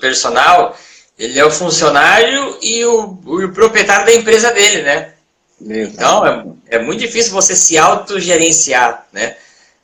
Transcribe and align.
personal, 0.00 0.76
ele 1.18 1.38
é 1.38 1.44
o 1.44 1.50
funcionário 1.50 2.58
e 2.62 2.84
o, 2.84 3.18
o 3.26 3.52
proprietário 3.52 4.06
da 4.06 4.14
empresa 4.14 4.50
dele, 4.50 4.82
né? 4.82 5.12
Então, 5.60 6.26
é, 6.26 6.76
é 6.76 6.78
muito 6.78 7.00
difícil 7.00 7.32
você 7.32 7.54
se 7.54 7.76
autogerenciar, 7.76 9.06
né? 9.12 9.36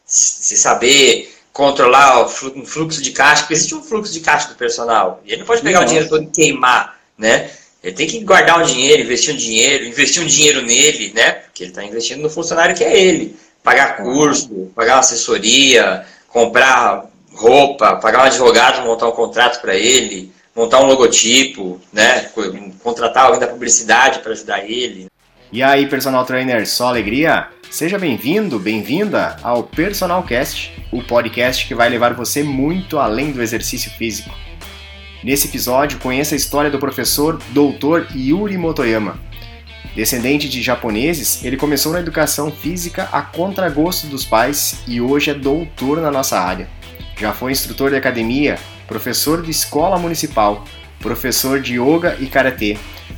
Se 0.04 0.56
saber 0.56 1.32
controlar 1.52 2.22
o 2.22 2.28
fluxo 2.28 3.02
de 3.02 3.12
caixa, 3.12 3.42
porque 3.42 3.54
existe 3.54 3.74
um 3.74 3.82
fluxo 3.82 4.12
de 4.12 4.20
caixa 4.20 4.48
do 4.48 4.54
personal. 4.54 5.22
E 5.24 5.32
ele 5.32 5.40
não 5.40 5.46
pode 5.46 5.62
pegar 5.62 5.80
Nossa. 5.80 5.86
o 5.86 5.88
dinheiro 5.88 6.08
todo 6.08 6.22
e 6.22 6.26
queimar, 6.26 6.98
né? 7.18 7.50
Ele 7.82 7.94
tem 7.94 8.06
que 8.06 8.20
guardar 8.20 8.60
um 8.60 8.66
dinheiro, 8.66 9.02
investir 9.02 9.32
um 9.32 9.36
dinheiro, 9.36 9.84
investir 9.84 10.22
um 10.22 10.26
dinheiro 10.26 10.62
nele, 10.62 11.12
né? 11.14 11.32
Porque 11.32 11.62
ele 11.62 11.70
está 11.70 11.84
investindo 11.84 12.22
no 12.22 12.30
funcionário 12.30 12.74
que 12.74 12.84
é 12.84 12.98
ele. 12.98 13.36
Pagar 13.62 13.96
curso, 13.96 14.70
pagar 14.74 14.98
assessoria, 14.98 16.04
comprar 16.28 17.06
roupa, 17.36 17.96
pagar 17.96 18.20
um 18.20 18.26
advogado, 18.26 18.84
montar 18.84 19.08
um 19.08 19.12
contrato 19.12 19.60
para 19.60 19.74
ele, 19.74 20.32
montar 20.54 20.80
um 20.80 20.86
logotipo, 20.86 21.80
né? 21.92 22.30
Contratar 22.82 23.26
alguém 23.26 23.40
da 23.40 23.46
publicidade 23.46 24.20
para 24.20 24.32
ajudar 24.32 24.64
ele. 24.64 25.06
E 25.52 25.62
aí, 25.62 25.86
personal 25.86 26.24
trainer, 26.24 26.66
só 26.66 26.88
alegria? 26.88 27.48
Seja 27.70 27.98
bem-vindo, 27.98 28.58
bem-vinda 28.58 29.36
ao 29.42 29.62
Personal 29.62 30.22
Cast, 30.22 30.72
o 30.90 31.02
podcast 31.02 31.66
que 31.66 31.74
vai 31.74 31.88
levar 31.88 32.14
você 32.14 32.42
muito 32.42 32.98
além 32.98 33.32
do 33.32 33.42
exercício 33.42 33.90
físico. 33.92 34.30
Nesse 35.22 35.48
episódio, 35.48 35.98
conheça 35.98 36.34
a 36.34 36.36
história 36.36 36.70
do 36.70 36.78
professor 36.78 37.38
Dr. 37.50 38.16
Yuri 38.16 38.56
Motoyama. 38.56 39.18
Descendente 39.94 40.48
de 40.48 40.62
japoneses, 40.62 41.44
ele 41.44 41.56
começou 41.56 41.92
na 41.92 42.00
educação 42.00 42.50
física 42.50 43.08
a 43.12 43.22
contragosto 43.22 44.06
dos 44.06 44.24
pais 44.24 44.80
e 44.86 45.00
hoje 45.00 45.30
é 45.30 45.34
doutor 45.34 46.00
na 46.00 46.10
nossa 46.10 46.38
área. 46.38 46.68
Já 47.18 47.32
foi 47.32 47.50
instrutor 47.50 47.90
de 47.90 47.96
academia, 47.96 48.58
professor 48.86 49.40
de 49.40 49.50
escola 49.50 49.98
municipal, 49.98 50.64
professor 51.00 51.60
de 51.60 51.80
yoga 51.80 52.14
e 52.20 52.26
karatê. 52.26 52.76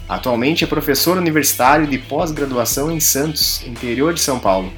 Atualmente 0.08 0.62
é 0.62 0.66
professor 0.68 1.18
universitário 1.18 1.86
de 1.86 1.98
pós-graduação 1.98 2.92
em 2.92 3.00
Santos, 3.00 3.66
interior 3.66 4.14
de 4.14 4.20
São 4.20 4.38
Paulo. 4.38 4.72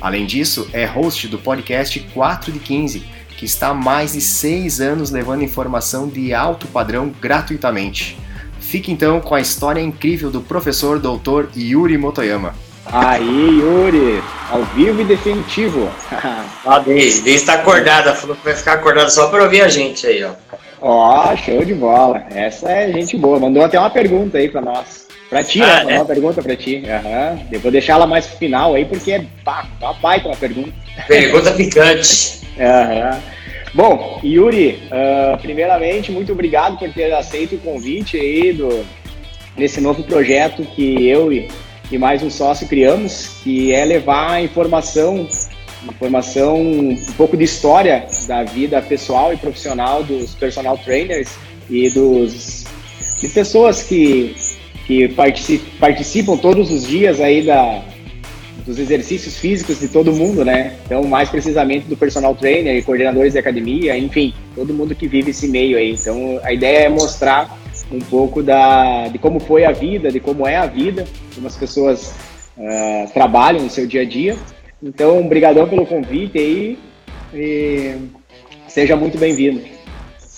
Além 0.00 0.24
disso, 0.24 0.70
é 0.72 0.84
host 0.84 1.26
do 1.26 1.38
podcast 1.38 1.98
4 2.14 2.52
de 2.52 2.60
15, 2.60 3.00
que 3.36 3.44
está 3.44 3.68
há 3.68 3.74
mais 3.74 4.12
de 4.12 4.20
6 4.20 4.80
anos 4.80 5.10
levando 5.10 5.42
informação 5.42 6.08
de 6.08 6.32
alto 6.32 6.68
padrão 6.68 7.12
gratuitamente. 7.20 8.16
Fique 8.60 8.92
então 8.92 9.20
com 9.20 9.34
a 9.34 9.40
história 9.40 9.80
incrível 9.80 10.30
do 10.30 10.40
professor 10.40 11.00
Dr. 11.00 11.48
Yuri 11.56 11.98
Motoyama. 11.98 12.54
Aí, 12.92 13.58
Yuri, 13.60 14.22
ao 14.50 14.62
vivo 14.74 15.00
e 15.00 15.04
definitivo. 15.04 15.90
a 16.64 16.78
Deise, 16.78 17.22
Deise 17.22 17.40
está 17.40 17.54
acordada, 17.54 18.14
falou 18.14 18.36
que 18.36 18.44
vai 18.44 18.54
ficar 18.54 18.74
acordada 18.74 19.10
só 19.10 19.28
para 19.28 19.42
ouvir 19.42 19.62
a 19.62 19.68
gente 19.68 20.06
aí, 20.06 20.22
ó. 20.24 20.30
Ó, 20.80 21.32
oh, 21.32 21.36
show 21.36 21.64
de 21.64 21.74
bola. 21.74 22.24
Essa 22.30 22.70
é 22.70 22.92
gente 22.92 23.16
boa. 23.16 23.40
Mandou 23.40 23.64
até 23.64 23.78
uma 23.78 23.90
pergunta 23.90 24.38
aí 24.38 24.48
para 24.48 24.60
nós. 24.60 25.06
Pra 25.28 25.42
ti, 25.42 25.58
né? 25.58 25.66
ah, 25.66 25.76
né? 25.76 25.82
Mandou 25.82 25.96
uma 25.98 26.04
pergunta 26.04 26.42
pra 26.42 26.56
ti. 26.56 26.82
Uhum. 26.84 27.46
Eu 27.50 27.60
vou 27.60 27.72
deixar 27.72 27.94
ela 27.94 28.06
mais 28.06 28.26
pro 28.26 28.38
final 28.38 28.74
aí, 28.74 28.84
porque 28.84 29.12
é 29.12 29.24
pá, 29.44 29.66
uma 29.80 29.94
baita 29.94 30.28
uma 30.28 30.36
pergunta. 30.36 30.72
Pergunta 31.08 31.50
picante. 31.56 32.40
uhum. 32.56 33.20
Bom, 33.74 34.20
Yuri, 34.24 34.82
uh, 34.86 35.36
primeiramente, 35.38 36.12
muito 36.12 36.32
obrigado 36.32 36.78
por 36.78 36.90
ter 36.92 37.12
aceito 37.12 37.56
o 37.56 37.58
convite 37.58 38.16
aí 38.16 38.52
do, 38.52 38.86
nesse 39.56 39.80
novo 39.80 40.02
projeto 40.02 40.62
que 40.62 41.06
eu 41.06 41.32
e 41.32 41.48
e 41.90 41.98
mais 41.98 42.22
um 42.22 42.30
sócio 42.30 42.66
criamos, 42.66 43.40
que 43.42 43.72
é 43.72 43.84
levar 43.84 44.42
informação, 44.42 45.28
informação, 45.84 46.60
um 46.60 47.12
pouco 47.16 47.36
de 47.36 47.44
história 47.44 48.06
da 48.26 48.42
vida 48.42 48.82
pessoal 48.82 49.32
e 49.32 49.36
profissional 49.36 50.02
dos 50.02 50.34
personal 50.34 50.76
trainers 50.78 51.30
e 51.70 51.88
dos 51.90 52.64
de 53.20 53.28
pessoas 53.28 53.82
que, 53.82 54.34
que 54.86 55.08
participam 55.78 56.36
todos 56.36 56.70
os 56.70 56.86
dias 56.86 57.20
aí 57.20 57.42
da, 57.42 57.82
dos 58.66 58.78
exercícios 58.78 59.38
físicos 59.38 59.80
de 59.80 59.88
todo 59.88 60.12
mundo, 60.12 60.44
né? 60.44 60.74
Então, 60.84 61.02
mais 61.04 61.30
precisamente 61.30 61.86
do 61.86 61.96
personal 61.96 62.34
trainer 62.34 62.76
e 62.76 62.82
coordenadores 62.82 63.32
de 63.32 63.38
academia, 63.38 63.96
enfim, 63.96 64.34
todo 64.54 64.74
mundo 64.74 64.94
que 64.94 65.06
vive 65.06 65.30
esse 65.30 65.48
meio 65.48 65.78
aí. 65.78 65.92
Então, 65.92 66.40
a 66.42 66.52
ideia 66.52 66.86
é 66.86 66.88
mostrar 66.88 67.58
um 67.90 68.00
pouco 68.00 68.42
da, 68.42 69.08
de 69.08 69.18
como 69.18 69.40
foi 69.40 69.64
a 69.64 69.72
vida, 69.72 70.10
de 70.10 70.20
como 70.20 70.46
é 70.46 70.56
a 70.56 70.66
vida, 70.66 71.04
como 71.34 71.46
as 71.46 71.56
pessoas 71.56 72.14
uh, 72.56 73.10
trabalham 73.12 73.62
no 73.62 73.70
seu 73.70 73.86
dia 73.86 74.02
a 74.02 74.04
dia. 74.04 74.36
Então, 74.82 75.20
obrigadão 75.20 75.68
pelo 75.68 75.86
convite 75.86 76.38
aí 76.38 76.78
e 77.32 77.96
seja 78.68 78.96
muito 78.96 79.18
bem-vindo. 79.18 79.76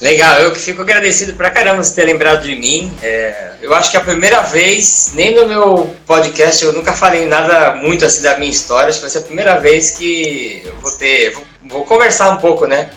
Legal, 0.01 0.39
eu 0.39 0.55
fico 0.55 0.83
agradecido 0.83 1.35
pra 1.35 1.51
caramba 1.51 1.83
você 1.83 2.01
ter 2.01 2.07
lembrado 2.07 2.45
de 2.45 2.55
mim. 2.55 2.93
É, 3.03 3.55
eu 3.61 3.75
acho 3.75 3.91
que 3.91 3.97
é 3.97 4.01
a 4.01 4.05
primeira 4.05 4.43
vez, 4.43 5.11
nem 5.15 5.35
no 5.35 5.49
meu 5.49 5.93
podcast, 6.07 6.65
eu 6.65 6.73
nunca 6.73 6.93
falei 6.93 7.27
nada 7.27 7.75
muito 7.75 8.05
assim 8.05 8.23
da 8.23 8.39
minha 8.39 8.51
história, 8.51 8.91
acho 8.91 8.99
que 8.99 9.03
vai 9.03 9.11
ser 9.11 9.19
a 9.19 9.23
primeira 9.23 9.59
vez 9.59 9.91
que 9.91 10.63
eu 10.65 10.77
vou 10.77 10.93
ter. 10.93 11.33
Vou, 11.33 11.45
vou 11.65 11.85
conversar 11.85 12.31
um 12.31 12.37
pouco, 12.37 12.65
né? 12.65 12.91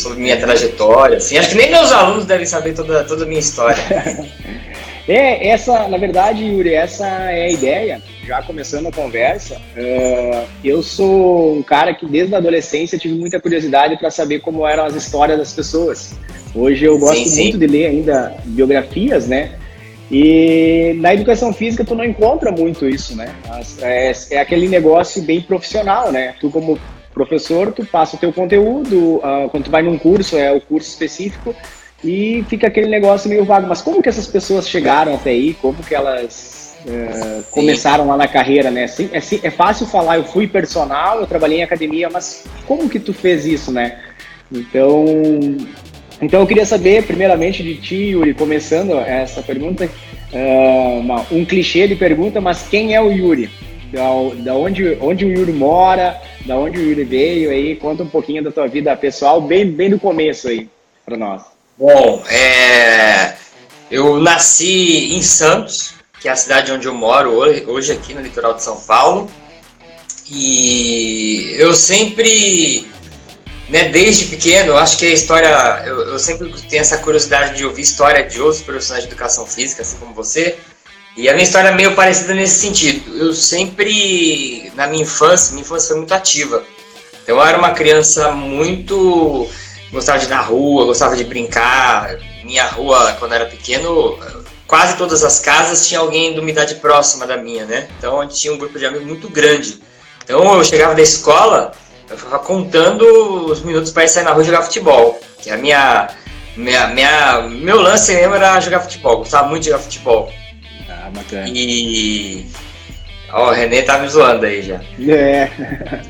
Sobre 0.00 0.18
minha 0.18 0.38
trajetória, 0.38 1.18
assim. 1.18 1.38
Acho 1.38 1.50
que 1.50 1.56
nem 1.56 1.70
meus 1.70 1.92
alunos 1.92 2.24
devem 2.24 2.46
saber 2.46 2.74
toda, 2.74 3.04
toda 3.04 3.24
a 3.24 3.26
minha 3.26 3.40
história. 3.40 3.82
é, 5.06 5.48
essa, 5.48 5.88
na 5.88 5.98
verdade, 5.98 6.44
Yuri, 6.44 6.74
essa 6.74 7.06
é 7.06 7.46
a 7.46 7.50
ideia. 7.50 8.02
Já 8.26 8.42
começando 8.42 8.86
a 8.86 8.92
conversa, 8.92 9.56
uh, 9.56 10.46
eu 10.62 10.82
sou 10.82 11.56
um 11.56 11.62
cara 11.62 11.94
que 11.94 12.06
desde 12.06 12.34
a 12.34 12.38
adolescência 12.38 12.98
tive 12.98 13.14
muita 13.14 13.40
curiosidade 13.40 13.96
para 13.96 14.10
saber 14.10 14.40
como 14.40 14.66
eram 14.66 14.84
as 14.84 14.94
histórias 14.94 15.38
das 15.38 15.52
pessoas. 15.52 16.12
Hoje 16.54 16.84
eu 16.84 16.98
gosto 16.98 17.18
sim, 17.18 17.26
sim. 17.26 17.42
muito 17.42 17.58
de 17.58 17.66
ler 17.66 17.86
ainda 17.86 18.34
biografias, 18.44 19.26
né? 19.26 19.56
E 20.10 20.94
na 20.98 21.14
educação 21.14 21.52
física 21.52 21.84
tu 21.84 21.94
não 21.94 22.04
encontra 22.04 22.50
muito 22.50 22.88
isso, 22.88 23.16
né? 23.16 23.32
É, 23.80 24.12
é 24.32 24.40
aquele 24.40 24.68
negócio 24.68 25.22
bem 25.22 25.40
profissional, 25.40 26.10
né? 26.10 26.34
Tu 26.40 26.50
como 26.50 26.78
professor, 27.20 27.70
tu 27.72 27.84
passa 27.84 28.16
o 28.16 28.18
teu 28.18 28.32
conteúdo, 28.32 29.16
uh, 29.16 29.48
quando 29.50 29.64
tu 29.64 29.70
vai 29.70 29.82
num 29.82 29.98
curso, 29.98 30.38
é 30.38 30.50
o 30.50 30.60
curso 30.60 30.88
específico, 30.88 31.54
e 32.02 32.42
fica 32.48 32.66
aquele 32.66 32.88
negócio 32.88 33.28
meio 33.28 33.44
vago. 33.44 33.66
Mas 33.68 33.82
como 33.82 34.02
que 34.02 34.08
essas 34.08 34.26
pessoas 34.26 34.68
chegaram 34.68 35.14
até 35.14 35.30
aí? 35.30 35.52
Como 35.54 35.82
que 35.82 35.94
elas 35.94 36.74
uh, 36.86 37.42
começaram 37.50 38.06
lá 38.06 38.16
na 38.16 38.26
carreira, 38.26 38.70
né? 38.70 38.84
Assim, 38.84 39.10
é, 39.12 39.18
é 39.18 39.50
fácil 39.50 39.86
falar, 39.86 40.16
eu 40.16 40.24
fui 40.24 40.46
personal, 40.46 41.20
eu 41.20 41.26
trabalhei 41.26 41.58
em 41.58 41.62
academia, 41.62 42.08
mas 42.10 42.44
como 42.66 42.88
que 42.88 42.98
tu 42.98 43.12
fez 43.12 43.44
isso, 43.44 43.70
né? 43.70 43.98
Então, 44.50 45.04
então 46.22 46.40
eu 46.40 46.46
queria 46.46 46.64
saber, 46.64 47.04
primeiramente, 47.04 47.62
de 47.62 47.76
ti, 47.76 47.96
Yuri, 47.96 48.32
começando 48.32 48.98
essa 48.98 49.42
pergunta, 49.42 49.84
uh, 50.32 51.00
uma, 51.00 51.26
um 51.30 51.44
clichê 51.44 51.86
de 51.86 51.96
pergunta, 51.96 52.40
mas 52.40 52.66
quem 52.66 52.94
é 52.94 53.00
o 53.00 53.10
Yuri? 53.12 53.50
Da, 53.92 54.08
da 54.44 54.54
onde, 54.54 54.96
onde 55.00 55.24
o 55.24 55.32
Yuri 55.32 55.52
mora, 55.52 56.20
da 56.46 56.56
onde 56.56 56.78
o 56.78 56.82
Yuri 56.82 57.04
veio 57.04 57.50
aí, 57.50 57.74
conta 57.74 58.04
um 58.04 58.08
pouquinho 58.08 58.42
da 58.42 58.52
tua 58.52 58.68
vida 58.68 58.96
pessoal, 58.96 59.40
bem, 59.40 59.70
bem 59.70 59.90
do 59.90 59.98
começo 59.98 60.48
aí, 60.48 60.68
para 61.04 61.16
nós. 61.16 61.42
Bom, 61.76 62.22
é... 62.30 63.34
eu 63.90 64.20
nasci 64.20 65.14
em 65.14 65.22
Santos, 65.22 65.94
que 66.20 66.28
é 66.28 66.30
a 66.30 66.36
cidade 66.36 66.70
onde 66.70 66.86
eu 66.86 66.94
moro 66.94 67.30
hoje, 67.30 67.64
hoje 67.66 67.92
aqui 67.92 68.14
no 68.14 68.20
litoral 68.20 68.54
de 68.54 68.62
São 68.62 68.80
Paulo, 68.80 69.28
e 70.30 71.56
eu 71.58 71.74
sempre, 71.74 72.86
né, 73.68 73.88
desde 73.88 74.26
pequeno, 74.26 74.76
acho 74.76 74.98
que 74.98 75.06
a 75.06 75.10
história, 75.10 75.82
eu, 75.84 76.12
eu 76.12 76.18
sempre 76.20 76.48
tenho 76.68 76.82
essa 76.82 76.98
curiosidade 76.98 77.56
de 77.56 77.64
ouvir 77.64 77.82
história 77.82 78.22
de 78.22 78.40
outros 78.40 78.62
profissionais 78.62 79.04
de 79.04 79.10
educação 79.10 79.44
física, 79.46 79.82
assim 79.82 79.96
como 79.96 80.14
você, 80.14 80.56
e 81.16 81.28
a 81.28 81.32
minha 81.32 81.44
história 81.44 81.68
é 81.68 81.74
meio 81.74 81.94
parecida 81.94 82.34
nesse 82.34 82.60
sentido. 82.60 83.16
Eu 83.16 83.34
sempre, 83.34 84.72
na 84.74 84.86
minha 84.86 85.02
infância, 85.02 85.52
minha 85.52 85.62
infância 85.62 85.88
foi 85.88 85.96
muito 85.98 86.14
ativa. 86.14 86.62
Então 87.22 87.36
eu 87.36 87.44
era 87.44 87.58
uma 87.58 87.72
criança 87.72 88.30
muito. 88.30 89.48
gostava 89.92 90.18
de 90.18 90.26
ir 90.26 90.28
na 90.28 90.40
rua, 90.40 90.86
gostava 90.86 91.16
de 91.16 91.24
brincar. 91.24 92.16
Minha 92.44 92.66
rua, 92.66 93.16
quando 93.18 93.34
era 93.34 93.46
pequeno, 93.46 94.18
quase 94.66 94.96
todas 94.96 95.24
as 95.24 95.40
casas 95.40 95.86
tinha 95.86 96.00
alguém 96.00 96.32
de 96.32 96.40
uma 96.40 96.48
idade 96.48 96.76
próxima 96.76 97.26
da 97.26 97.36
minha, 97.36 97.64
né? 97.64 97.88
Então 97.98 98.20
a 98.20 98.22
gente 98.22 98.36
tinha 98.36 98.52
um 98.52 98.58
grupo 98.58 98.78
de 98.78 98.86
amigos 98.86 99.06
muito 99.06 99.28
grande. 99.28 99.80
Então 100.24 100.56
eu 100.56 100.64
chegava 100.64 100.94
da 100.94 101.02
escola, 101.02 101.72
eu 102.08 102.16
ficava 102.16 102.38
contando 102.38 103.04
os 103.46 103.62
minutos 103.62 103.90
para 103.90 104.04
ir 104.04 104.08
sair 104.08 104.24
na 104.24 104.30
rua 104.30 104.42
e 104.42 104.46
jogar 104.46 104.62
futebol. 104.62 105.20
Que 105.42 105.50
a 105.50 105.56
minha, 105.56 106.08
minha, 106.56 106.86
minha, 106.88 107.42
meu 107.42 107.80
lance 107.80 108.14
mesmo 108.14 108.34
era 108.34 108.60
jogar 108.60 108.80
futebol, 108.80 109.18
gostava 109.18 109.48
muito 109.48 109.64
de 109.64 109.70
jogar 109.70 109.82
futebol 109.82 110.32
bacana. 111.10 111.48
E. 111.48 112.46
Ó, 113.32 113.50
o 113.50 113.52
Renê 113.52 113.82
tá 113.82 113.98
me 113.98 114.08
zoando 114.08 114.46
aí 114.46 114.62
já. 114.62 114.80
É. 115.08 115.50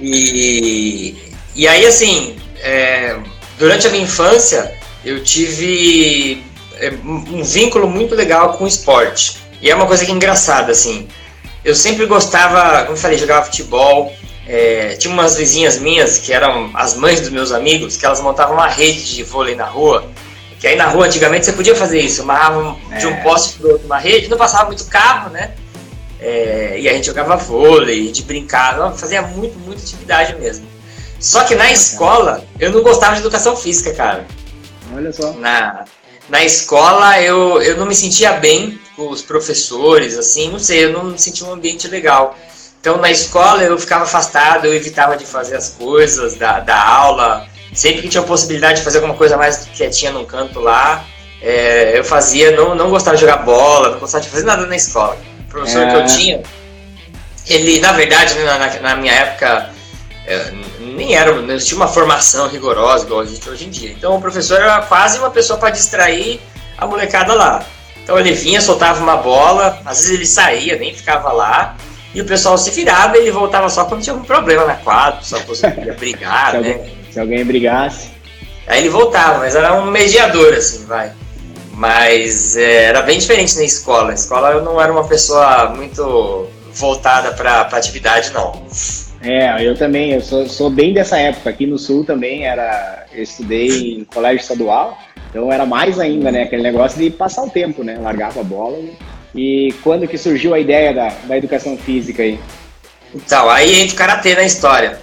E, 0.00 1.14
e 1.54 1.68
aí, 1.68 1.84
assim, 1.86 2.36
é, 2.60 3.16
durante 3.58 3.86
a 3.86 3.90
minha 3.90 4.04
infância, 4.04 4.72
eu 5.04 5.22
tive 5.22 6.42
é, 6.78 6.90
um 7.04 7.42
vínculo 7.42 7.88
muito 7.88 8.14
legal 8.14 8.54
com 8.54 8.64
o 8.64 8.68
esporte. 8.68 9.38
E 9.60 9.70
é 9.70 9.74
uma 9.74 9.86
coisa 9.86 10.04
que 10.04 10.10
é 10.10 10.14
engraçada, 10.14 10.72
assim. 10.72 11.06
Eu 11.62 11.74
sempre 11.74 12.06
gostava, 12.06 12.80
como 12.82 12.92
eu 12.92 12.96
falei, 12.96 13.18
jogava 13.18 13.44
futebol. 13.44 14.12
É, 14.46 14.96
tinha 14.96 15.12
umas 15.12 15.36
vizinhas 15.36 15.78
minhas, 15.78 16.18
que 16.18 16.32
eram 16.32 16.70
as 16.74 16.96
mães 16.96 17.20
dos 17.20 17.28
meus 17.28 17.52
amigos, 17.52 17.96
que 17.96 18.06
elas 18.06 18.20
montavam 18.20 18.54
uma 18.54 18.66
rede 18.66 19.14
de 19.14 19.22
vôlei 19.22 19.54
na 19.54 19.66
rua. 19.66 20.10
Que 20.60 20.66
aí 20.66 20.76
na 20.76 20.88
rua 20.88 21.06
antigamente 21.06 21.46
você 21.46 21.52
podia 21.54 21.74
fazer 21.74 22.00
isso, 22.00 22.20
amarrava 22.20 22.76
de 22.98 23.06
um 23.06 23.12
é. 23.12 23.22
poste 23.22 23.58
para 23.58 23.70
outro 23.70 23.86
uma 23.86 23.98
rede, 23.98 24.28
não 24.28 24.36
passava 24.36 24.66
muito 24.66 24.84
carro, 24.84 25.30
né? 25.30 25.54
É, 26.20 26.76
e 26.78 26.86
a 26.86 26.92
gente 26.92 27.06
jogava 27.06 27.34
vôlei, 27.34 28.02
a 28.02 28.06
gente 28.06 28.22
brincava, 28.22 28.92
fazia 28.92 29.22
muito, 29.22 29.58
muita 29.58 29.82
atividade 29.82 30.36
mesmo. 30.36 30.66
Só 31.18 31.44
que 31.44 31.54
na 31.54 31.72
escola 31.72 32.44
eu 32.58 32.70
não 32.70 32.82
gostava 32.82 33.14
de 33.14 33.20
educação 33.20 33.56
física, 33.56 33.94
cara. 33.94 34.26
Olha 34.94 35.10
só. 35.12 35.32
Na, 35.32 35.86
na 36.28 36.44
escola 36.44 37.18
eu, 37.22 37.62
eu 37.62 37.78
não 37.78 37.86
me 37.86 37.94
sentia 37.94 38.34
bem 38.34 38.78
com 38.94 39.08
os 39.08 39.22
professores, 39.22 40.18
assim, 40.18 40.50
não 40.50 40.58
sei, 40.58 40.84
eu 40.84 40.92
não 40.92 41.16
sentia 41.16 41.46
um 41.46 41.52
ambiente 41.54 41.88
legal. 41.88 42.36
Então 42.80 42.98
na 42.98 43.10
escola 43.10 43.62
eu 43.62 43.78
ficava 43.78 44.04
afastado, 44.04 44.66
eu 44.66 44.74
evitava 44.74 45.16
de 45.16 45.24
fazer 45.24 45.56
as 45.56 45.70
coisas 45.70 46.36
da, 46.36 46.60
da 46.60 46.82
aula. 46.82 47.46
Sempre 47.72 48.02
que 48.02 48.08
tinha 48.08 48.22
a 48.22 48.26
possibilidade 48.26 48.78
de 48.78 48.84
fazer 48.84 48.98
alguma 48.98 49.14
coisa 49.14 49.36
mais 49.36 49.68
quietinha 49.74 50.10
num 50.10 50.24
canto 50.24 50.60
lá, 50.60 51.04
é, 51.40 51.98
eu 51.98 52.04
fazia, 52.04 52.50
não, 52.50 52.74
não 52.74 52.90
gostava 52.90 53.16
de 53.16 53.20
jogar 53.20 53.38
bola, 53.38 53.90
não 53.90 53.98
gostava 53.98 54.22
de 54.22 54.28
fazer 54.28 54.44
nada 54.44 54.66
na 54.66 54.76
escola. 54.76 55.16
O 55.46 55.50
professor 55.50 55.82
é. 55.82 55.90
que 55.90 55.96
eu 55.96 56.00
é. 56.00 56.06
tinha, 56.06 56.42
ele, 57.48 57.80
na 57.80 57.92
verdade, 57.92 58.34
né, 58.34 58.44
na, 58.44 58.80
na 58.80 58.96
minha 58.96 59.12
época, 59.12 59.70
é, 60.26 60.52
nem 60.80 61.14
era, 61.14 61.32
não 61.32 61.58
tinha 61.58 61.76
uma 61.76 61.88
formação 61.88 62.48
rigorosa 62.48 63.04
igual 63.04 63.22
existe 63.22 63.48
hoje 63.48 63.66
em 63.66 63.70
dia. 63.70 63.90
Então 63.90 64.16
o 64.16 64.20
professor 64.20 64.60
era 64.60 64.82
quase 64.82 65.18
uma 65.18 65.30
pessoa 65.30 65.58
para 65.58 65.70
distrair 65.70 66.40
a 66.76 66.86
molecada 66.86 67.34
lá. 67.34 67.64
Então 68.02 68.18
ele 68.18 68.32
vinha, 68.32 68.60
soltava 68.60 69.02
uma 69.02 69.16
bola, 69.16 69.80
às 69.84 69.98
vezes 69.98 70.14
ele 70.14 70.26
saía, 70.26 70.76
nem 70.76 70.94
ficava 70.94 71.32
lá, 71.32 71.76
e 72.14 72.20
o 72.20 72.24
pessoal 72.24 72.58
se 72.58 72.70
virava 72.70 73.16
e 73.16 73.22
ele 73.22 73.30
voltava 73.30 73.68
só 73.68 73.84
quando 73.84 74.02
tinha 74.02 74.14
algum 74.14 74.24
problema 74.24 74.64
na 74.64 74.74
quadra, 74.74 75.20
só 75.22 75.38
conseguia 75.40 75.92
brigar, 75.94 76.52
se 76.52 76.58
né? 76.62 76.90
Se 77.10 77.18
alguém 77.18 77.44
brigasse. 77.44 78.10
Aí 78.66 78.80
ele 78.80 78.88
voltava, 78.88 79.38
mas 79.38 79.56
era 79.56 79.74
um 79.74 79.90
mediador, 79.90 80.54
assim, 80.54 80.84
vai. 80.86 81.12
Mas 81.72 82.56
é, 82.56 82.84
era 82.84 83.02
bem 83.02 83.18
diferente 83.18 83.56
na 83.56 83.64
escola. 83.64 84.08
Na 84.08 84.14
escola 84.14 84.50
eu 84.50 84.62
não 84.62 84.80
era 84.80 84.92
uma 84.92 85.04
pessoa 85.04 85.70
muito 85.70 86.46
voltada 86.74 87.32
para 87.32 87.62
atividade, 87.62 88.30
não. 88.32 88.64
É, 89.22 89.66
eu 89.66 89.76
também, 89.76 90.12
eu 90.12 90.20
sou, 90.20 90.48
sou 90.48 90.70
bem 90.70 90.92
dessa 90.92 91.18
época. 91.18 91.50
Aqui 91.50 91.66
no 91.66 91.78
Sul 91.78 92.04
também 92.04 92.46
era. 92.46 93.06
Eu 93.12 93.22
estudei 93.22 93.94
em 93.94 94.04
colégio 94.04 94.40
estadual, 94.40 94.96
então 95.28 95.52
era 95.52 95.66
mais 95.66 95.98
ainda, 95.98 96.30
né? 96.30 96.44
Aquele 96.44 96.62
negócio 96.62 96.98
de 96.98 97.10
passar 97.10 97.42
o 97.42 97.50
tempo, 97.50 97.82
né? 97.82 97.98
Largava 98.00 98.40
a 98.40 98.44
bola. 98.44 98.78
E 99.34 99.74
quando 99.82 100.08
que 100.08 100.18
surgiu 100.18 100.54
a 100.54 100.58
ideia 100.58 100.92
da, 100.92 101.08
da 101.24 101.36
educação 101.36 101.76
física 101.76 102.22
aí? 102.22 102.38
Então, 103.14 103.48
aí 103.48 103.80
entra 103.80 103.94
o 103.94 103.98
karatê 103.98 104.34
na 104.34 104.44
história. 104.44 104.98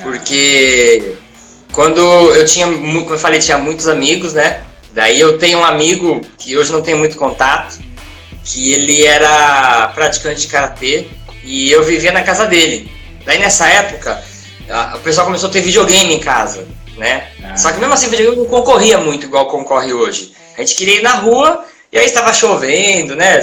Porque 0.00 1.14
quando 1.72 2.00
eu 2.00 2.44
tinha, 2.44 2.66
como 2.66 3.10
eu 3.10 3.18
falei, 3.18 3.40
tinha 3.40 3.58
muitos 3.58 3.88
amigos, 3.88 4.34
né? 4.34 4.62
Daí 4.92 5.18
eu 5.18 5.38
tenho 5.38 5.58
um 5.58 5.64
amigo 5.64 6.20
que 6.38 6.56
hoje 6.56 6.70
não 6.70 6.82
tenho 6.82 6.98
muito 6.98 7.16
contato, 7.16 7.78
que 8.44 8.72
ele 8.72 9.06
era 9.06 9.88
praticante 9.94 10.42
de 10.42 10.48
karatê 10.48 11.06
e 11.42 11.72
eu 11.72 11.82
vivia 11.82 12.12
na 12.12 12.22
casa 12.22 12.46
dele. 12.46 12.90
Daí 13.24 13.38
nessa 13.38 13.66
época, 13.68 14.22
o 14.94 14.98
pessoal 14.98 15.26
começou 15.26 15.48
a 15.48 15.52
ter 15.52 15.62
videogame 15.62 16.14
em 16.14 16.20
casa, 16.20 16.66
né? 16.96 17.28
Ah. 17.42 17.56
Só 17.56 17.72
que 17.72 17.78
mesmo 17.78 17.94
assim 17.94 18.06
o 18.06 18.10
videogame 18.10 18.36
não 18.42 18.46
concorria 18.46 18.98
muito 18.98 19.24
igual 19.24 19.46
concorre 19.46 19.92
hoje. 19.92 20.34
A 20.56 20.60
gente 20.60 20.74
queria 20.74 20.96
ir 20.96 21.02
na 21.02 21.14
rua 21.14 21.64
e 21.90 21.98
aí 21.98 22.04
estava 22.04 22.34
chovendo, 22.34 23.16
né? 23.16 23.40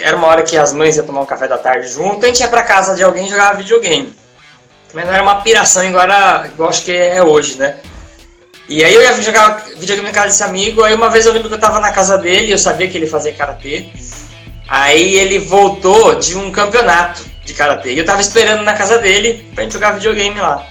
Era 0.00 0.16
uma 0.16 0.26
hora 0.26 0.42
que 0.42 0.56
as 0.56 0.72
mães 0.72 0.96
iam 0.96 1.06
tomar 1.06 1.20
um 1.20 1.26
café 1.26 1.46
da 1.46 1.58
tarde 1.58 1.88
junto, 1.88 2.24
a 2.24 2.28
gente 2.28 2.40
ia 2.40 2.48
para 2.48 2.62
casa 2.62 2.96
de 2.96 3.04
alguém 3.04 3.26
e 3.26 3.30
jogava 3.30 3.58
videogame. 3.58 4.12
Mas 4.92 5.06
não 5.06 5.12
era 5.12 5.22
uma 5.22 5.42
piração 5.42 5.84
igual, 5.84 6.04
era, 6.04 6.50
acho 6.68 6.84
que 6.84 6.92
é 6.92 7.22
hoje, 7.22 7.56
né? 7.56 7.76
E 8.68 8.84
aí 8.84 8.94
eu 8.94 9.02
ia 9.02 9.20
jogar 9.20 9.64
videogame 9.76 10.08
na 10.08 10.14
casa 10.14 10.28
desse 10.28 10.42
amigo, 10.44 10.84
aí 10.84 10.94
uma 10.94 11.10
vez 11.10 11.26
eu 11.26 11.32
lembro 11.32 11.48
que 11.48 11.54
eu 11.54 11.60
tava 11.60 11.80
na 11.80 11.90
casa 11.90 12.16
dele, 12.16 12.52
eu 12.52 12.58
sabia 12.58 12.88
que 12.88 12.96
ele 12.96 13.06
fazia 13.06 13.32
karatê. 13.32 13.88
Aí 14.68 15.14
ele 15.16 15.40
voltou 15.40 16.14
de 16.14 16.36
um 16.36 16.52
campeonato 16.52 17.24
de 17.44 17.52
karatê. 17.52 17.94
E 17.94 17.98
eu 17.98 18.04
tava 18.04 18.20
esperando 18.20 18.62
na 18.62 18.74
casa 18.74 18.98
dele 18.98 19.44
pra 19.54 19.64
gente 19.64 19.72
jogar 19.72 19.92
videogame 19.92 20.40
lá. 20.40 20.64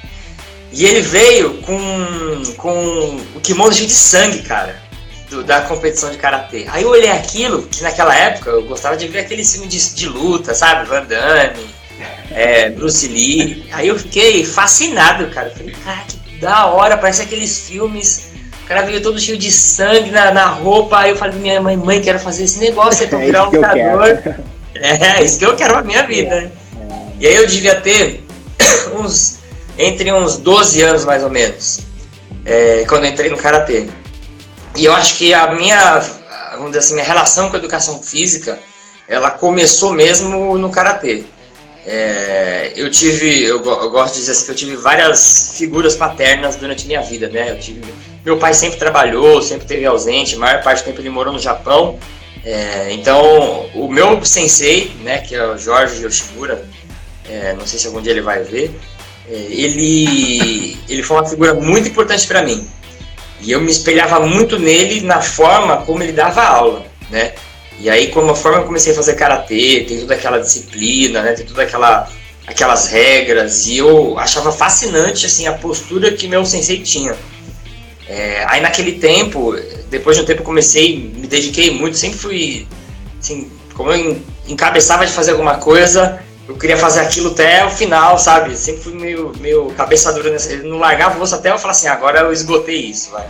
E 0.71 0.85
ele 0.85 1.01
veio 1.01 1.55
com, 1.55 2.43
com 2.55 3.19
o 3.35 3.39
kimono 3.41 3.73
cheio 3.73 3.87
de 3.87 3.93
sangue, 3.93 4.43
cara, 4.43 4.81
do, 5.29 5.43
da 5.43 5.61
competição 5.61 6.09
de 6.09 6.17
karatê. 6.17 6.67
Aí 6.69 6.83
eu 6.83 6.89
olhei 6.89 7.11
aquilo, 7.11 7.63
que 7.63 7.83
naquela 7.83 8.15
época 8.15 8.51
eu 8.51 8.63
gostava 8.63 8.95
de 8.95 9.07
ver 9.07 9.19
aquele 9.19 9.43
filme 9.43 9.67
de, 9.67 9.93
de 9.93 10.07
luta, 10.07 10.53
sabe? 10.53 10.87
Van 10.87 11.03
Damme, 11.03 11.67
é, 12.31 12.69
Bruce 12.69 13.07
Lee. 13.07 13.65
Aí 13.71 13.87
eu 13.87 13.97
fiquei 13.97 14.43
fascinado, 14.45 15.27
cara. 15.27 15.49
Eu 15.49 15.55
falei, 15.55 15.75
cara, 15.83 16.03
que 16.07 16.37
da 16.39 16.67
hora, 16.67 16.97
parece 16.97 17.21
aqueles 17.21 17.67
filmes. 17.67 18.29
O 18.63 18.67
cara 18.67 18.83
veio 18.83 19.01
todo 19.01 19.19
cheio 19.19 19.37
de 19.37 19.51
sangue 19.51 20.11
na, 20.11 20.31
na 20.31 20.45
roupa. 20.47 20.99
Aí 20.99 21.11
eu 21.11 21.15
falei 21.15 21.33
pra 21.33 21.41
minha 21.41 21.61
mãe, 21.61 21.77
mãe, 21.77 22.01
quero 22.01 22.19
fazer 22.19 22.43
esse 22.43 22.59
negócio, 22.59 23.03
é 23.03 23.07
pra 23.07 23.19
virar 23.19 23.47
um 23.47 23.51
lutador. 23.51 24.35
É, 24.75 25.23
isso 25.23 25.39
que 25.39 25.45
eu 25.45 25.55
quero 25.55 25.73
pra 25.73 25.83
minha 25.83 26.03
vida. 26.03 26.41
Né? 26.41 26.51
E 27.19 27.27
aí 27.27 27.35
eu 27.35 27.47
devia 27.47 27.81
ter 27.81 28.23
uns 28.97 29.39
entre 29.77 30.11
uns 30.11 30.37
12 30.37 30.81
anos 30.81 31.05
mais 31.05 31.23
ou 31.23 31.29
menos, 31.29 31.79
é, 32.45 32.83
quando 32.87 33.05
eu 33.05 33.11
entrei 33.11 33.29
no 33.29 33.37
karatê. 33.37 33.87
E 34.75 34.85
eu 34.85 34.93
acho 34.93 35.15
que 35.15 35.33
a 35.33 35.53
minha, 35.53 35.99
vamos 36.51 36.67
dizer 36.67 36.79
assim, 36.79 36.93
minha 36.93 37.05
relação 37.05 37.49
com 37.49 37.55
a 37.55 37.59
educação 37.59 38.03
física, 38.03 38.59
ela 39.07 39.31
começou 39.31 39.93
mesmo 39.93 40.57
no 40.57 40.69
karatê. 40.69 41.23
É, 41.91 42.71
eu 42.75 42.87
tive, 42.91 43.45
eu, 43.45 43.65
eu, 43.65 43.89
gosto 43.89 44.13
de 44.13 44.19
dizer 44.19 44.33
assim, 44.33 44.45
que 44.45 44.51
eu 44.51 44.55
tive 44.55 44.75
várias 44.75 45.55
figuras 45.57 45.95
paternas 45.95 46.55
durante 46.55 46.85
minha 46.85 47.01
vida, 47.01 47.27
né? 47.27 47.49
Eu 47.49 47.59
tive, 47.59 47.81
meu 48.23 48.37
pai 48.37 48.53
sempre 48.53 48.77
trabalhou, 48.77 49.41
sempre 49.41 49.63
esteve 49.63 49.87
ausente, 49.87 50.35
a 50.35 50.37
maior 50.37 50.61
parte 50.61 50.83
do 50.83 50.85
tempo 50.85 51.01
ele 51.01 51.09
morou 51.09 51.33
no 51.33 51.39
Japão. 51.39 51.97
É, 52.45 52.89
então, 52.91 53.65
o 53.73 53.87
meu 53.91 54.23
sensei, 54.23 54.91
né, 55.01 55.17
que 55.17 55.33
é 55.33 55.43
o 55.43 55.57
Jorge 55.57 56.03
Yoshimura, 56.03 56.63
é, 57.27 57.53
não 57.53 57.65
sei 57.65 57.79
se 57.79 57.87
algum 57.87 58.03
dia 58.03 58.11
ele 58.11 58.21
vai 58.21 58.43
ver, 58.43 58.71
é, 59.27 59.33
ele, 59.33 60.77
ele 60.87 61.01
foi 61.01 61.17
uma 61.17 61.25
figura 61.25 61.55
muito 61.55 61.89
importante 61.89 62.27
para 62.27 62.43
mim. 62.43 62.67
E 63.41 63.51
eu 63.51 63.59
me 63.59 63.71
espelhava 63.71 64.19
muito 64.19 64.59
nele 64.59 65.01
na 65.01 65.23
forma 65.23 65.77
como 65.77 66.03
ele 66.03 66.11
dava 66.11 66.43
aula, 66.43 66.85
né? 67.09 67.33
E 67.79 67.89
aí, 67.89 68.09
como 68.09 68.31
a 68.31 68.35
forma 68.35 68.59
eu 68.59 68.65
comecei 68.65 68.91
a 68.91 68.95
fazer 68.95 69.15
karatê, 69.15 69.85
tem 69.87 69.99
toda 69.99 70.13
aquela 70.13 70.37
disciplina, 70.39 71.21
né? 71.21 71.33
Tem 71.33 71.45
toda 71.45 71.63
aquela 71.63 72.09
aquelas 72.45 72.87
regras 72.87 73.67
e 73.67 73.77
eu 73.77 74.17
achava 74.17 74.51
fascinante 74.51 75.27
assim 75.27 75.45
a 75.45 75.53
postura 75.53 76.11
que 76.11 76.27
meu 76.27 76.43
sensei 76.43 76.79
tinha. 76.81 77.15
É, 78.07 78.43
aí 78.47 78.59
naquele 78.59 78.93
tempo, 78.93 79.55
depois 79.89 80.17
de 80.17 80.23
um 80.23 80.25
tempo 80.25 80.41
comecei, 80.41 80.97
me 80.97 81.27
dediquei 81.27 81.69
muito, 81.69 81.95
sempre 81.95 82.17
fui 82.17 82.67
assim, 83.19 83.51
como 83.75 83.91
eu 83.91 84.19
encabeçava 84.47 85.05
de 85.05 85.11
fazer 85.11 85.31
alguma 85.31 85.57
coisa, 85.57 86.19
eu 86.47 86.57
queria 86.57 86.75
fazer 86.75 87.01
aquilo 87.01 87.29
até 87.29 87.63
o 87.63 87.69
final, 87.69 88.17
sabe? 88.17 88.57
Sempre 88.57 88.81
fui 88.81 88.93
meio, 88.93 89.31
meio 89.39 89.67
cabeça 89.77 90.11
dura 90.11 90.31
nessa. 90.31 90.55
Não 90.57 90.79
largava 90.79 91.19
o 91.19 91.21
osso 91.21 91.35
até 91.35 91.51
eu 91.51 91.59
falar 91.59 91.71
assim, 91.71 91.87
agora 91.87 92.21
eu 92.21 92.33
esgotei 92.33 92.77
isso, 92.77 93.11
vai. 93.11 93.27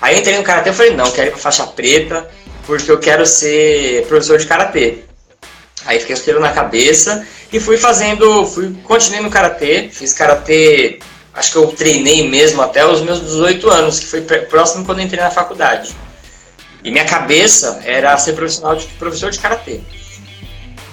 Aí 0.00 0.14
eu 0.14 0.20
entrei 0.20 0.36
no 0.36 0.44
karatê 0.44 0.70
e 0.70 0.72
falei, 0.72 0.94
não, 0.94 1.10
quero 1.10 1.28
ir 1.28 1.30
pra 1.32 1.40
faixa 1.40 1.66
preta, 1.66 2.30
porque 2.66 2.90
eu 2.90 2.98
quero 2.98 3.24
ser 3.24 4.06
professor 4.06 4.38
de 4.38 4.46
karatê. 4.46 4.98
Aí 5.84 6.00
fiquei 6.00 6.16
aquilo 6.16 6.40
na 6.40 6.52
cabeça 6.52 7.26
e 7.52 7.60
fui 7.60 7.76
fazendo, 7.76 8.44
fui 8.46 8.74
continuei 8.82 9.22
no 9.22 9.30
karatê, 9.30 9.88
fiz 9.90 10.12
karatê, 10.12 10.98
acho 11.32 11.52
que 11.52 11.58
eu 11.58 11.68
treinei 11.68 12.28
mesmo 12.28 12.60
até 12.60 12.84
os 12.84 13.00
meus 13.00 13.20
18 13.20 13.70
anos, 13.70 14.00
que 14.00 14.06
foi 14.06 14.20
próximo 14.20 14.84
quando 14.84 15.00
entrei 15.00 15.22
na 15.22 15.30
faculdade. 15.30 15.94
E 16.82 16.90
minha 16.90 17.04
cabeça 17.04 17.80
era 17.84 18.16
ser 18.18 18.32
profissional 18.32 18.74
de 18.76 18.86
professor 18.98 19.30
de 19.30 19.38
karatê 19.38 19.80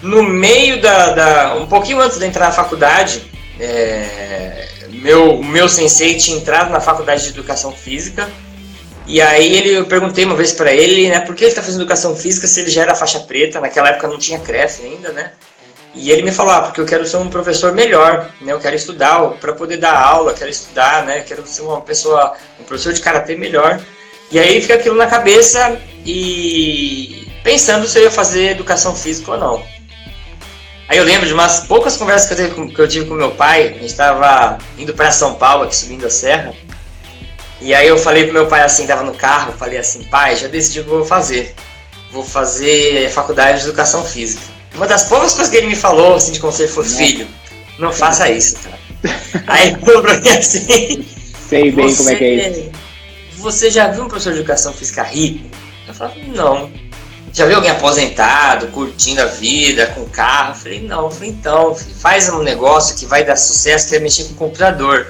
no 0.03 0.21
meio 0.21 0.81
da, 0.81 1.13
da, 1.13 1.55
um 1.55 1.65
pouquinho 1.65 2.01
antes 2.01 2.19
de 2.19 2.25
entrar 2.25 2.47
na 2.47 2.51
faculdade, 2.51 3.23
é, 3.59 4.67
meu 4.89 5.41
meu 5.41 5.69
sensei 5.69 6.15
tinha 6.15 6.37
entrado 6.37 6.71
na 6.71 6.81
faculdade 6.81 7.23
de 7.23 7.29
educação 7.29 7.71
física 7.71 8.29
e 9.05 9.21
aí 9.21 9.55
ele 9.55 9.73
eu 9.73 9.85
perguntei 9.85 10.25
uma 10.25 10.35
vez 10.35 10.53
para 10.53 10.73
ele, 10.73 11.09
né, 11.09 11.19
por 11.19 11.35
que 11.35 11.43
ele 11.43 11.51
está 11.51 11.61
fazendo 11.61 11.81
educação 11.81 12.15
física 12.15 12.47
se 12.47 12.61
ele 12.61 12.69
já 12.69 12.83
era 12.83 12.95
faixa 12.95 13.19
preta? 13.19 13.59
Naquela 13.59 13.89
época 13.89 14.07
não 14.07 14.17
tinha 14.17 14.39
CREF 14.39 14.81
ainda, 14.83 15.11
né? 15.11 15.33
E 15.95 16.09
ele 16.09 16.23
me 16.23 16.31
falou, 16.31 16.53
ah, 16.53 16.61
porque 16.61 16.81
eu 16.81 16.85
quero 16.85 17.05
ser 17.05 17.17
um 17.17 17.29
professor 17.29 17.71
melhor, 17.71 18.31
né? 18.41 18.51
Eu 18.51 18.59
quero 18.59 18.75
estudar 18.75 19.19
para 19.39 19.53
poder 19.53 19.77
dar 19.77 19.95
aula, 19.95 20.33
quero 20.33 20.49
estudar, 20.49 21.05
né? 21.05 21.21
Quero 21.21 21.45
ser 21.45 21.61
uma 21.61 21.81
pessoa, 21.81 22.33
um 22.59 22.63
professor 22.63 22.93
de 22.93 23.01
karatê 23.01 23.35
melhor. 23.35 23.79
E 24.31 24.39
aí 24.39 24.59
fica 24.61 24.73
aquilo 24.73 24.95
na 24.95 25.05
cabeça 25.05 25.77
e 26.03 27.27
pensando 27.43 27.87
se 27.87 27.99
eu 27.99 28.03
ia 28.03 28.11
fazer 28.11 28.51
educação 28.51 28.95
física 28.95 29.31
ou 29.31 29.37
não. 29.37 29.63
Aí 30.87 30.97
eu 30.97 31.03
lembro 31.03 31.27
de 31.27 31.33
umas 31.33 31.61
poucas 31.61 31.95
conversas 31.95 32.27
que 32.27 32.33
eu, 32.33 32.37
tive 32.37 32.55
com, 32.55 32.69
que 32.69 32.81
eu 32.81 32.87
tive 32.87 33.05
com 33.05 33.13
meu 33.13 33.31
pai. 33.31 33.67
A 33.67 33.73
gente 33.73 33.85
estava 33.85 34.57
indo 34.77 34.93
para 34.93 35.11
São 35.11 35.35
Paulo, 35.35 35.63
aqui 35.65 35.75
subindo 35.75 36.07
a 36.07 36.09
serra. 36.09 36.53
E 37.63 37.73
aí 37.73 37.87
eu 37.87 37.97
falei 37.97 38.25
pro 38.25 38.33
meu 38.33 38.47
pai 38.47 38.61
assim, 38.61 38.85
tava 38.85 39.03
no 39.03 39.13
carro, 39.13 39.53
falei 39.53 39.77
assim, 39.77 40.03
pai, 40.03 40.35
já 40.35 40.49
decidi 40.49 40.81
o 40.81 40.83
que 40.83 40.89
eu 40.89 40.97
vou 40.97 41.05
fazer. 41.05 41.55
Vou 42.11 42.23
fazer 42.23 43.09
faculdade 43.09 43.59
de 43.59 43.69
educação 43.69 44.03
física. 44.03 44.43
Uma 44.75 44.85
das 44.85 45.03
poucas 45.03 45.31
coisas 45.31 45.49
que 45.49 45.55
ele 45.55 45.67
me 45.67 45.75
falou, 45.75 46.15
assim, 46.15 46.33
de 46.33 46.41
conselho 46.41 46.67
foi, 46.67 46.83
filho, 46.83 47.25
não 47.79 47.93
faça 47.93 48.29
isso, 48.29 48.57
cara. 48.57 48.77
aí 49.47 49.69
ele 49.69 49.79
falou 49.79 50.01
pra 50.01 50.19
mim 50.19 50.29
assim. 50.29 51.07
Sei 51.47 51.71
bem 51.71 51.95
como 51.95 52.09
é 52.09 52.15
que 52.15 52.23
é 52.25 52.49
isso. 52.49 52.71
você 53.37 53.71
já 53.71 53.87
viu 53.87 54.03
um 54.03 54.07
professor 54.09 54.33
de 54.33 54.39
educação 54.39 54.73
física 54.73 55.03
rico? 55.03 55.47
Eu 55.87 55.93
falava, 55.93 56.17
não. 56.27 56.69
Já 57.31 57.45
viu 57.45 57.55
alguém 57.55 57.71
aposentado, 57.71 58.67
curtindo 58.67 59.21
a 59.21 59.25
vida, 59.25 59.87
com 59.87 60.05
carro? 60.09 60.51
Eu 60.51 60.55
falei, 60.55 60.81
não. 60.81 61.05
Eu 61.05 61.11
falei, 61.11 61.29
então, 61.29 61.73
faz 61.75 62.27
um 62.27 62.43
negócio 62.43 62.97
que 62.97 63.05
vai 63.05 63.23
dar 63.23 63.37
sucesso, 63.37 63.87
que 63.87 63.95
é 63.95 63.99
mexer 63.99 64.25
com 64.25 64.33
o 64.33 64.35
computador. 64.35 65.07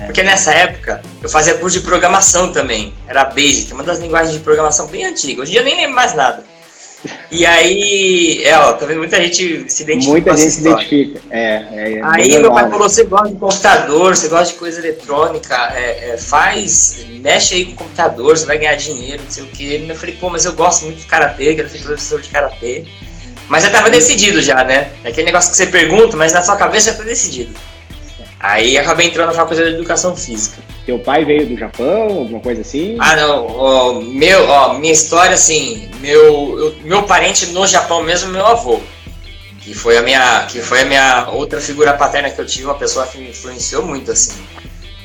É. 0.00 0.06
Porque 0.06 0.22
nessa 0.22 0.52
época 0.52 1.02
eu 1.22 1.28
fazia 1.28 1.54
curso 1.54 1.78
de 1.78 1.84
programação 1.84 2.52
também. 2.52 2.94
Era 3.06 3.24
Basic, 3.24 3.72
uma 3.72 3.82
das 3.82 3.98
linguagens 3.98 4.32
de 4.36 4.40
programação 4.40 4.86
bem 4.86 5.04
antigas. 5.04 5.42
Hoje 5.42 5.50
em 5.50 5.52
dia 5.52 5.60
eu 5.60 5.64
nem 5.64 5.76
lembro 5.76 5.96
mais 5.96 6.14
nada. 6.14 6.44
E 7.30 7.46
aí, 7.46 8.42
é, 8.42 8.58
ó, 8.58 8.72
tá 8.72 8.86
vendo? 8.86 8.98
Muita 8.98 9.22
gente 9.22 9.70
se 9.70 9.82
identifica. 9.82 10.10
Muita 10.10 10.36
gente 10.36 10.50
se 10.50 10.60
identifica. 10.60 11.20
É, 11.30 11.64
é, 11.70 11.92
é 11.94 12.00
aí 12.02 12.38
meu 12.38 12.52
pai 12.52 12.68
falou: 12.68 12.88
você 12.88 13.04
gosta 13.04 13.28
de 13.28 13.36
computador, 13.36 14.16
você 14.16 14.28
gosta 14.28 14.52
de 14.52 14.58
coisa 14.58 14.80
eletrônica, 14.80 15.54
é, 15.76 16.10
é, 16.10 16.18
faz, 16.18 17.06
mexe 17.20 17.54
aí 17.54 17.64
com 17.66 17.72
o 17.72 17.76
computador, 17.76 18.36
você 18.36 18.46
vai 18.46 18.58
ganhar 18.58 18.74
dinheiro, 18.74 19.22
não 19.22 19.30
sei 19.30 19.44
o 19.44 19.46
quê. 19.46 19.86
Eu 19.88 19.94
falei, 19.94 20.16
pô, 20.16 20.30
mas 20.30 20.44
eu 20.44 20.54
gosto 20.54 20.86
muito 20.86 20.98
de 20.98 21.06
karatê, 21.06 21.54
quero 21.54 21.68
ser 21.68 21.78
professor 21.78 22.20
de 22.20 22.30
karatê. 22.30 22.84
Mas 23.48 23.62
já 23.62 23.70
tava 23.70 23.88
decidido 23.90 24.42
já, 24.42 24.64
né? 24.64 24.90
É 25.04 25.08
aquele 25.08 25.26
negócio 25.26 25.50
que 25.50 25.56
você 25.56 25.66
pergunta, 25.66 26.16
mas 26.16 26.32
na 26.32 26.42
sua 26.42 26.56
cabeça 26.56 26.90
já 26.90 26.98
tá 26.98 27.04
decidido. 27.04 27.54
Aí 28.40 28.78
acabei 28.78 29.08
entrando 29.08 29.28
na 29.28 29.32
faculdade 29.32 29.70
de 29.70 29.74
educação 29.76 30.14
física. 30.16 30.62
Teu 30.86 30.98
pai 30.98 31.24
veio 31.24 31.46
do 31.46 31.56
Japão, 31.56 32.04
alguma 32.04 32.40
coisa 32.40 32.60
assim? 32.60 32.96
Ah, 33.00 33.16
não. 33.16 33.46
Ó, 33.46 34.00
meu, 34.00 34.48
ó, 34.48 34.74
minha 34.74 34.92
história, 34.92 35.34
assim, 35.34 35.90
meu, 36.00 36.58
eu, 36.58 36.74
meu 36.84 37.02
parente 37.02 37.46
no 37.46 37.66
Japão 37.66 38.02
mesmo, 38.02 38.30
meu 38.30 38.46
avô. 38.46 38.80
Que 39.60 39.74
foi 39.74 39.98
a 39.98 40.02
minha, 40.02 40.46
que 40.48 40.60
foi 40.60 40.82
a 40.82 40.84
minha 40.84 41.28
outra 41.30 41.60
figura 41.60 41.92
paterna 41.94 42.30
que 42.30 42.40
eu 42.40 42.46
tive, 42.46 42.64
uma 42.64 42.76
pessoa 42.76 43.06
que 43.06 43.18
me 43.18 43.30
influenciou 43.30 43.84
muito, 43.84 44.12
assim. 44.12 44.40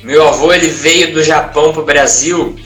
Meu 0.02 0.26
avô, 0.28 0.52
ele 0.52 0.68
veio 0.68 1.12
do 1.12 1.22
Japão 1.22 1.72
pro 1.72 1.84
Brasil. 1.84 2.56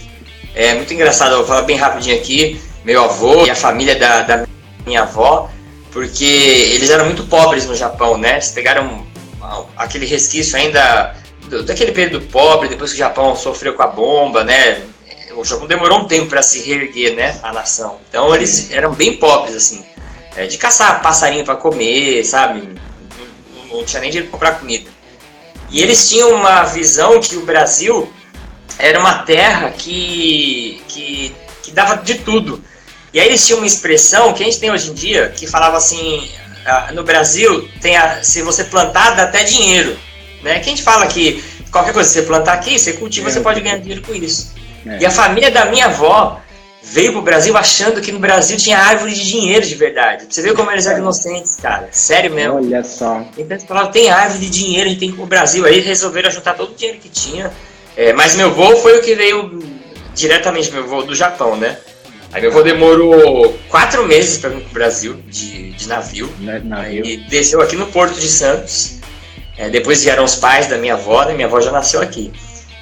É 0.54 0.74
muito 0.74 0.92
engraçado, 0.92 1.32
eu 1.32 1.38
vou 1.38 1.46
falar 1.46 1.62
bem 1.62 1.76
rapidinho 1.76 2.16
aqui. 2.16 2.60
Meu 2.84 3.02
avô 3.02 3.46
e 3.46 3.50
a 3.50 3.54
família 3.54 3.96
da, 3.96 4.22
da 4.22 4.46
minha 4.86 5.02
avó, 5.02 5.50
porque 5.90 6.24
eles 6.24 6.90
eram 6.90 7.06
muito 7.06 7.24
pobres 7.24 7.66
no 7.66 7.74
Japão, 7.74 8.18
né? 8.18 8.34
Eles 8.34 8.50
pegaram 8.50 9.07
aquele 9.76 10.06
resquício 10.06 10.56
ainda 10.56 11.14
do, 11.48 11.62
daquele 11.62 11.92
período 11.92 12.26
pobre, 12.26 12.68
depois 12.68 12.90
que 12.90 12.96
o 12.96 12.98
Japão 12.98 13.34
sofreu 13.34 13.74
com 13.74 13.82
a 13.82 13.86
bomba, 13.86 14.44
né? 14.44 14.82
O 15.36 15.44
Japão 15.44 15.66
demorou 15.66 16.00
um 16.00 16.04
tempo 16.06 16.26
para 16.26 16.42
se 16.42 16.60
reerguer, 16.60 17.14
né? 17.14 17.38
A 17.42 17.52
nação. 17.52 17.98
Então 18.08 18.34
eles 18.34 18.70
eram 18.70 18.92
bem 18.92 19.16
pobres, 19.16 19.54
assim. 19.54 19.84
É, 20.36 20.46
de 20.46 20.56
caçar 20.58 21.02
passarinho 21.02 21.44
para 21.44 21.56
comer, 21.56 22.24
sabe? 22.24 22.68
Não, 23.54 23.78
não, 23.78 23.84
tinha 23.84 24.00
nem 24.00 24.10
dinheiro 24.10 24.28
para 24.30 24.38
comprar 24.38 24.60
comida. 24.60 24.90
E 25.70 25.82
eles 25.82 26.08
tinham 26.08 26.34
uma 26.34 26.64
visão 26.64 27.20
que 27.20 27.36
o 27.36 27.44
Brasil 27.44 28.10
era 28.78 28.98
uma 28.98 29.22
terra 29.22 29.70
que, 29.70 30.82
que, 30.88 31.34
que 31.62 31.70
dava 31.72 31.96
de 31.96 32.16
tudo. 32.16 32.62
E 33.12 33.20
aí 33.20 33.26
eles 33.26 33.44
tinham 33.46 33.58
uma 33.58 33.66
expressão 33.66 34.32
que 34.32 34.42
a 34.42 34.46
gente 34.46 34.60
tem 34.60 34.70
hoje 34.70 34.90
em 34.90 34.94
dia, 34.94 35.32
que 35.36 35.46
falava 35.46 35.76
assim, 35.76 36.30
no 36.92 37.02
Brasil, 37.02 37.68
tem 37.80 37.96
a, 37.96 38.22
se 38.22 38.42
você 38.42 38.64
plantar, 38.64 39.14
dá 39.16 39.24
até 39.24 39.44
dinheiro. 39.44 39.96
Né? 40.42 40.54
Que 40.60 40.66
a 40.66 40.70
gente 40.70 40.82
fala 40.82 41.06
que 41.06 41.42
qualquer 41.70 41.92
coisa 41.92 42.08
que 42.08 42.14
você 42.14 42.22
plantar 42.22 42.54
aqui, 42.54 42.78
você 42.78 42.92
cultiva, 42.94 43.28
é. 43.28 43.32
você 43.32 43.40
pode 43.40 43.60
ganhar 43.60 43.78
dinheiro 43.78 44.02
com 44.02 44.14
isso. 44.14 44.54
É. 44.86 44.98
E 45.00 45.06
a 45.06 45.10
família 45.10 45.50
da 45.50 45.66
minha 45.66 45.86
avó 45.86 46.40
veio 46.82 47.12
pro 47.12 47.22
Brasil 47.22 47.56
achando 47.56 48.00
que 48.00 48.12
no 48.12 48.18
Brasil 48.18 48.56
tinha 48.56 48.78
árvore 48.78 49.12
de 49.12 49.26
dinheiro 49.26 49.66
de 49.66 49.74
verdade. 49.74 50.26
Você 50.28 50.40
viu 50.42 50.54
como 50.54 50.70
eles 50.70 50.86
eram 50.86 50.98
inocentes, 50.98 51.56
cara. 51.56 51.88
Sério 51.92 52.32
mesmo. 52.32 52.56
Olha 52.56 52.82
só. 52.84 53.20
Então 53.36 53.56
eles 53.56 53.64
falavam, 53.64 53.90
tem 53.90 54.10
árvore 54.10 54.40
de 54.40 54.50
dinheiro, 54.50 54.86
a 54.86 54.88
gente 54.90 55.00
tem 55.00 55.12
pro 55.12 55.26
Brasil. 55.26 55.64
Aí 55.64 55.80
resolveram 55.80 56.30
juntar 56.30 56.54
todo 56.54 56.72
o 56.72 56.74
dinheiro 56.74 56.98
que 56.98 57.08
tinha. 57.08 57.52
É, 57.96 58.12
mas 58.12 58.36
meu 58.36 58.46
avô 58.46 58.76
foi 58.76 58.98
o 58.98 59.02
que 59.02 59.14
veio 59.14 59.60
diretamente, 60.14 60.70
meu 60.70 60.84
avô 60.84 61.02
do 61.02 61.14
Japão, 61.14 61.56
né? 61.56 61.76
Aí 62.32 62.42
meu 62.42 62.50
avô 62.50 62.62
demorou 62.62 63.58
quatro 63.68 64.06
meses 64.06 64.38
para 64.38 64.50
vir 64.50 64.60
pro 64.60 64.74
Brasil 64.74 65.16
de, 65.26 65.72
de 65.72 65.88
navio. 65.88 66.30
navio. 66.38 67.04
Aí 67.04 67.16
desceu 67.28 67.60
aqui 67.62 67.74
no 67.74 67.86
Porto 67.86 68.20
de 68.20 68.28
Santos. 68.28 68.98
É, 69.56 69.68
depois 69.68 70.04
vieram 70.04 70.24
os 70.24 70.36
pais 70.36 70.66
da 70.66 70.76
minha 70.76 70.94
avó, 70.94 71.24
né? 71.24 71.34
Minha 71.34 71.46
avó 71.46 71.60
já 71.60 71.72
nasceu 71.72 72.00
aqui. 72.00 72.30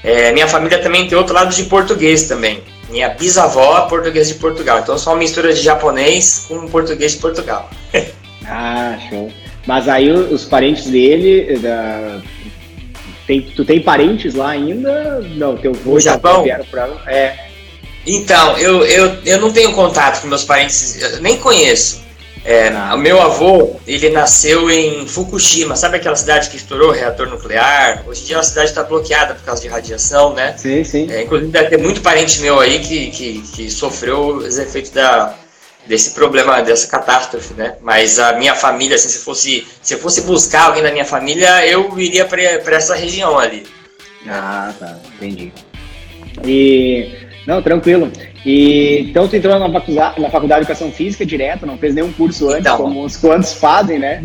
É, 0.02 0.32
minha 0.32 0.46
família 0.46 0.78
também 0.78 1.08
tem 1.08 1.16
outro 1.16 1.34
lado 1.34 1.54
de 1.54 1.64
português 1.64 2.24
também. 2.28 2.62
Minha 2.90 3.08
bisavó 3.08 3.78
é 3.78 3.88
português 3.88 4.28
de 4.28 4.34
Portugal. 4.34 4.80
Então 4.80 4.98
só 4.98 5.10
uma 5.10 5.18
mistura 5.18 5.52
de 5.52 5.60
japonês 5.60 6.44
com 6.48 6.68
português 6.68 7.12
de 7.12 7.18
Portugal. 7.18 7.70
ah, 8.46 8.98
show. 9.08 9.30
Mas 9.66 9.88
aí 9.88 10.10
os 10.10 10.44
parentes 10.44 10.86
dele, 10.86 11.58
da... 11.58 12.20
tem, 13.26 13.42
tu 13.42 13.64
tem 13.64 13.80
parentes 13.80 14.34
lá 14.34 14.50
ainda? 14.50 15.20
Não, 15.34 15.56
teu 15.56 15.72
avô 15.72 15.94
no 15.94 16.00
Japão? 16.00 16.44
Pra... 16.70 16.88
É. 17.06 17.45
Então, 18.06 18.56
eu, 18.56 18.84
eu, 18.84 19.18
eu 19.24 19.40
não 19.40 19.52
tenho 19.52 19.72
contato 19.72 20.22
com 20.22 20.28
meus 20.28 20.44
parentes, 20.44 21.20
nem 21.20 21.36
conheço. 21.38 22.06
É, 22.44 22.70
o 22.94 22.98
meu 22.98 23.20
avô, 23.20 23.74
ele 23.84 24.08
nasceu 24.10 24.70
em 24.70 25.04
Fukushima, 25.08 25.74
sabe 25.74 25.96
aquela 25.96 26.14
cidade 26.14 26.48
que 26.48 26.56
estourou 26.56 26.90
o 26.90 26.92
reator 26.92 27.28
nuclear? 27.28 28.04
Hoje 28.06 28.22
em 28.22 28.26
dia 28.26 28.38
a 28.38 28.42
cidade 28.44 28.68
está 28.68 28.84
bloqueada 28.84 29.34
por 29.34 29.42
causa 29.42 29.60
de 29.60 29.66
radiação, 29.66 30.32
né? 30.32 30.54
Sim, 30.56 30.84
sim. 30.84 31.10
É, 31.10 31.24
inclusive 31.24 31.50
deve 31.50 31.70
ter 31.70 31.78
muito 31.78 32.00
parente 32.00 32.40
meu 32.40 32.60
aí 32.60 32.78
que, 32.78 33.10
que, 33.10 33.42
que 33.52 33.68
sofreu 33.68 34.36
os 34.36 34.58
efeitos 34.58 34.92
da, 34.92 35.34
desse 35.88 36.10
problema, 36.10 36.62
dessa 36.62 36.86
catástrofe, 36.86 37.52
né? 37.54 37.74
Mas 37.82 38.20
a 38.20 38.34
minha 38.34 38.54
família, 38.54 38.94
assim, 38.94 39.08
se 39.08 39.18
fosse 39.18 39.66
se 39.82 39.94
eu 39.94 39.98
fosse 39.98 40.20
buscar 40.20 40.66
alguém 40.66 40.84
da 40.84 40.92
minha 40.92 41.04
família, 41.04 41.66
eu 41.66 41.98
iria 41.98 42.24
para 42.24 42.76
essa 42.76 42.94
região 42.94 43.36
ali. 43.36 43.66
Ah, 44.28 44.72
tá, 44.78 44.96
entendi. 45.16 45.52
E 46.44 47.25
não, 47.46 47.62
tranquilo. 47.62 48.10
E, 48.44 49.06
então 49.08 49.28
tu 49.28 49.36
entrou 49.36 49.58
na 49.58 49.70
faculdade, 49.70 50.20
na 50.20 50.28
faculdade 50.28 50.60
de 50.60 50.70
Educação 50.70 50.90
Física 50.90 51.24
direto, 51.24 51.64
não 51.64 51.78
fez 51.78 51.94
nenhum 51.94 52.12
curso 52.12 52.48
antes, 52.48 52.60
então, 52.60 52.76
como 52.76 53.04
os 53.04 53.16
quantos 53.16 53.52
fazem, 53.52 53.98
né? 53.98 54.20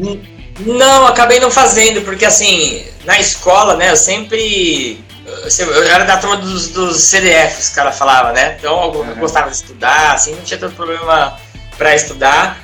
Não, 0.59 1.07
acabei 1.07 1.39
não 1.39 1.51
fazendo, 1.51 2.01
porque 2.01 2.25
assim, 2.25 2.83
na 3.05 3.19
escola, 3.19 3.75
né, 3.75 3.91
eu 3.91 3.95
sempre. 3.95 4.99
Eu 5.59 5.83
era 5.83 6.03
da 6.03 6.17
turma 6.17 6.37
dos, 6.37 6.69
dos 6.69 6.97
CDFs, 6.97 7.69
o 7.69 7.75
cara 7.75 7.91
falava, 7.91 8.31
né? 8.33 8.55
Então 8.57 8.93
eu, 8.93 8.99
uhum. 8.99 9.15
gostava 9.15 9.49
de 9.49 9.55
estudar, 9.55 10.13
assim, 10.13 10.35
não 10.35 10.41
tinha 10.41 10.59
tanto 10.59 10.75
problema 10.75 11.37
para 11.77 11.95
estudar. 11.95 12.59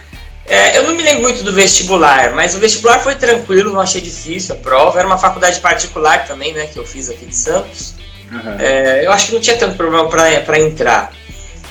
É, 0.45 0.77
eu 0.77 0.83
não 0.83 0.95
me 0.95 1.03
lembro 1.03 1.23
muito 1.23 1.43
do 1.43 1.53
vestibular, 1.53 2.33
mas 2.33 2.55
o 2.55 2.59
vestibular 2.59 2.99
foi 2.99 3.15
tranquilo, 3.15 3.73
não 3.73 3.81
achei 3.81 4.01
difícil 4.01 4.55
a 4.55 4.57
prova. 4.57 4.97
Era 4.97 5.07
uma 5.07 5.17
faculdade 5.17 5.59
particular 5.59 6.25
também, 6.25 6.53
né, 6.53 6.67
que 6.67 6.77
eu 6.77 6.85
fiz 6.85 7.09
aqui 7.09 7.25
de 7.25 7.35
Santos. 7.35 7.95
Uhum. 8.31 8.59
É, 8.59 9.05
eu 9.05 9.11
acho 9.11 9.27
que 9.27 9.33
não 9.33 9.41
tinha 9.41 9.57
tanto 9.57 9.75
problema 9.75 10.07
para 10.09 10.59
entrar. 10.59 11.11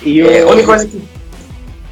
E 0.02 0.20
é, 0.20 0.42
a 0.42 0.46
única 0.46 0.66
coisa 0.66 0.86
que. 0.86 1.02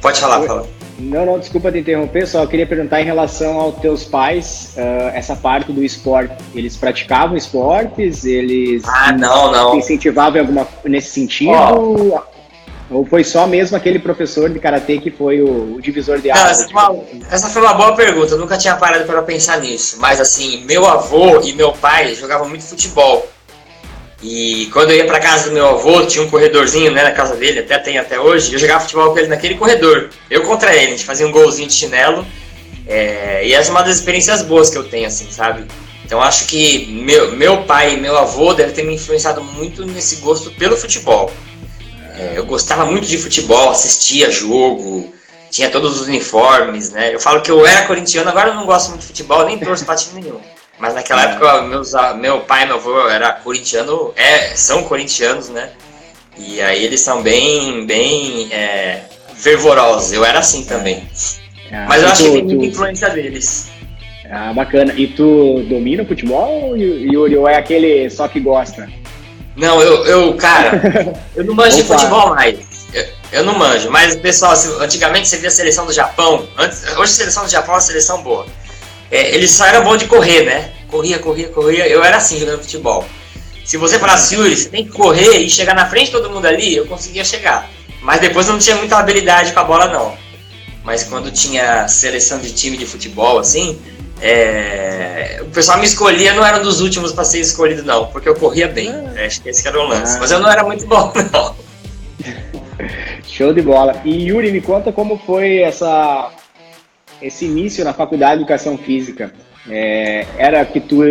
Pode 0.01 0.19
falar, 0.19 0.41
fala. 0.43 0.67
Não, 0.97 1.25
não, 1.25 1.39
desculpa 1.39 1.71
te 1.71 1.79
interromper, 1.79 2.25
só 2.25 2.45
queria 2.45 2.65
perguntar 2.65 3.01
em 3.01 3.05
relação 3.05 3.59
aos 3.59 3.75
teus 3.79 4.05
pais, 4.05 4.73
uh, 4.77 5.09
essa 5.13 5.35
parte 5.35 5.73
do 5.73 5.83
esporte. 5.83 6.33
Eles 6.53 6.77
praticavam 6.77 7.35
esportes? 7.35 8.23
Eles 8.23 8.83
ah, 8.85 9.11
não, 9.11 9.51
não. 9.51 9.77
incentivavam 9.77 10.39
alguma 10.39 10.65
nesse 10.85 11.09
sentido? 11.09 11.51
Oh. 11.51 12.35
Ou 12.89 13.03
foi 13.03 13.23
só 13.23 13.47
mesmo 13.47 13.75
aquele 13.75 13.99
professor 13.99 14.49
de 14.49 14.59
karatê 14.59 14.99
que 14.99 15.09
foi 15.09 15.41
o, 15.41 15.75
o 15.75 15.81
divisor 15.81 16.19
de 16.19 16.29
águas? 16.29 16.61
Essa, 16.61 16.95
essa, 17.31 17.49
foi 17.49 17.61
uma 17.63 17.73
boa 17.73 17.93
pergunta, 17.95 18.33
eu 18.33 18.37
nunca 18.37 18.57
tinha 18.57 18.75
parado 18.75 19.05
para 19.05 19.21
pensar 19.23 19.59
nisso. 19.59 19.97
Mas 19.99 20.21
assim, 20.21 20.63
meu 20.65 20.85
avô 20.85 21.41
e 21.41 21.51
meu 21.53 21.73
pai 21.73 22.13
jogavam 22.15 22.47
muito 22.47 22.63
futebol. 22.63 23.27
E 24.27 24.65
quando 24.73 24.89
eu 24.89 24.97
ia 24.97 25.05
para 25.05 25.19
casa 25.19 25.49
do 25.49 25.53
meu 25.53 25.67
avô, 25.67 26.03
tinha 26.03 26.25
um 26.25 26.27
corredorzinho 26.27 26.91
né, 26.91 27.03
na 27.03 27.11
casa 27.11 27.35
dele, 27.35 27.59
até 27.59 27.77
tem 27.77 27.99
até 27.99 28.19
hoje, 28.19 28.51
eu 28.51 28.57
jogava 28.57 28.79
futebol 28.79 29.11
com 29.11 29.19
ele 29.19 29.27
naquele 29.27 29.53
corredor. 29.53 30.09
Eu 30.31 30.41
contra 30.41 30.75
ele, 30.75 30.87
a 30.87 30.89
gente 30.89 31.05
fazia 31.05 31.27
um 31.27 31.31
golzinho 31.31 31.67
de 31.67 31.75
chinelo. 31.75 32.25
É, 32.87 33.45
e 33.45 33.53
essa 33.53 33.69
é 33.69 33.71
uma 33.71 33.83
das 33.83 33.97
experiências 33.97 34.41
boas 34.41 34.71
que 34.71 34.79
eu 34.79 34.83
tenho, 34.83 35.05
assim, 35.05 35.27
sabe? 35.29 35.65
Então 36.03 36.19
acho 36.19 36.47
que 36.47 36.87
meu, 36.87 37.33
meu 37.33 37.65
pai 37.65 37.93
e 37.93 37.97
meu 37.97 38.17
avô 38.17 38.51
devem 38.55 38.73
ter 38.73 38.83
me 38.83 38.95
influenciado 38.95 39.43
muito 39.43 39.85
nesse 39.85 40.15
gosto 40.15 40.49
pelo 40.49 40.75
futebol. 40.75 41.31
É, 42.17 42.33
eu 42.35 42.47
gostava 42.47 42.83
muito 42.83 43.05
de 43.05 43.19
futebol, 43.19 43.69
assistia 43.69 44.31
jogo, 44.31 45.13
tinha 45.51 45.69
todos 45.69 46.01
os 46.01 46.07
uniformes, 46.07 46.89
né? 46.89 47.13
Eu 47.13 47.19
falo 47.19 47.41
que 47.41 47.51
eu 47.51 47.63
era 47.63 47.85
corintiano, 47.85 48.27
agora 48.27 48.49
eu 48.49 48.55
não 48.55 48.65
gosto 48.65 48.89
muito 48.89 49.01
de 49.01 49.07
futebol, 49.07 49.45
nem 49.45 49.59
torço 49.59 49.85
pra 49.85 49.95
time 49.95 50.19
nenhum. 50.19 50.39
Mas 50.79 50.93
naquela 50.93 51.21
é. 51.23 51.25
época, 51.31 51.61
meus, 51.63 51.93
meu 52.17 52.41
pai 52.41 52.63
e 52.63 52.65
meu 52.65 52.75
avô 52.75 53.07
era 53.07 53.31
corintiano, 53.31 54.13
é, 54.15 54.55
são 54.55 54.83
corintianos, 54.83 55.49
né? 55.49 55.69
E 56.37 56.61
aí 56.61 56.83
eles 56.83 56.99
são 56.99 57.21
bem, 57.21 57.85
bem 57.85 58.51
é, 58.51 59.03
fervorosos. 59.35 60.11
Eu 60.11 60.25
era 60.25 60.39
assim 60.39 60.65
também. 60.65 61.07
É. 61.71 61.85
Mas 61.85 62.01
eu 62.01 62.09
acho 62.09 62.23
que 62.23 62.31
tem 62.31 62.43
muita 62.43 62.65
influência 62.65 63.09
deles. 63.09 63.71
Ah, 64.29 64.51
bacana. 64.53 64.93
E 64.97 65.07
tu 65.07 65.63
domina 65.69 66.03
o 66.03 66.05
futebol, 66.05 66.75
Yuri, 66.75 67.37
ou 67.37 67.47
é 67.47 67.55
aquele 67.55 68.09
só 68.09 68.27
que 68.27 68.39
gosta? 68.39 68.89
Não, 69.55 69.81
eu, 69.81 70.05
eu 70.05 70.33
cara, 70.35 70.81
eu 71.35 71.45
não 71.45 71.55
manjo 71.55 71.77
de 71.77 71.83
futebol 71.83 72.31
mais. 72.31 72.59
Eu, 72.93 73.05
eu, 73.31 73.43
não 73.45 73.57
manjo, 73.57 73.89
mas 73.89 74.17
pessoal, 74.17 74.53
antigamente 74.81 75.29
você 75.29 75.37
via 75.37 75.47
a 75.47 75.51
seleção 75.51 75.85
do 75.85 75.93
Japão. 75.93 76.45
Antes, 76.57 76.83
hoje 76.97 77.13
a 77.13 77.15
seleção 77.15 77.45
do 77.45 77.49
Japão 77.49 77.75
é 77.75 77.75
uma 77.75 77.81
seleção 77.81 78.21
boa 78.21 78.45
é, 79.11 79.35
eles 79.35 79.51
só 79.51 79.65
eram 79.65 79.83
bons 79.83 79.99
de 79.99 80.05
correr, 80.05 80.43
né? 80.43 80.71
Corria, 80.89 81.19
corria, 81.19 81.49
corria. 81.49 81.87
Eu 81.87 82.03
era 82.03 82.17
assim 82.17 82.39
jogando 82.39 82.61
futebol. 82.61 83.05
Se 83.63 83.77
você 83.77 83.97
falasse, 83.97 84.35
Yuri, 84.35 84.55
você 84.55 84.69
tem 84.69 84.85
que 84.85 84.91
correr 84.91 85.39
e 85.39 85.49
chegar 85.49 85.73
na 85.73 85.89
frente 85.89 86.07
de 86.07 86.11
todo 86.11 86.29
mundo 86.29 86.45
ali, 86.45 86.75
eu 86.75 86.85
conseguia 86.85 87.25
chegar. 87.25 87.69
Mas 88.01 88.21
depois 88.21 88.47
eu 88.47 88.53
não 88.53 88.59
tinha 88.59 88.75
muita 88.75 88.97
habilidade 88.97 89.51
com 89.51 89.59
a 89.59 89.63
bola, 89.63 89.87
não. 89.87 90.15
Mas 90.83 91.03
quando 91.03 91.31
tinha 91.31 91.87
seleção 91.87 92.39
de 92.39 92.53
time 92.53 92.77
de 92.77 92.85
futebol, 92.85 93.39
assim, 93.39 93.79
é... 94.21 95.39
o 95.41 95.45
pessoal 95.45 95.79
me 95.79 95.85
escolhia, 95.85 96.33
não 96.33 96.45
era 96.45 96.59
um 96.59 96.61
dos 96.61 96.79
últimos 96.79 97.11
para 97.11 97.23
ser 97.23 97.39
escolhido, 97.39 97.81
não, 97.83 98.05
porque 98.07 98.29
eu 98.29 98.35
corria 98.35 98.67
bem. 98.67 98.91
Ah. 98.91 99.25
Acho 99.25 99.41
que 99.41 99.49
esse 99.49 99.67
era 99.67 99.79
o 99.79 99.87
lance. 99.87 100.15
Ah. 100.15 100.19
Mas 100.19 100.29
eu 100.29 100.39
não 100.39 100.49
era 100.49 100.63
muito 100.63 100.85
bom, 100.85 101.11
não. 101.33 101.55
Show 103.27 103.51
de 103.51 103.63
bola. 103.63 103.99
E 104.05 104.27
Yuri, 104.27 104.51
me 104.51 104.61
conta 104.61 104.91
como 104.91 105.19
foi 105.25 105.57
essa, 105.57 106.31
esse 107.21 107.45
início 107.45 107.83
na 107.83 107.93
faculdade 107.93 108.35
de 108.35 108.41
educação 108.41 108.77
física. 108.77 109.33
É, 109.69 110.27
era 110.37 110.63
que 110.65 110.79
tu 110.79 111.01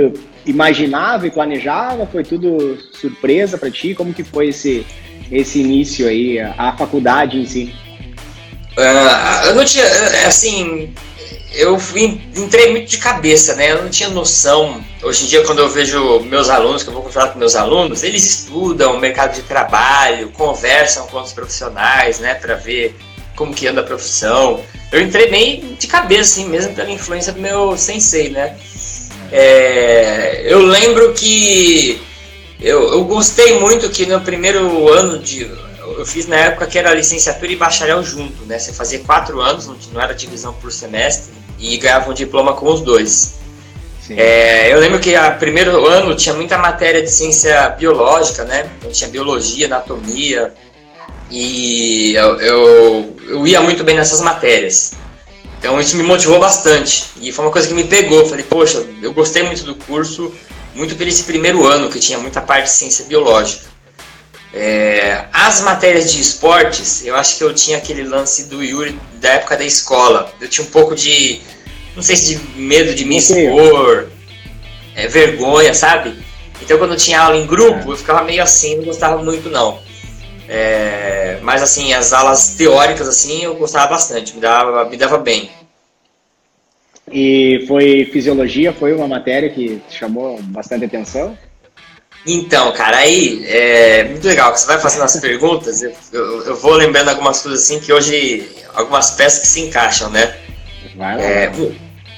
imaginava 0.46 1.26
e 1.26 1.30
planejava? 1.30 2.06
Foi 2.06 2.22
tudo 2.22 2.78
surpresa 2.92 3.58
para 3.58 3.70
ti? 3.70 3.94
Como 3.94 4.14
que 4.14 4.22
foi 4.22 4.48
esse, 4.48 4.86
esse 5.30 5.60
início 5.60 6.06
aí, 6.06 6.38
a, 6.38 6.54
a 6.56 6.76
faculdade 6.76 7.38
em 7.38 7.46
si? 7.46 7.74
Uh, 8.76 9.46
eu 9.46 9.54
não 9.54 9.64
tinha, 9.64 9.84
é, 9.84 10.26
assim, 10.26 10.92
eu 11.54 11.78
fui, 11.78 12.20
entrei 12.36 12.72
muito 12.72 12.90
de 12.90 12.98
cabeça, 12.98 13.54
né? 13.54 13.72
Eu 13.72 13.82
não 13.82 13.88
tinha 13.88 14.08
noção. 14.08 14.84
Hoje 15.02 15.24
em 15.24 15.28
dia, 15.28 15.44
quando 15.44 15.60
eu 15.60 15.68
vejo 15.68 16.20
meus 16.20 16.50
alunos, 16.50 16.82
que 16.82 16.88
eu 16.88 16.94
vou 16.94 17.08
falar 17.10 17.28
com 17.28 17.38
meus 17.38 17.54
alunos, 17.54 18.02
eles 18.02 18.24
estudam 18.24 18.96
o 18.96 19.00
mercado 19.00 19.34
de 19.34 19.42
trabalho, 19.42 20.30
conversam 20.30 21.06
com 21.06 21.20
os 21.20 21.32
profissionais, 21.32 22.18
né, 22.18 22.34
para 22.34 22.56
ver 22.56 22.96
como 23.36 23.54
que 23.54 23.66
anda 23.66 23.80
a 23.80 23.84
profissão. 23.84 24.60
Eu 24.92 25.00
entrei 25.00 25.30
bem 25.30 25.76
de 25.78 25.86
cabeça, 25.86 26.40
assim, 26.40 26.48
mesmo 26.48 26.74
pela 26.74 26.90
influência 26.90 27.32
do 27.32 27.40
meu 27.40 27.76
sensei, 27.76 28.30
né? 28.30 28.56
É, 29.32 30.42
eu 30.46 30.60
lembro 30.60 31.12
que 31.14 32.00
eu, 32.60 32.92
eu 32.92 33.04
gostei 33.04 33.58
muito 33.58 33.90
que 33.90 34.06
no 34.06 34.20
primeiro 34.20 34.88
ano 34.88 35.18
de 35.18 35.50
eu 35.98 36.06
fiz 36.06 36.26
na 36.26 36.36
época 36.36 36.66
que 36.66 36.78
era 36.78 36.94
licenciatura 36.94 37.52
e 37.52 37.56
bacharel 37.56 38.02
junto, 38.02 38.44
né? 38.46 38.58
Você 38.58 38.72
fazia 38.72 39.00
quatro 39.00 39.40
anos, 39.40 39.68
não 39.92 40.00
era 40.00 40.14
divisão 40.14 40.52
por 40.54 40.72
semestre, 40.72 41.32
e 41.58 41.76
ganhava 41.76 42.10
um 42.10 42.14
diploma 42.14 42.54
com 42.54 42.72
os 42.72 42.80
dois. 42.80 43.34
É, 44.10 44.72
eu 44.72 44.78
lembro 44.80 44.98
que 44.98 45.14
a 45.14 45.30
primeiro 45.30 45.86
ano 45.86 46.14
tinha 46.14 46.34
muita 46.34 46.58
matéria 46.58 47.00
de 47.00 47.10
ciência 47.10 47.70
biológica, 47.70 48.44
né? 48.44 48.70
Então 48.78 48.90
tinha 48.90 49.08
biologia, 49.08 49.66
anatomia, 49.66 50.52
e 51.30 52.14
eu, 52.14 52.40
eu, 52.40 53.16
eu 53.28 53.46
ia 53.46 53.60
muito 53.60 53.82
bem 53.84 53.96
nessas 53.96 54.20
matérias. 54.20 54.92
Então 55.58 55.80
isso 55.80 55.96
me 55.96 56.02
motivou 56.02 56.38
bastante, 56.38 57.04
e 57.20 57.32
foi 57.32 57.44
uma 57.44 57.50
coisa 57.50 57.66
que 57.66 57.74
me 57.74 57.84
pegou. 57.84 58.20
Eu 58.20 58.26
falei, 58.26 58.44
poxa, 58.44 58.84
eu 59.02 59.12
gostei 59.12 59.42
muito 59.42 59.64
do 59.64 59.74
curso, 59.74 60.32
muito 60.74 60.94
por 60.94 61.06
esse 61.06 61.24
primeiro 61.24 61.66
ano, 61.66 61.88
que 61.88 61.98
tinha 61.98 62.18
muita 62.18 62.40
parte 62.40 62.64
de 62.64 62.72
ciência 62.72 63.04
biológica. 63.06 63.64
É, 64.52 65.24
as 65.32 65.62
matérias 65.62 66.12
de 66.12 66.20
esportes, 66.20 67.04
eu 67.04 67.16
acho 67.16 67.36
que 67.36 67.42
eu 67.42 67.52
tinha 67.52 67.78
aquele 67.78 68.04
lance 68.04 68.44
do 68.44 68.62
Yuri 68.62 68.96
da 69.14 69.30
época 69.30 69.56
da 69.56 69.64
escola. 69.64 70.32
Eu 70.40 70.48
tinha 70.48 70.64
um 70.66 70.70
pouco 70.70 70.94
de, 70.94 71.40
não 71.96 72.02
sei 72.02 72.16
se 72.16 72.36
de 72.36 72.60
medo 72.60 72.94
de 72.94 73.04
me 73.04 73.16
expor, 73.16 74.08
é, 74.94 75.08
vergonha, 75.08 75.74
sabe? 75.74 76.14
Então 76.62 76.78
quando 76.78 76.96
tinha 76.96 77.20
aula 77.20 77.36
em 77.36 77.46
grupo, 77.46 77.90
eu 77.90 77.96
ficava 77.96 78.22
meio 78.22 78.42
assim, 78.42 78.76
não 78.76 78.84
gostava 78.84 79.20
muito 79.22 79.50
não. 79.50 79.80
É, 80.48 81.38
mas 81.42 81.62
assim, 81.62 81.92
as 81.94 82.12
aulas 82.12 82.54
teóricas 82.56 83.08
assim, 83.08 83.44
eu 83.44 83.54
gostava 83.54 83.88
bastante, 83.88 84.34
me 84.34 84.40
dava, 84.40 84.84
me 84.84 84.96
dava 84.96 85.18
bem. 85.18 85.50
E 87.10 87.64
foi 87.68 88.08
fisiologia, 88.12 88.72
foi 88.72 88.92
uma 88.92 89.06
matéria 89.06 89.50
que 89.50 89.80
chamou 89.90 90.40
bastante 90.42 90.84
atenção? 90.84 91.36
Então, 92.26 92.72
cara, 92.72 92.98
aí 92.98 93.44
é 93.46 94.04
muito 94.04 94.26
legal 94.26 94.52
que 94.52 94.60
você 94.60 94.66
vai 94.66 94.80
fazendo 94.80 95.04
as 95.04 95.16
perguntas, 95.20 95.82
eu, 95.82 95.92
eu, 96.10 96.46
eu, 96.46 96.56
vou 96.56 96.72
lembrando 96.72 97.10
algumas 97.10 97.42
coisas 97.42 97.62
assim 97.62 97.78
que 97.78 97.92
hoje, 97.92 98.48
algumas 98.74 99.10
peças 99.10 99.40
que 99.40 99.46
se 99.46 99.60
encaixam, 99.60 100.08
né? 100.08 100.34
É, 101.20 101.52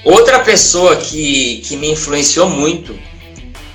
outra 0.05 0.39
pessoa 0.39 0.95
que, 0.95 1.61
que 1.65 1.75
me 1.75 1.91
influenciou 1.91 2.49
muito 2.49 2.97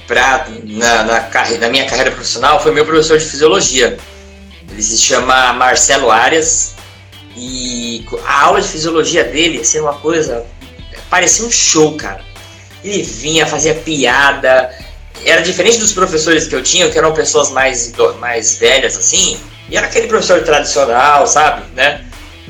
pra, 0.06 0.46
na, 0.64 1.02
na, 1.04 1.30
na 1.60 1.68
minha 1.68 1.84
carreira 1.86 2.10
profissional 2.10 2.62
foi 2.62 2.72
meu 2.72 2.86
professor 2.86 3.18
de 3.18 3.24
fisiologia. 3.24 3.98
Ele 4.72 4.82
se 4.82 4.98
chama 4.98 5.52
Marcelo 5.52 6.10
Arias 6.10 6.74
e 7.36 8.04
a 8.26 8.42
aula 8.44 8.60
de 8.60 8.68
fisiologia 8.68 9.24
dele 9.24 9.64
ser 9.64 9.80
uma 9.80 9.94
coisa, 9.94 10.44
parecia 11.08 11.44
um 11.44 11.50
show, 11.50 11.96
cara. 11.96 12.24
Ele 12.82 13.02
vinha, 13.02 13.46
fazia 13.46 13.74
piada, 13.74 14.74
era 15.24 15.42
diferente 15.42 15.78
dos 15.78 15.92
professores 15.92 16.48
que 16.48 16.54
eu 16.54 16.62
tinha, 16.62 16.90
que 16.90 16.98
eram 16.98 17.12
pessoas 17.12 17.50
mais, 17.50 17.92
mais 18.18 18.56
velhas, 18.56 18.96
assim, 18.96 19.38
e 19.68 19.76
era 19.76 19.86
aquele 19.86 20.08
professor 20.08 20.42
tradicional, 20.42 21.26
sabe, 21.26 21.64
né? 21.74 22.04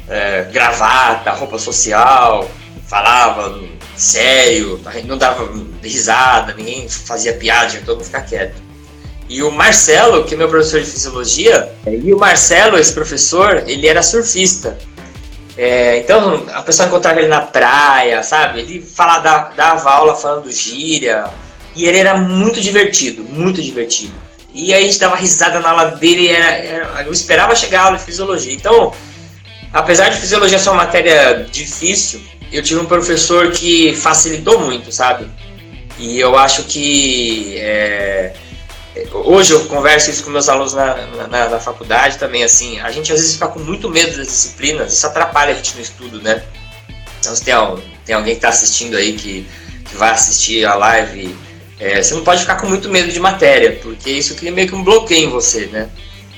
É, 0.09 0.43
gravata, 0.53 1.33
roupa 1.33 1.59
social, 1.59 2.51
falava 2.87 3.61
sério, 3.97 4.81
não 5.05 5.17
dava 5.17 5.49
risada, 5.83 6.55
ninguém 6.55 6.89
fazia 6.89 7.35
piada, 7.35 7.79
todo 7.85 7.97
mundo 7.97 8.07
ficar 8.07 8.23
quieto. 8.23 8.72
E 9.33 9.43
o 9.43 9.51
Marcelo, 9.51 10.25
que 10.25 10.35
é 10.35 10.37
meu 10.37 10.47
professor 10.47 10.79
de 10.79 10.91
fisiologia, 10.91 11.73
e 11.87 12.13
o 12.13 12.19
Marcelo, 12.19 12.79
esse 12.79 12.93
professor, 12.93 13.65
ele 13.67 13.89
era 13.89 14.03
surfista. 14.03 14.77
É, 15.57 16.01
então 16.01 16.45
a 16.53 16.61
pessoa 16.61 16.87
encontrava 16.87 17.19
ele 17.19 17.29
na 17.29 17.41
praia, 17.41 18.23
sabe? 18.23 18.61
Ele 18.61 18.83
falava, 18.83 19.55
dava 19.57 19.91
aula 19.91 20.15
falando 20.15 20.53
gíria, 20.53 21.25
e 21.75 21.87
ele 21.87 21.97
era 21.97 22.15
muito 22.19 22.61
divertido, 22.61 23.25
muito 23.25 23.63
divertido. 23.63 24.13
E 24.53 24.75
aí 24.75 24.83
a 24.83 24.87
gente 24.87 24.99
dava 24.99 25.17
risada 25.17 25.61
na 25.61 25.71
aula 25.71 25.85
dele, 25.93 26.29
era, 26.29 26.51
era, 26.51 27.03
eu 27.07 27.13
esperava 27.13 27.57
chegar 27.57 27.81
a 27.81 27.85
aula 27.87 27.97
de 27.97 28.05
fisiologia. 28.05 28.53
Então, 28.53 28.93
apesar 29.73 30.11
de 30.11 30.21
fisiologia 30.21 30.59
ser 30.59 30.69
uma 30.69 30.85
matéria 30.85 31.47
difícil, 31.51 32.21
eu 32.53 32.63
tive 32.63 32.81
um 32.81 32.85
professor 32.85 33.51
que 33.51 33.95
facilitou 33.97 34.61
muito, 34.61 34.93
sabe? 34.93 35.27
E 35.99 36.21
eu 36.21 36.37
acho 36.37 36.65
que 36.65 37.57
é, 37.57 38.35
hoje 39.13 39.53
eu 39.53 39.65
converso 39.67 40.11
isso 40.11 40.25
com 40.25 40.31
meus 40.31 40.49
alunos 40.49 40.75
na, 40.75 40.95
na, 41.29 41.49
na, 41.49 41.61
faculdade 41.61 42.19
também, 42.19 42.45
assim, 42.45 42.79
a 42.81 42.91
gente 42.91 43.13
às 43.13 43.19
vezes 43.19 43.35
fica 43.35 43.49
com 43.49 43.61
muito 43.61 43.89
medo 43.89 44.17
das 44.17 44.27
disciplinas, 44.27 44.93
isso 44.93 45.07
atrapalha 45.07 45.53
a 45.53 45.55
gente 45.55 45.75
no 45.77 45.81
estudo, 45.81 46.21
né? 46.21 46.43
Então 47.19 47.35
se 47.35 47.43
tem, 47.43 47.55
tem 48.05 48.15
alguém 48.15 48.35
que 48.35 48.39
está 48.39 48.49
assistindo 48.49 48.97
aí 48.97 49.15
que, 49.15 49.47
que 49.85 49.97
vai 49.97 50.11
assistir 50.11 50.65
a 50.65 50.75
live 50.75 51.35
é, 51.83 52.01
você 52.01 52.15
não 52.15 52.23
pode 52.23 52.43
ficar 52.43 52.55
com 52.59 52.69
muito 52.69 52.89
medo 52.89 53.11
de 53.11 53.19
matéria, 53.19 53.81
porque 53.83 54.09
isso 54.09 54.37
cria 54.37 54.53
meio 54.53 54.69
que 54.69 54.75
um 54.75 54.85
bloqueio 54.85 55.27
em 55.27 55.31
você, 55.31 55.67
né? 55.67 55.91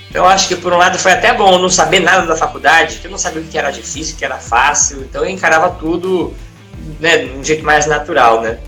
Então 0.09 0.25
eu 0.25 0.31
acho 0.31 0.49
que 0.49 0.57
por 0.57 0.73
um 0.73 0.79
lado 0.79 0.99
foi 0.99 1.13
até 1.13 1.35
bom 1.35 1.59
não 1.59 1.69
saber 1.69 2.01
nada 2.01 2.27
da 2.27 2.35
faculdade, 2.35 2.97
que 2.97 3.07
eu 3.07 3.11
não 3.11 3.19
sabia 3.19 3.43
o 3.43 3.45
que 3.45 3.59
era 3.59 3.71
difícil, 3.71 4.15
o 4.15 4.19
que 4.19 4.25
era 4.25 4.39
fácil, 4.39 5.03
então 5.03 5.23
eu 5.23 5.29
encarava 5.29 5.69
tudo 5.69 6.33
né, 6.99 7.19
de 7.19 7.33
um 7.33 7.45
jeito 7.45 7.63
mais 7.63 7.85
natural, 7.85 8.41
né? 8.41 8.59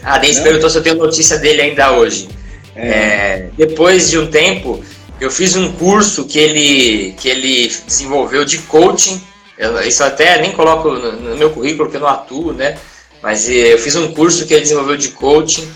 Ah, 0.00 0.16
Denis 0.18 0.38
perguntou 0.38 0.70
se 0.70 0.78
eu 0.78 0.82
tenho 0.82 0.94
notícia 0.94 1.38
dele 1.38 1.62
ainda 1.62 1.90
hoje. 1.90 2.28
É. 2.74 2.88
É, 2.88 3.50
depois 3.56 4.10
de 4.10 4.18
um 4.18 4.26
tempo, 4.26 4.82
eu 5.20 5.30
fiz 5.30 5.56
um 5.56 5.72
curso 5.72 6.24
que 6.24 6.38
ele, 6.38 7.14
que 7.18 7.28
ele 7.28 7.72
desenvolveu 7.86 8.44
de 8.44 8.58
coaching. 8.58 9.20
Eu, 9.56 9.80
isso 9.82 10.02
até 10.02 10.40
nem 10.40 10.52
coloco 10.52 10.90
no, 10.90 11.12
no 11.12 11.36
meu 11.36 11.50
currículo, 11.50 11.84
porque 11.84 11.96
eu 11.96 12.00
não 12.00 12.08
atuo, 12.08 12.52
né? 12.52 12.76
Mas 13.22 13.48
eh, 13.48 13.74
eu 13.74 13.78
fiz 13.78 13.94
um 13.94 14.12
curso 14.12 14.46
que 14.46 14.54
ele 14.54 14.62
desenvolveu 14.62 14.96
de 14.96 15.10
coaching. 15.10 15.70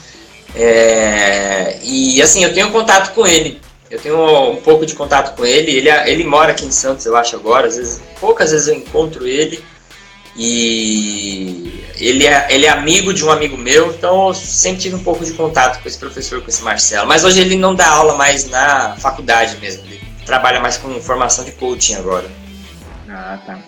É, 0.54 1.78
e 1.82 2.20
assim, 2.20 2.42
eu 2.42 2.52
tenho 2.52 2.70
contato 2.70 3.14
com 3.14 3.26
ele. 3.26 3.60
Eu 3.88 4.00
tenho 4.00 4.50
um 4.50 4.56
pouco 4.56 4.84
de 4.84 4.94
contato 4.94 5.36
com 5.36 5.44
ele. 5.44 5.70
Ele, 5.70 5.90
ele 5.90 6.24
mora 6.24 6.50
aqui 6.50 6.64
em 6.64 6.72
Santos, 6.72 7.06
eu 7.06 7.16
acho, 7.16 7.36
agora. 7.36 7.68
Às 7.68 7.76
vezes, 7.76 8.00
poucas 8.18 8.50
vezes 8.50 8.66
eu 8.66 8.74
encontro 8.74 9.26
ele. 9.26 9.62
E 10.38 11.82
ele 11.98 12.26
é, 12.26 12.46
ele 12.50 12.66
é 12.66 12.68
amigo 12.68 13.12
de 13.12 13.24
um 13.24 13.30
amigo 13.30 13.56
meu, 13.56 13.90
então 13.90 14.28
eu 14.28 14.34
sempre 14.34 14.82
tive 14.82 14.96
um 14.96 15.02
pouco 15.02 15.24
de 15.24 15.32
contato 15.32 15.82
com 15.82 15.88
esse 15.88 15.98
professor, 15.98 16.42
com 16.42 16.48
esse 16.48 16.62
Marcelo. 16.62 17.06
Mas 17.06 17.24
hoje 17.24 17.40
ele 17.40 17.56
não 17.56 17.74
dá 17.74 17.88
aula 17.88 18.16
mais 18.16 18.48
na 18.50 18.96
faculdade 18.96 19.56
mesmo. 19.56 19.84
Ele 19.86 20.00
trabalha 20.24 20.60
mais 20.60 20.76
com 20.76 21.00
formação 21.00 21.44
de 21.44 21.52
coaching 21.52 21.94
agora. 21.94 22.30
Ah, 23.08 23.38
tá. 23.46 23.58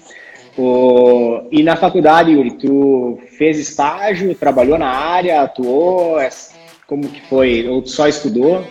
O, 0.59 1.47
e 1.53 1.63
na 1.63 1.77
faculdade, 1.77 2.33
Yuri, 2.33 2.51
tu 2.59 3.19
fez 3.39 3.59
estágio, 3.59 4.35
trabalhou 4.35 4.77
na 4.77 4.89
área, 4.89 5.43
atuou? 5.43 6.21
É, 6.21 6.29
como 6.87 7.09
que 7.09 7.23
foi? 7.29 7.67
Ou 7.69 7.81
tu 7.81 7.91
só 7.91 8.09
estudou? 8.09 8.67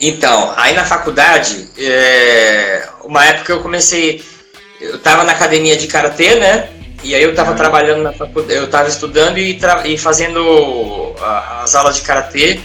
Então, 0.00 0.52
aí 0.56 0.74
na 0.74 0.84
faculdade, 0.84 1.68
é, 1.78 2.88
uma 3.04 3.24
época 3.24 3.52
eu 3.52 3.60
comecei, 3.60 4.24
eu 4.80 4.96
estava 4.96 5.22
na 5.22 5.32
academia 5.32 5.76
de 5.76 5.86
karatê, 5.86 6.34
né? 6.36 6.68
E 7.02 7.14
aí 7.14 7.22
eu 7.22 7.30
estava 7.30 7.52
ah. 7.52 7.54
trabalhando 7.54 8.02
na 8.02 8.12
faculdade, 8.12 8.58
eu 8.58 8.64
estava 8.64 8.88
estudando 8.88 9.38
e, 9.38 9.58
e 9.84 9.98
fazendo 9.98 11.14
as 11.62 11.74
aulas 11.74 11.96
de 11.96 12.02
karatê 12.02 12.60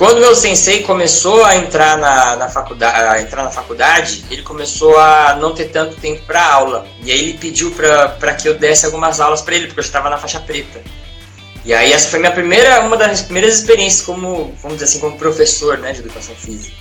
quando 0.00 0.18
meu 0.18 0.34
sensei 0.34 0.82
começou 0.82 1.44
a 1.44 1.56
entrar 1.56 1.98
na, 1.98 2.34
na, 2.34 2.48
faculdade, 2.48 3.22
entrar 3.22 3.44
na 3.44 3.50
faculdade, 3.50 4.24
ele 4.30 4.40
começou 4.40 4.96
a 4.98 5.36
não 5.38 5.54
ter 5.54 5.66
tanto 5.66 5.94
tempo 5.96 6.22
para 6.22 6.42
aula. 6.42 6.86
E 7.04 7.12
aí 7.12 7.18
ele 7.18 7.34
pediu 7.34 7.70
para 7.70 8.32
que 8.32 8.48
eu 8.48 8.54
desse 8.54 8.86
algumas 8.86 9.20
aulas 9.20 9.42
para 9.42 9.56
ele, 9.56 9.66
porque 9.66 9.80
eu 9.80 9.84
estava 9.84 10.08
na 10.08 10.16
faixa 10.16 10.40
preta. 10.40 10.80
E 11.66 11.74
aí 11.74 11.92
essa 11.92 12.08
foi 12.08 12.18
minha 12.18 12.32
primeira, 12.32 12.80
uma 12.80 12.96
das 12.96 13.20
primeiras 13.20 13.56
experiências 13.56 14.00
como, 14.00 14.54
vamos 14.62 14.78
dizer 14.78 14.84
assim, 14.86 15.00
como 15.00 15.18
professor, 15.18 15.76
né, 15.76 15.92
de 15.92 16.00
educação 16.00 16.34
física. 16.34 16.74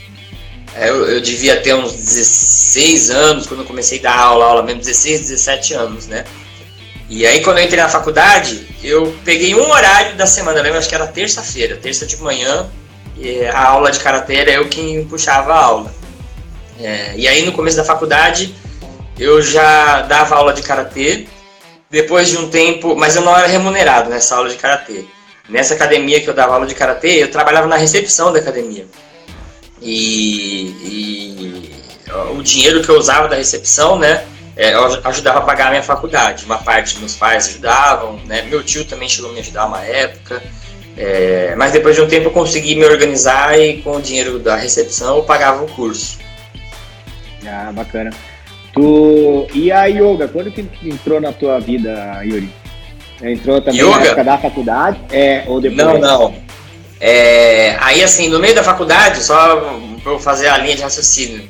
É, 0.73 0.89
eu, 0.89 1.05
eu, 1.05 1.19
devia 1.19 1.59
ter 1.59 1.75
uns 1.75 1.91
16 1.91 3.09
anos 3.09 3.47
quando 3.47 3.63
eu 3.63 3.65
comecei 3.65 3.99
a 3.99 4.03
dar 4.03 4.17
aula, 4.17 4.45
aula 4.45 4.63
mesmo, 4.63 4.79
16, 4.79 5.27
17 5.27 5.73
anos, 5.73 6.07
né? 6.07 6.23
E 7.09 7.25
aí 7.25 7.41
quando 7.41 7.57
eu 7.57 7.65
entrei 7.65 7.81
na 7.81 7.89
faculdade, 7.89 8.67
eu 8.83 9.13
peguei 9.25 9.55
um 9.55 9.69
horário 9.69 10.15
da 10.15 10.27
semana, 10.27 10.59
eu 10.59 10.63
lembro, 10.63 10.77
acho 10.77 10.87
que 10.87 10.93
era 10.93 11.07
terça-feira, 11.07 11.75
terça 11.75 12.05
de 12.05 12.15
manhã, 12.17 12.69
e 13.17 13.45
a 13.45 13.67
aula 13.67 13.91
de 13.91 13.99
karatê 13.99 14.35
era 14.35 14.51
eu 14.51 14.69
quem 14.69 15.03
puxava 15.05 15.53
a 15.53 15.63
aula. 15.63 15.93
É, 16.79 17.13
e 17.15 17.27
aí 17.27 17.45
no 17.45 17.51
começo 17.51 17.75
da 17.75 17.83
faculdade 17.83 18.55
eu 19.17 19.41
já 19.41 20.01
dava 20.03 20.35
aula 20.35 20.53
de 20.53 20.61
karatê, 20.61 21.27
depois 21.89 22.29
de 22.29 22.37
um 22.37 22.49
tempo, 22.49 22.95
mas 22.95 23.15
eu 23.15 23.23
não 23.23 23.35
era 23.35 23.47
remunerado 23.47 24.09
nessa 24.09 24.35
aula 24.37 24.49
de 24.49 24.55
karatê. 24.55 25.03
Nessa 25.49 25.73
academia 25.73 26.21
que 26.21 26.29
eu 26.29 26.33
dava 26.33 26.53
aula 26.53 26.67
de 26.67 26.75
karatê, 26.75 27.23
eu 27.23 27.31
trabalhava 27.31 27.67
na 27.67 27.75
recepção 27.75 28.31
da 28.31 28.37
academia. 28.37 28.85
E, 29.81 30.67
e 30.83 31.83
o 32.37 32.43
dinheiro 32.43 32.83
que 32.83 32.89
eu 32.89 32.97
usava 32.97 33.27
da 33.27 33.35
recepção, 33.35 33.97
né, 33.97 34.23
é, 34.59 34.73
eu 34.73 34.83
ajudava 35.05 35.39
a 35.39 35.41
pagar 35.41 35.67
a 35.67 35.69
minha 35.69 35.81
faculdade. 35.81 36.43
Uma 36.43 36.57
parte 36.57 36.99
meus 36.99 37.15
pais 37.15 37.47
ajudavam, 37.47 38.19
né, 38.25 38.41
meu 38.41 38.61
tio 38.61 38.83
também 38.83 39.07
chegou 39.07 39.31
a 39.31 39.33
me 39.33 39.39
ajudar 39.39 39.65
uma 39.65 39.81
época. 39.85 40.43
É, 40.97 41.55
mas 41.55 41.71
depois 41.71 41.95
de 41.95 42.01
um 42.01 42.07
tempo 42.09 42.27
eu 42.27 42.31
consegui 42.31 42.75
me 42.75 42.83
organizar 42.83 43.57
e 43.57 43.81
com 43.81 43.95
o 43.95 44.01
dinheiro 44.01 44.37
da 44.37 44.57
recepção 44.57 45.15
eu 45.15 45.23
pagava 45.23 45.63
o 45.63 45.67
curso. 45.69 46.19
Ah, 47.47 47.71
bacana. 47.73 48.09
Tu... 48.73 49.47
E 49.53 49.71
a 49.71 49.85
yoga, 49.85 50.27
quando 50.27 50.51
que 50.51 50.67
entrou 50.83 51.21
na 51.21 51.31
tua 51.31 51.57
vida, 51.61 52.19
Yuri? 52.25 52.53
Entrou 53.23 53.61
também 53.61 53.79
yoga? 53.79 53.97
na 53.97 54.05
época 54.07 54.23
da 54.25 54.37
faculdade? 54.37 54.99
É, 55.09 55.45
ou 55.47 55.61
depois? 55.61 55.87
Não, 55.87 55.97
não. 55.97 56.35
É, 56.99 57.77
aí, 57.79 58.03
assim, 58.03 58.27
no 58.27 58.39
meio 58.39 58.55
da 58.55 58.63
faculdade, 58.63 59.23
só 59.23 59.55
para 60.03 60.11
eu 60.11 60.19
fazer 60.19 60.49
a 60.49 60.57
linha 60.57 60.75
de 60.75 60.81
raciocínio, 60.81 61.47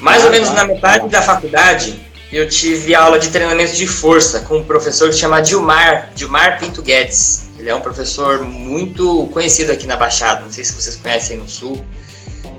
mais 0.00 0.22
ah, 0.22 0.26
ou 0.26 0.32
menos 0.32 0.48
tá, 0.48 0.54
na 0.54 0.64
metade 0.64 1.00
tá. 1.00 1.18
da 1.18 1.22
faculdade, 1.22 2.00
eu 2.32 2.48
tive 2.48 2.94
aula 2.94 3.18
de 3.18 3.28
treinamento 3.28 3.74
de 3.74 3.86
força 3.86 4.40
com 4.40 4.58
um 4.58 4.64
professor 4.64 5.08
que 5.08 5.14
se 5.14 5.20
chama 5.20 5.40
Dilmar, 5.40 6.12
Dilmar 6.14 6.58
Pinto 6.60 6.80
Guedes. 6.80 7.48
Ele 7.58 7.68
é 7.68 7.74
um 7.74 7.80
professor 7.80 8.42
muito 8.42 9.28
conhecido 9.32 9.72
aqui 9.72 9.86
na 9.86 9.96
Baixada, 9.96 10.42
não 10.42 10.52
sei 10.52 10.64
se 10.64 10.72
vocês 10.72 10.96
conhecem 10.96 11.36
no 11.36 11.48
Sul. 11.48 11.84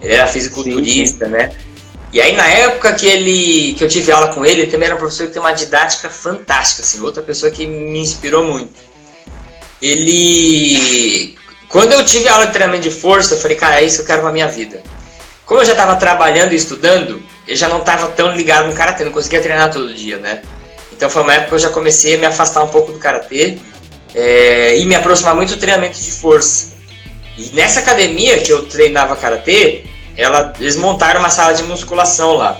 Ele 0.01 0.13
era 0.13 0.27
fisiculturista, 0.27 1.25
sim, 1.25 1.31
sim. 1.31 1.37
né? 1.37 1.51
E 2.13 2.19
aí, 2.19 2.35
na 2.35 2.45
época 2.45 2.93
que 2.93 3.07
ele 3.07 3.73
que 3.73 3.83
eu 3.83 3.87
tive 3.87 4.11
aula 4.11 4.33
com 4.33 4.45
ele, 4.45 4.63
ele 4.63 4.71
também 4.71 4.87
era 4.87 4.95
um 4.95 4.99
professor 4.99 5.27
que 5.27 5.33
tem 5.33 5.41
uma 5.41 5.53
didática 5.53 6.09
fantástica, 6.09 6.81
assim, 6.81 6.99
outra 6.99 7.23
pessoa 7.23 7.49
que 7.49 7.65
me 7.65 7.99
inspirou 7.99 8.43
muito. 8.43 8.73
Ele. 9.81 11.35
Quando 11.69 11.93
eu 11.93 12.03
tive 12.03 12.27
aula 12.27 12.47
de 12.47 12.51
treinamento 12.51 12.83
de 12.83 12.91
força, 12.91 13.35
eu 13.35 13.39
falei, 13.39 13.55
cara, 13.55 13.79
é 13.79 13.85
isso 13.85 13.97
que 13.97 14.01
eu 14.01 14.07
quero 14.07 14.21
pra 14.21 14.31
minha 14.33 14.47
vida. 14.47 14.83
Como 15.45 15.61
eu 15.61 15.65
já 15.65 15.71
estava 15.71 15.95
trabalhando 15.95 16.51
e 16.51 16.57
estudando, 16.57 17.23
eu 17.51 17.57
já 17.57 17.67
não 17.67 17.79
estava 17.79 18.07
tão 18.07 18.31
ligado 18.31 18.67
no 18.67 18.73
karatê, 18.73 19.03
não 19.03 19.11
conseguia 19.11 19.41
treinar 19.41 19.69
todo 19.69 19.93
dia, 19.93 20.17
né? 20.17 20.41
Então 20.93 21.09
foi 21.09 21.21
uma 21.21 21.33
época 21.33 21.49
que 21.49 21.55
eu 21.55 21.59
já 21.59 21.69
comecei 21.69 22.15
a 22.15 22.17
me 22.17 22.25
afastar 22.25 22.63
um 22.63 22.69
pouco 22.69 22.93
do 22.93 22.99
karatê 22.99 23.57
é, 24.15 24.77
e 24.77 24.85
me 24.85 24.95
aproximar 24.95 25.35
muito 25.35 25.55
do 25.55 25.59
treinamento 25.59 25.99
de 25.99 26.11
força. 26.13 26.71
E 27.37 27.53
nessa 27.53 27.81
academia 27.81 28.39
que 28.39 28.53
eu 28.53 28.65
treinava 28.67 29.17
karatê, 29.17 29.83
ela, 30.15 30.53
eles 30.61 30.77
montaram 30.77 31.19
uma 31.19 31.29
sala 31.29 31.53
de 31.53 31.63
musculação 31.63 32.35
lá. 32.35 32.57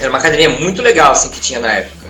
Era 0.00 0.08
uma 0.08 0.18
academia 0.18 0.48
muito 0.48 0.82
legal 0.82 1.12
assim 1.12 1.28
que 1.28 1.40
tinha 1.40 1.60
na 1.60 1.72
época. 1.72 2.06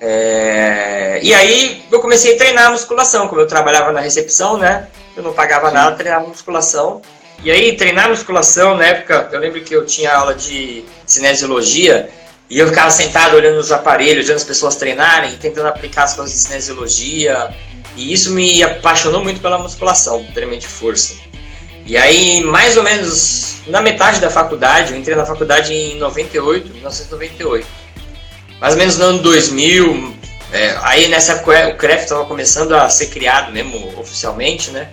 É, 0.00 1.20
e 1.22 1.32
aí 1.32 1.84
eu 1.88 2.00
comecei 2.00 2.34
a 2.34 2.38
treinar 2.38 2.72
musculação, 2.72 3.28
como 3.28 3.40
eu 3.40 3.46
trabalhava 3.46 3.92
na 3.92 4.00
recepção, 4.00 4.58
né? 4.58 4.88
Eu 5.16 5.22
não 5.22 5.32
pagava 5.32 5.70
nada, 5.70 5.94
treinava 5.94 6.26
musculação. 6.26 7.00
E 7.44 7.50
aí 7.50 7.76
treinar 7.76 8.08
musculação 8.08 8.76
na 8.76 8.86
época, 8.86 9.28
eu 9.32 9.40
lembro 9.40 9.60
que 9.62 9.74
eu 9.74 9.84
tinha 9.84 10.14
aula 10.14 10.34
de 10.34 10.84
cinesiologia 11.04 12.08
e 12.48 12.58
eu 12.58 12.68
ficava 12.68 12.90
sentado 12.90 13.34
olhando 13.34 13.58
os 13.58 13.72
aparelhos, 13.72 14.26
olhando 14.26 14.36
as 14.36 14.44
pessoas 14.44 14.76
treinarem, 14.76 15.32
tentando 15.36 15.66
aplicar 15.66 16.04
as 16.04 16.14
coisas 16.14 16.32
de 16.32 16.40
cinesiologia. 16.40 17.52
E 17.96 18.12
isso 18.12 18.30
me 18.30 18.62
apaixonou 18.62 19.24
muito 19.24 19.40
pela 19.40 19.58
musculação, 19.58 20.24
treinamento 20.32 20.62
de 20.62 20.68
força. 20.68 21.16
E 21.84 21.96
aí, 21.96 22.42
mais 22.44 22.76
ou 22.76 22.84
menos 22.84 23.56
na 23.66 23.82
metade 23.82 24.20
da 24.20 24.30
faculdade, 24.30 24.92
eu 24.92 24.98
entrei 24.98 25.16
na 25.16 25.26
faculdade 25.26 25.72
em 25.72 25.98
98, 25.98 26.72
1998. 26.72 27.66
Mais 28.60 28.74
ou 28.74 28.78
menos 28.78 28.98
no 28.98 29.04
ano 29.04 29.18
2000, 29.18 30.14
é, 30.52 30.76
aí 30.82 31.08
nessa 31.08 31.32
época 31.32 31.70
o 31.70 31.76
CREF 31.76 32.02
estava 32.04 32.24
começando 32.24 32.72
a 32.74 32.88
ser 32.88 33.06
criado 33.06 33.50
mesmo 33.50 33.98
oficialmente, 33.98 34.70
né? 34.70 34.88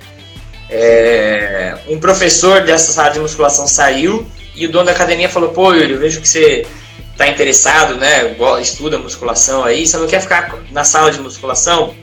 É, 0.69 1.77
um 1.87 1.99
professor 1.99 2.61
dessa 2.61 2.91
sala 2.91 3.09
de 3.09 3.19
musculação 3.19 3.67
saiu 3.67 4.25
e 4.55 4.65
o 4.65 4.71
dono 4.71 4.85
da 4.85 4.91
academia 4.91 5.27
falou: 5.27 5.49
Pô, 5.49 5.73
Yuri, 5.73 5.93
eu 5.93 5.99
vejo 5.99 6.21
que 6.21 6.29
você 6.29 6.65
está 7.11 7.27
interessado, 7.27 7.95
né? 7.95 8.35
Estuda 8.61 8.97
musculação 8.97 9.63
aí, 9.63 9.85
você 9.85 9.97
não 9.97 10.07
quer 10.07 10.21
ficar 10.21 10.57
na 10.71 10.83
sala 10.83 11.11
de 11.11 11.19
musculação 11.19 11.95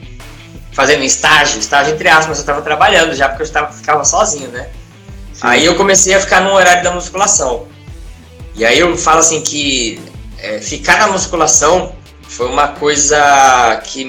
fazendo 0.73 1.03
estágio? 1.03 1.59
Estágio 1.59 1.93
entre 1.93 2.09
aspas, 2.09 2.37
eu 2.37 2.41
estava 2.41 2.61
trabalhando 2.61 3.15
já 3.15 3.29
porque 3.29 3.43
eu 3.43 3.47
estava, 3.47 3.71
ficava 3.71 4.03
sozinho, 4.03 4.49
né? 4.49 4.69
Aí 5.41 5.65
eu 5.65 5.75
comecei 5.75 6.13
a 6.13 6.19
ficar 6.19 6.41
no 6.41 6.51
horário 6.51 6.83
da 6.83 6.91
musculação. 6.91 7.67
E 8.55 8.65
aí 8.65 8.79
eu 8.79 8.97
falo 8.97 9.19
assim 9.19 9.41
que 9.41 10.01
é, 10.39 10.59
ficar 10.59 10.99
na 10.99 11.07
musculação 11.07 11.95
foi 12.23 12.47
uma 12.47 12.69
coisa 12.69 13.81
que 13.85 14.03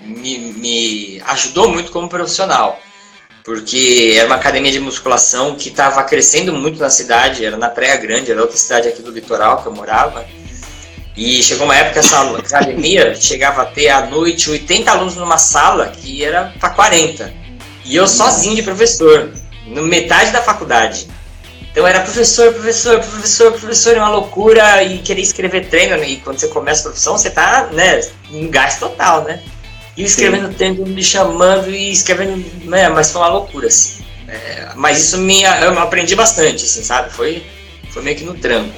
me, 0.00 0.38
me 0.38 1.22
ajudou 1.26 1.70
muito 1.70 1.90
como 1.90 2.08
profissional. 2.08 2.80
Porque 3.48 4.12
era 4.14 4.26
uma 4.26 4.34
academia 4.34 4.70
de 4.70 4.78
musculação 4.78 5.54
que 5.54 5.70
estava 5.70 6.04
crescendo 6.04 6.52
muito 6.52 6.78
na 6.78 6.90
cidade, 6.90 7.46
era 7.46 7.56
na 7.56 7.70
Praia 7.70 7.96
Grande, 7.96 8.30
era 8.30 8.42
outra 8.42 8.58
cidade 8.58 8.88
aqui 8.88 9.00
do 9.00 9.10
litoral 9.10 9.62
que 9.62 9.68
eu 9.68 9.72
morava. 9.72 10.26
E 11.16 11.42
chegou 11.42 11.64
uma 11.64 11.74
época 11.74 11.94
que 11.94 11.98
essa 12.00 12.20
academia 12.36 13.14
chegava 13.14 13.62
a 13.62 13.64
ter 13.64 13.88
à 13.88 14.04
noite 14.04 14.50
80 14.50 14.90
alunos 14.90 15.16
numa 15.16 15.38
sala 15.38 15.86
que 15.88 16.22
era 16.22 16.52
para 16.60 16.68
40. 16.68 17.32
E 17.86 17.96
eu 17.96 18.06
sozinho 18.06 18.54
de 18.54 18.62
professor 18.62 19.32
no 19.66 19.80
metade 19.84 20.30
da 20.30 20.42
faculdade. 20.42 21.08
Então 21.72 21.86
era 21.86 22.00
professor, 22.00 22.52
professor, 22.52 23.00
professor, 23.00 23.52
professor, 23.52 23.96
é 23.96 23.98
uma 23.98 24.10
loucura 24.10 24.82
e 24.82 24.98
querer 24.98 25.22
escrever 25.22 25.70
treino. 25.70 26.04
E 26.04 26.18
quando 26.18 26.38
você 26.38 26.48
começa 26.48 26.80
a 26.80 26.90
profissão, 26.90 27.16
você 27.16 27.30
tá, 27.30 27.70
né, 27.72 28.02
em 28.30 28.50
gás 28.50 28.78
total, 28.78 29.24
né? 29.24 29.40
E 29.98 30.04
escrevendo 30.04 30.54
treino, 30.54 30.86
me 30.86 31.02
chamando 31.02 31.70
e 31.70 31.90
escrevendo, 31.90 32.44
né, 32.66 32.88
mas 32.88 33.10
foi 33.10 33.20
uma 33.20 33.30
loucura, 33.30 33.66
assim. 33.66 34.04
É, 34.28 34.68
mas 34.76 34.96
isso 34.96 35.18
me, 35.18 35.42
eu 35.42 35.76
aprendi 35.76 36.14
bastante, 36.14 36.64
assim, 36.64 36.84
sabe? 36.84 37.12
Foi, 37.12 37.42
foi 37.90 38.02
meio 38.02 38.16
que 38.16 38.22
no 38.22 38.34
tranco. 38.34 38.72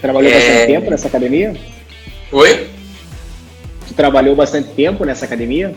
Trabalhou 0.00 0.30
é... 0.30 0.34
bastante 0.34 0.66
tempo 0.68 0.90
nessa 0.90 1.08
academia? 1.08 1.54
Oi? 2.32 2.70
Tu 3.86 3.92
trabalhou 3.92 4.34
bastante 4.34 4.70
tempo 4.70 5.04
nessa 5.04 5.26
academia? 5.26 5.76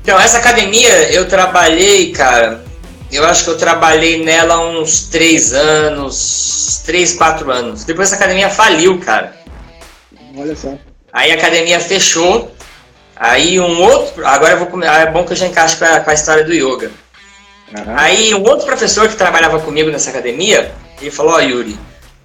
Então, 0.00 0.18
essa 0.18 0.38
academia 0.38 1.12
eu 1.12 1.28
trabalhei, 1.28 2.12
cara, 2.12 2.64
eu 3.12 3.26
acho 3.26 3.44
que 3.44 3.50
eu 3.50 3.58
trabalhei 3.58 4.24
nela 4.24 4.58
uns 4.58 5.02
três 5.08 5.52
anos, 5.52 6.82
três, 6.86 7.12
quatro 7.12 7.50
anos. 7.50 7.84
Depois 7.84 8.08
essa 8.08 8.16
academia 8.16 8.48
faliu, 8.48 8.98
cara. 9.00 9.36
Olha 10.34 10.56
só. 10.56 10.78
Aí 11.12 11.30
a 11.30 11.34
academia 11.34 11.78
fechou. 11.78 12.50
Aí 13.22 13.60
um 13.60 13.80
outro. 13.80 14.26
Agora 14.26 14.54
eu 14.54 14.58
vou. 14.58 14.82
É 14.82 15.06
bom 15.06 15.24
que 15.24 15.32
eu 15.32 15.36
já 15.36 15.46
encaixo 15.46 15.78
com 15.78 15.84
a, 15.84 16.00
com 16.00 16.10
a 16.10 16.14
história 16.14 16.44
do 16.44 16.52
yoga. 16.52 16.90
Uhum. 17.76 17.94
Aí 17.96 18.34
um 18.34 18.42
outro 18.42 18.66
professor 18.66 19.08
que 19.08 19.16
trabalhava 19.16 19.60
comigo 19.60 19.90
nessa 19.90 20.10
academia, 20.10 20.72
ele 21.00 21.10
falou, 21.10 21.34
ó, 21.34 21.36
oh, 21.36 21.40
Yuri, 21.40 21.78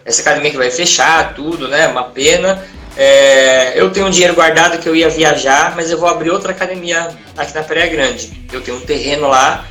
essa 0.04 0.22
academia 0.22 0.52
que 0.52 0.58
vai 0.58 0.72
fechar, 0.72 1.36
tudo, 1.36 1.68
né? 1.68 1.88
Uma 1.88 2.06
pena. 2.06 2.66
É, 2.98 3.80
eu 3.80 3.92
tenho 3.92 4.08
um 4.08 4.10
dinheiro 4.10 4.34
guardado 4.34 4.80
que 4.80 4.90
eu 4.90 4.96
ia 4.96 5.08
viajar, 5.08 5.76
mas 5.76 5.92
eu 5.92 6.00
vou 6.00 6.10
abrir 6.10 6.32
outra 6.32 6.52
academia 6.52 7.10
aqui 7.38 7.54
na 7.54 7.62
Praia 7.62 7.86
Grande. 7.88 8.48
Eu 8.52 8.62
tenho 8.62 8.78
um 8.78 8.82
terreno 8.82 9.28
lá 9.28 9.66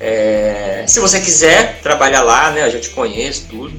é, 0.00 0.84
se 0.86 1.00
você 1.00 1.20
quiser 1.20 1.80
trabalhar 1.82 2.22
lá, 2.22 2.50
né, 2.50 2.66
eu 2.66 2.70
já 2.70 2.80
te 2.80 2.90
conheço, 2.90 3.46
tudo. 3.48 3.74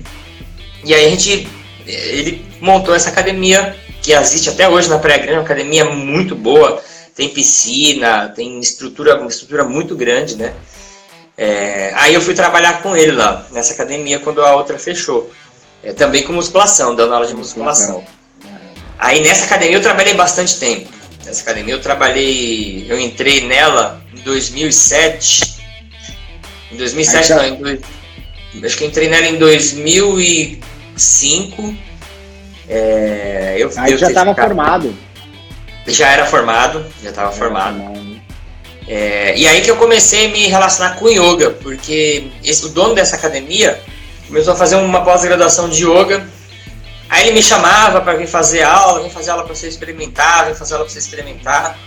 E 0.83 0.93
aí 0.93 1.05
a 1.05 1.09
gente, 1.09 1.47
ele 1.85 2.45
montou 2.61 2.95
essa 2.95 3.09
academia 3.09 3.75
que 4.05 4.13
existe 4.13 4.49
até 4.51 4.69
hoje 4.69 4.87
na 4.87 4.99
Praia 4.99 5.17
Grande, 5.17 5.39
uma 5.39 5.41
academia 5.41 5.83
muito 5.83 6.35
boa, 6.35 6.79
tem 7.15 7.29
piscina, 7.29 8.29
tem 8.29 8.59
estrutura, 8.59 9.19
uma 9.19 9.29
estrutura 9.29 9.63
muito 9.63 9.95
grande, 9.95 10.35
né. 10.35 10.53
É, 11.35 11.91
aí 11.95 12.13
eu 12.13 12.21
fui 12.21 12.35
trabalhar 12.35 12.83
com 12.83 12.95
ele 12.95 13.13
lá, 13.13 13.47
nessa 13.51 13.73
academia, 13.73 14.19
quando 14.19 14.45
a 14.45 14.55
outra 14.55 14.77
fechou. 14.77 15.31
É, 15.83 15.91
também 15.91 16.21
com 16.21 16.33
musculação, 16.33 16.93
dando 16.93 17.15
aula 17.15 17.25
de 17.25 17.33
musculação. 17.33 18.05
Aí 18.99 19.21
nessa 19.21 19.45
academia 19.45 19.77
eu 19.77 19.81
trabalhei 19.81 20.13
bastante 20.13 20.59
tempo. 20.59 20.87
Nessa 21.25 21.41
academia 21.41 21.73
eu 21.73 21.81
trabalhei, 21.81 22.85
eu 22.87 22.99
entrei 22.99 23.41
nela 23.41 23.99
em 24.13 24.21
2007, 24.21 25.55
em 26.71 26.77
2007 26.77 27.27
já... 27.27 27.37
não, 27.37 27.45
em 27.45 27.55
dois, 27.55 27.79
acho 28.63 28.77
que 28.77 28.83
eu 28.83 28.87
entrei 28.87 29.09
nela 29.09 29.25
em 29.25 29.37
2005. 29.37 31.84
É, 32.67 33.55
eu, 33.57 33.71
Aí 33.77 33.91
eu 33.91 33.97
já 33.97 34.07
estava 34.07 34.33
formado. 34.33 34.95
Já 35.87 36.09
era 36.09 36.25
formado, 36.25 36.85
já 37.03 37.09
estava 37.09 37.31
formado. 37.31 37.95
É, 38.87 39.37
e 39.37 39.47
aí 39.47 39.61
que 39.61 39.69
eu 39.69 39.77
comecei 39.77 40.27
a 40.27 40.29
me 40.29 40.47
relacionar 40.47 40.95
com 40.95 41.09
yoga, 41.09 41.51
porque 41.51 42.27
esse, 42.43 42.65
o 42.65 42.69
dono 42.69 42.93
dessa 42.93 43.15
academia 43.15 43.79
começou 44.27 44.53
a 44.53 44.55
fazer 44.55 44.75
uma 44.75 45.03
pós-graduação 45.03 45.69
de 45.69 45.83
yoga. 45.83 46.27
Aí 47.09 47.27
ele 47.27 47.33
me 47.33 47.43
chamava 47.43 48.01
para 48.01 48.13
vir 48.13 48.27
fazer 48.27 48.63
aula, 48.63 49.03
vir 49.03 49.11
fazer 49.11 49.31
aula 49.31 49.43
para 49.43 49.55
você 49.55 49.67
experimentar, 49.67 50.47
vir 50.47 50.55
fazer 50.55 50.73
aula 50.73 50.85
para 50.85 50.93
você 50.93 50.99
experimentar. 50.99 51.77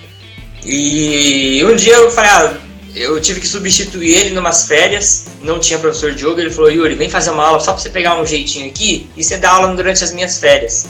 E 0.64 1.64
um 1.64 1.74
dia 1.74 1.94
eu 1.94 2.10
falei, 2.10 2.30
ah, 2.30 2.54
eu 3.00 3.20
tive 3.20 3.40
que 3.40 3.46
substituir 3.46 4.16
ele 4.16 4.30
numas 4.34 4.66
férias, 4.66 5.26
não 5.42 5.58
tinha 5.58 5.78
professor 5.78 6.12
de 6.12 6.26
yoga, 6.26 6.40
ele 6.40 6.50
falou, 6.50 6.70
Yuri, 6.70 6.94
vem 6.94 7.08
fazer 7.08 7.30
uma 7.30 7.44
aula 7.44 7.60
só 7.60 7.72
para 7.72 7.82
você 7.82 7.90
pegar 7.90 8.20
um 8.20 8.26
jeitinho 8.26 8.68
aqui 8.68 9.08
e 9.16 9.22
você 9.22 9.36
dá 9.36 9.50
aula 9.50 9.74
durante 9.74 10.02
as 10.02 10.12
minhas 10.12 10.38
férias. 10.38 10.86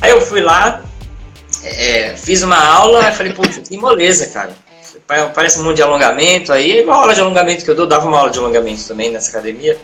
Aí 0.00 0.10
eu 0.10 0.20
fui 0.20 0.40
lá, 0.40 0.82
é, 1.62 2.14
fiz 2.16 2.42
uma 2.42 2.58
aula, 2.58 3.08
e 3.08 3.12
falei, 3.12 3.32
putz, 3.32 3.58
que 3.58 3.76
moleza, 3.76 4.26
cara 4.26 4.54
parece 5.34 5.58
um 5.58 5.64
monte 5.64 5.76
de 5.76 5.82
alongamento 5.82 6.52
aí, 6.52 6.72
é 6.72 6.80
igual 6.80 6.98
a 6.98 7.00
aula 7.02 7.14
de 7.14 7.20
alongamento 7.20 7.64
que 7.64 7.70
eu 7.70 7.74
dou, 7.74 7.86
dava 7.86 8.06
uma 8.06 8.18
aula 8.18 8.30
de 8.30 8.38
alongamento 8.38 8.86
também 8.86 9.10
nessa 9.10 9.30
academia. 9.30 9.76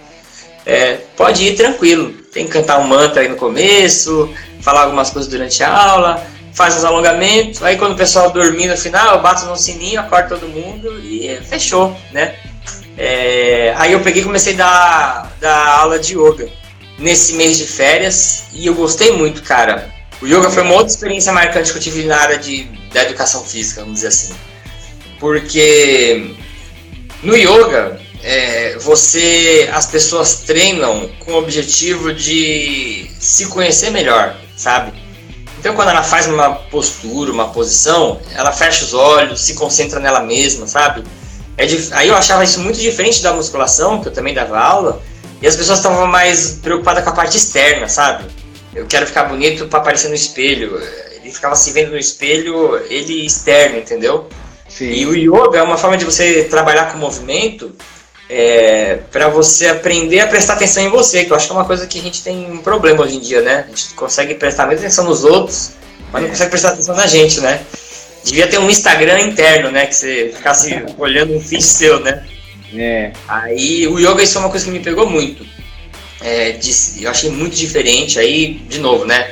É, 0.64 0.98
pode 1.16 1.44
ir 1.44 1.56
tranquilo, 1.56 2.12
tem 2.32 2.44
que 2.44 2.52
cantar 2.52 2.78
um 2.78 2.86
mantra 2.86 3.22
aí 3.22 3.28
no 3.28 3.36
começo, 3.36 4.32
falar 4.60 4.82
algumas 4.82 5.10
coisas 5.10 5.30
durante 5.30 5.62
a 5.62 5.72
aula, 5.72 6.26
faz 6.56 6.76
os 6.76 6.84
alongamentos, 6.84 7.62
aí 7.62 7.76
quando 7.76 7.92
o 7.92 7.96
pessoal 7.96 8.30
dormir 8.30 8.66
no 8.66 8.76
final, 8.76 9.14
eu 9.14 9.22
bato 9.22 9.46
no 9.46 9.56
sininho, 9.56 10.00
acordo 10.00 10.30
todo 10.30 10.48
mundo 10.48 10.98
e 11.00 11.38
fechou, 11.48 11.96
né? 12.12 12.34
É, 12.98 13.72
aí 13.76 13.92
eu 13.92 14.00
peguei 14.00 14.22
e 14.22 14.24
comecei 14.24 14.54
a 14.54 14.56
dar, 14.56 15.36
dar 15.40 15.78
aula 15.78 15.98
de 15.98 16.14
yoga 16.18 16.48
nesse 16.98 17.34
mês 17.34 17.58
de 17.58 17.64
férias 17.64 18.46
e 18.52 18.66
eu 18.66 18.74
gostei 18.74 19.12
muito, 19.12 19.42
cara. 19.42 19.94
O 20.20 20.26
yoga 20.26 20.50
foi 20.50 20.62
uma 20.62 20.72
outra 20.72 20.88
experiência 20.88 21.30
marcante 21.30 21.70
que 21.70 21.78
eu 21.78 21.82
tive 21.82 22.04
na 22.04 22.16
área 22.16 22.38
de, 22.38 22.64
da 22.92 23.02
educação 23.02 23.44
física, 23.44 23.82
vamos 23.82 23.96
dizer 23.96 24.08
assim 24.08 24.34
porque 25.18 26.34
no 27.22 27.36
yoga 27.36 28.00
é, 28.22 28.76
você 28.78 29.68
as 29.72 29.86
pessoas 29.86 30.40
treinam 30.40 31.10
com 31.20 31.32
o 31.32 31.38
objetivo 31.38 32.12
de 32.12 33.10
se 33.18 33.46
conhecer 33.46 33.90
melhor, 33.90 34.36
sabe? 34.56 34.92
Então 35.66 35.74
quando 35.74 35.88
ela 35.88 36.04
faz 36.04 36.28
uma 36.28 36.54
postura, 36.54 37.32
uma 37.32 37.48
posição, 37.48 38.20
ela 38.36 38.52
fecha 38.52 38.84
os 38.84 38.94
olhos, 38.94 39.40
se 39.40 39.54
concentra 39.54 39.98
nela 39.98 40.20
mesma, 40.20 40.64
sabe? 40.64 41.02
É 41.58 41.66
aí 41.90 42.06
eu 42.06 42.14
achava 42.14 42.44
isso 42.44 42.60
muito 42.60 42.78
diferente 42.78 43.20
da 43.20 43.32
musculação, 43.32 44.00
que 44.00 44.06
eu 44.06 44.12
também 44.12 44.32
dava 44.32 44.56
aula, 44.60 45.02
e 45.42 45.46
as 45.46 45.56
pessoas 45.56 45.78
estavam 45.78 46.06
mais 46.06 46.60
preocupadas 46.62 47.02
com 47.02 47.10
a 47.10 47.12
parte 47.12 47.36
externa, 47.36 47.88
sabe? 47.88 48.26
Eu 48.76 48.86
quero 48.86 49.08
ficar 49.08 49.24
bonito 49.24 49.66
para 49.66 49.80
aparecer 49.80 50.06
no 50.08 50.14
espelho. 50.14 50.80
Ele 51.16 51.32
ficava 51.32 51.56
se 51.56 51.72
vendo 51.72 51.90
no 51.90 51.98
espelho, 51.98 52.76
ele 52.88 53.26
externo, 53.26 53.78
entendeu? 53.78 54.28
Sim. 54.68 54.92
E 54.92 55.04
o 55.04 55.16
yoga 55.16 55.58
é 55.58 55.62
uma 55.64 55.76
forma 55.76 55.96
de 55.96 56.04
você 56.04 56.44
trabalhar 56.44 56.92
com 56.92 56.98
movimento 56.98 57.74
é, 58.28 58.98
para 59.12 59.28
você 59.28 59.68
aprender 59.68 60.20
a 60.20 60.26
prestar 60.26 60.54
atenção 60.54 60.82
em 60.82 60.88
você, 60.88 61.24
que 61.24 61.30
eu 61.30 61.36
acho 61.36 61.46
que 61.46 61.52
é 61.52 61.56
uma 61.56 61.64
coisa 61.64 61.86
que 61.86 61.98
a 61.98 62.02
gente 62.02 62.22
tem 62.22 62.50
um 62.50 62.58
problema 62.58 63.04
hoje 63.04 63.16
em 63.16 63.20
dia, 63.20 63.40
né? 63.40 63.64
A 63.66 63.68
gente 63.68 63.94
consegue 63.94 64.34
prestar 64.34 64.66
muita 64.66 64.80
atenção 64.80 65.04
nos 65.04 65.24
outros, 65.24 65.72
mas 66.12 66.22
não 66.22 66.28
é. 66.28 66.30
consegue 66.30 66.50
prestar 66.50 66.70
atenção 66.70 66.96
na 66.96 67.06
gente, 67.06 67.40
né? 67.40 67.60
Devia 68.24 68.48
ter 68.48 68.58
um 68.58 68.68
Instagram 68.68 69.20
interno, 69.20 69.70
né? 69.70 69.86
Que 69.86 69.94
você 69.94 70.32
ficasse 70.34 70.84
olhando 70.98 71.34
um 71.34 71.40
feed 71.40 71.62
seu, 71.62 72.00
né? 72.00 72.24
É. 72.74 73.12
Aí 73.28 73.86
o 73.86 73.98
yoga 73.98 74.22
isso 74.22 74.36
é 74.38 74.40
uma 74.40 74.50
coisa 74.50 74.64
que 74.64 74.72
me 74.72 74.80
pegou 74.80 75.08
muito. 75.08 75.46
É, 76.20 76.52
de, 76.52 77.04
eu 77.04 77.10
achei 77.10 77.30
muito 77.30 77.54
diferente. 77.54 78.18
Aí, 78.18 78.54
de 78.68 78.80
novo, 78.80 79.04
né? 79.04 79.30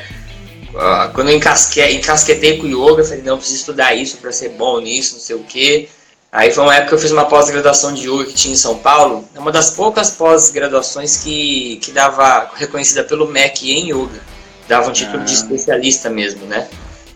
quando 1.14 1.30
eu 1.30 1.36
encasquei, 1.36 1.96
encasquetei 1.96 2.58
com 2.58 2.66
o 2.66 2.68
yoga, 2.68 3.02
eu 3.02 3.04
falei, 3.04 3.22
não, 3.22 3.34
eu 3.34 3.38
preciso 3.38 3.60
estudar 3.60 3.94
isso 3.94 4.16
para 4.16 4.32
ser 4.32 4.50
bom 4.50 4.80
nisso, 4.80 5.14
não 5.14 5.20
sei 5.20 5.36
o 5.36 5.44
quê. 5.44 5.88
Aí 6.34 6.50
foi 6.50 6.64
uma 6.64 6.74
época 6.74 6.88
que 6.88 6.94
eu 6.96 6.98
fiz 6.98 7.12
uma 7.12 7.26
pós-graduação 7.26 7.94
de 7.94 8.10
yoga 8.10 8.24
que 8.24 8.34
tinha 8.34 8.52
em 8.52 8.56
São 8.56 8.76
Paulo. 8.76 9.24
É 9.36 9.38
uma 9.38 9.52
das 9.52 9.70
poucas 9.70 10.10
pós-graduações 10.10 11.18
que, 11.18 11.76
que 11.76 11.92
dava 11.92 12.50
reconhecida 12.56 13.04
pelo 13.04 13.28
MEC 13.28 13.70
em 13.70 13.90
yoga. 13.92 14.20
Dava 14.66 14.90
um 14.90 14.92
título 14.92 15.20
ah. 15.20 15.24
de 15.24 15.32
especialista 15.32 16.10
mesmo, 16.10 16.44
né? 16.46 16.66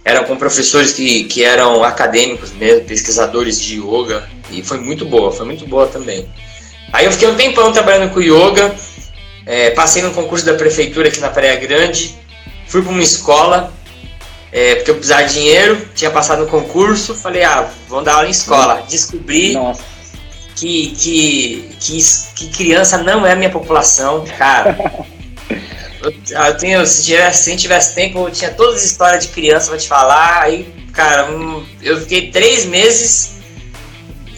Eram 0.04 0.22
com 0.22 0.36
professores 0.36 0.92
que, 0.92 1.24
que 1.24 1.42
eram 1.42 1.82
acadêmicos 1.82 2.52
mesmo, 2.52 2.84
pesquisadores 2.84 3.60
de 3.60 3.80
yoga. 3.80 4.30
E 4.52 4.62
foi 4.62 4.78
muito 4.78 5.04
boa, 5.04 5.32
foi 5.32 5.46
muito 5.46 5.66
boa 5.66 5.88
também. 5.88 6.30
Aí 6.92 7.04
eu 7.04 7.10
fiquei 7.10 7.26
um 7.26 7.34
tempão 7.34 7.72
trabalhando 7.72 8.14
com 8.14 8.20
yoga. 8.20 8.72
É, 9.44 9.70
passei 9.70 10.00
no 10.00 10.12
concurso 10.12 10.46
da 10.46 10.54
prefeitura 10.54 11.08
aqui 11.08 11.18
na 11.18 11.28
Praia 11.28 11.56
Grande 11.56 12.16
fui 12.68 12.82
para 12.82 12.92
uma 12.92 13.02
escola, 13.02 13.72
é, 14.50 14.76
porque 14.76 14.90
eu 14.90 14.94
precisava 14.94 15.24
de 15.24 15.34
dinheiro, 15.34 15.88
tinha 15.94 16.10
passado 16.10 16.44
no 16.44 16.48
concurso, 16.48 17.14
falei, 17.14 17.44
ah, 17.44 17.70
vamos 17.88 18.04
dar 18.04 18.14
aula 18.14 18.26
em 18.26 18.30
escola. 18.30 18.82
Descobri 18.88 19.56
que, 20.56 20.94
que, 20.96 21.76
que, 21.78 21.98
que, 22.34 22.48
criança 22.48 22.98
não 22.98 23.26
é 23.26 23.32
a 23.32 23.36
minha 23.36 23.50
população, 23.50 24.24
cara. 24.38 24.76
eu, 26.02 26.12
eu 26.30 26.56
tenho, 26.56 26.86
se, 26.86 27.04
tivesse, 27.04 27.44
se 27.44 27.56
tivesse 27.56 27.94
tempo, 27.94 28.26
eu 28.26 28.30
tinha 28.30 28.50
todas 28.50 28.76
as 28.76 28.84
histórias 28.84 29.26
de 29.26 29.32
criança 29.32 29.68
pra 29.68 29.78
te 29.78 29.86
falar. 29.86 30.42
Aí, 30.42 30.66
cara, 30.92 31.28
eu 31.82 32.00
fiquei 32.00 32.30
três 32.30 32.64
meses 32.64 33.38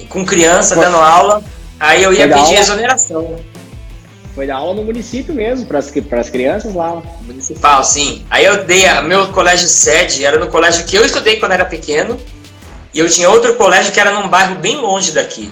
com 0.09 0.27
criança 0.27 0.75
dando 0.75 0.97
aula, 0.97 1.43
aí 1.79 2.03
eu 2.03 2.13
ia 2.13 2.29
pedir 2.29 2.57
exoneração. 2.57 3.39
Foi 4.35 4.47
dar 4.47 4.57
aula 4.57 4.75
no 4.75 4.85
município 4.85 5.35
mesmo, 5.35 5.67
para 5.67 5.79
as 5.79 6.31
crianças 6.31 6.75
lá. 6.75 7.03
Municipal, 7.23 7.83
sim. 7.83 8.25
Aí 8.31 8.45
eu 8.45 8.65
dei, 8.65 8.87
a, 8.87 9.03
meu 9.03 9.29
colégio 9.29 9.69
sede 9.69 10.25
era 10.25 10.39
no 10.39 10.49
colégio 10.49 10.85
que 10.85 10.97
eu 10.97 11.05
estudei 11.05 11.37
quando 11.37 11.53
era 11.53 11.65
pequeno, 11.65 12.19
e 12.95 12.99
eu 12.99 13.09
tinha 13.09 13.29
outro 13.29 13.55
colégio 13.57 13.93
que 13.93 14.01
era 14.01 14.13
num 14.13 14.29
bairro 14.29 14.57
bem 14.57 14.77
longe 14.77 15.13
daqui. 15.13 15.51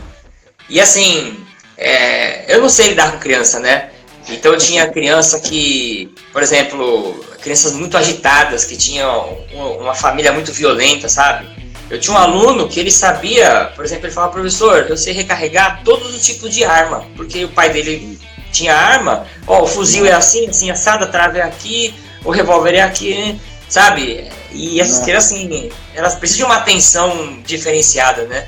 E 0.69 0.81
assim, 0.81 1.37
é, 1.77 2.55
eu 2.55 2.61
não 2.61 2.69
sei 2.69 2.88
lidar 2.88 3.12
com 3.12 3.19
criança, 3.19 3.59
né? 3.59 3.91
Então 4.29 4.53
eu 4.53 4.59
tinha 4.59 4.91
criança 4.91 5.41
que, 5.41 6.12
por 6.33 6.43
exemplo, 6.43 7.25
crianças 7.41 7.73
muito 7.73 7.97
agitadas, 7.97 8.64
que 8.64 8.77
tinham 8.77 9.38
uma 9.81 9.95
família 9.95 10.33
muito 10.33 10.53
violenta, 10.53 11.09
sabe? 11.09 11.49
Eu 11.88 11.99
tinha 11.99 12.14
um 12.14 12.19
aluno 12.19 12.69
que 12.69 12.79
ele 12.79 12.91
sabia, 12.91 13.73
por 13.75 13.85
exemplo, 13.85 14.07
ele 14.07 14.12
falava, 14.12 14.33
professor, 14.33 14.87
eu 14.88 14.97
sei 14.97 15.14
recarregar 15.14 15.83
todos 15.83 16.14
os 16.14 16.23
tipos 16.23 16.55
de 16.55 16.62
arma, 16.62 17.07
porque 17.17 17.45
o 17.45 17.49
pai 17.49 17.71
dele 17.71 18.19
tinha 18.53 18.75
arma, 18.75 19.27
ó, 19.47 19.63
o 19.63 19.67
fuzil 19.67 20.07
é 20.07 20.13
assim, 20.13 20.49
assim, 20.49 20.71
assado, 20.71 21.05
a 21.05 21.09
trave 21.09 21.39
é 21.39 21.43
aqui, 21.43 21.95
o 22.25 22.31
revólver 22.31 22.75
é 22.75 22.83
aqui, 22.83 23.41
sabe? 23.69 24.29
E 24.51 24.81
essas 24.81 25.01
crianças, 25.05 25.33
assim, 25.33 25.71
elas 25.95 26.15
precisam 26.15 26.47
de 26.47 26.53
uma 26.53 26.61
atenção 26.61 27.39
diferenciada, 27.45 28.25
né? 28.25 28.47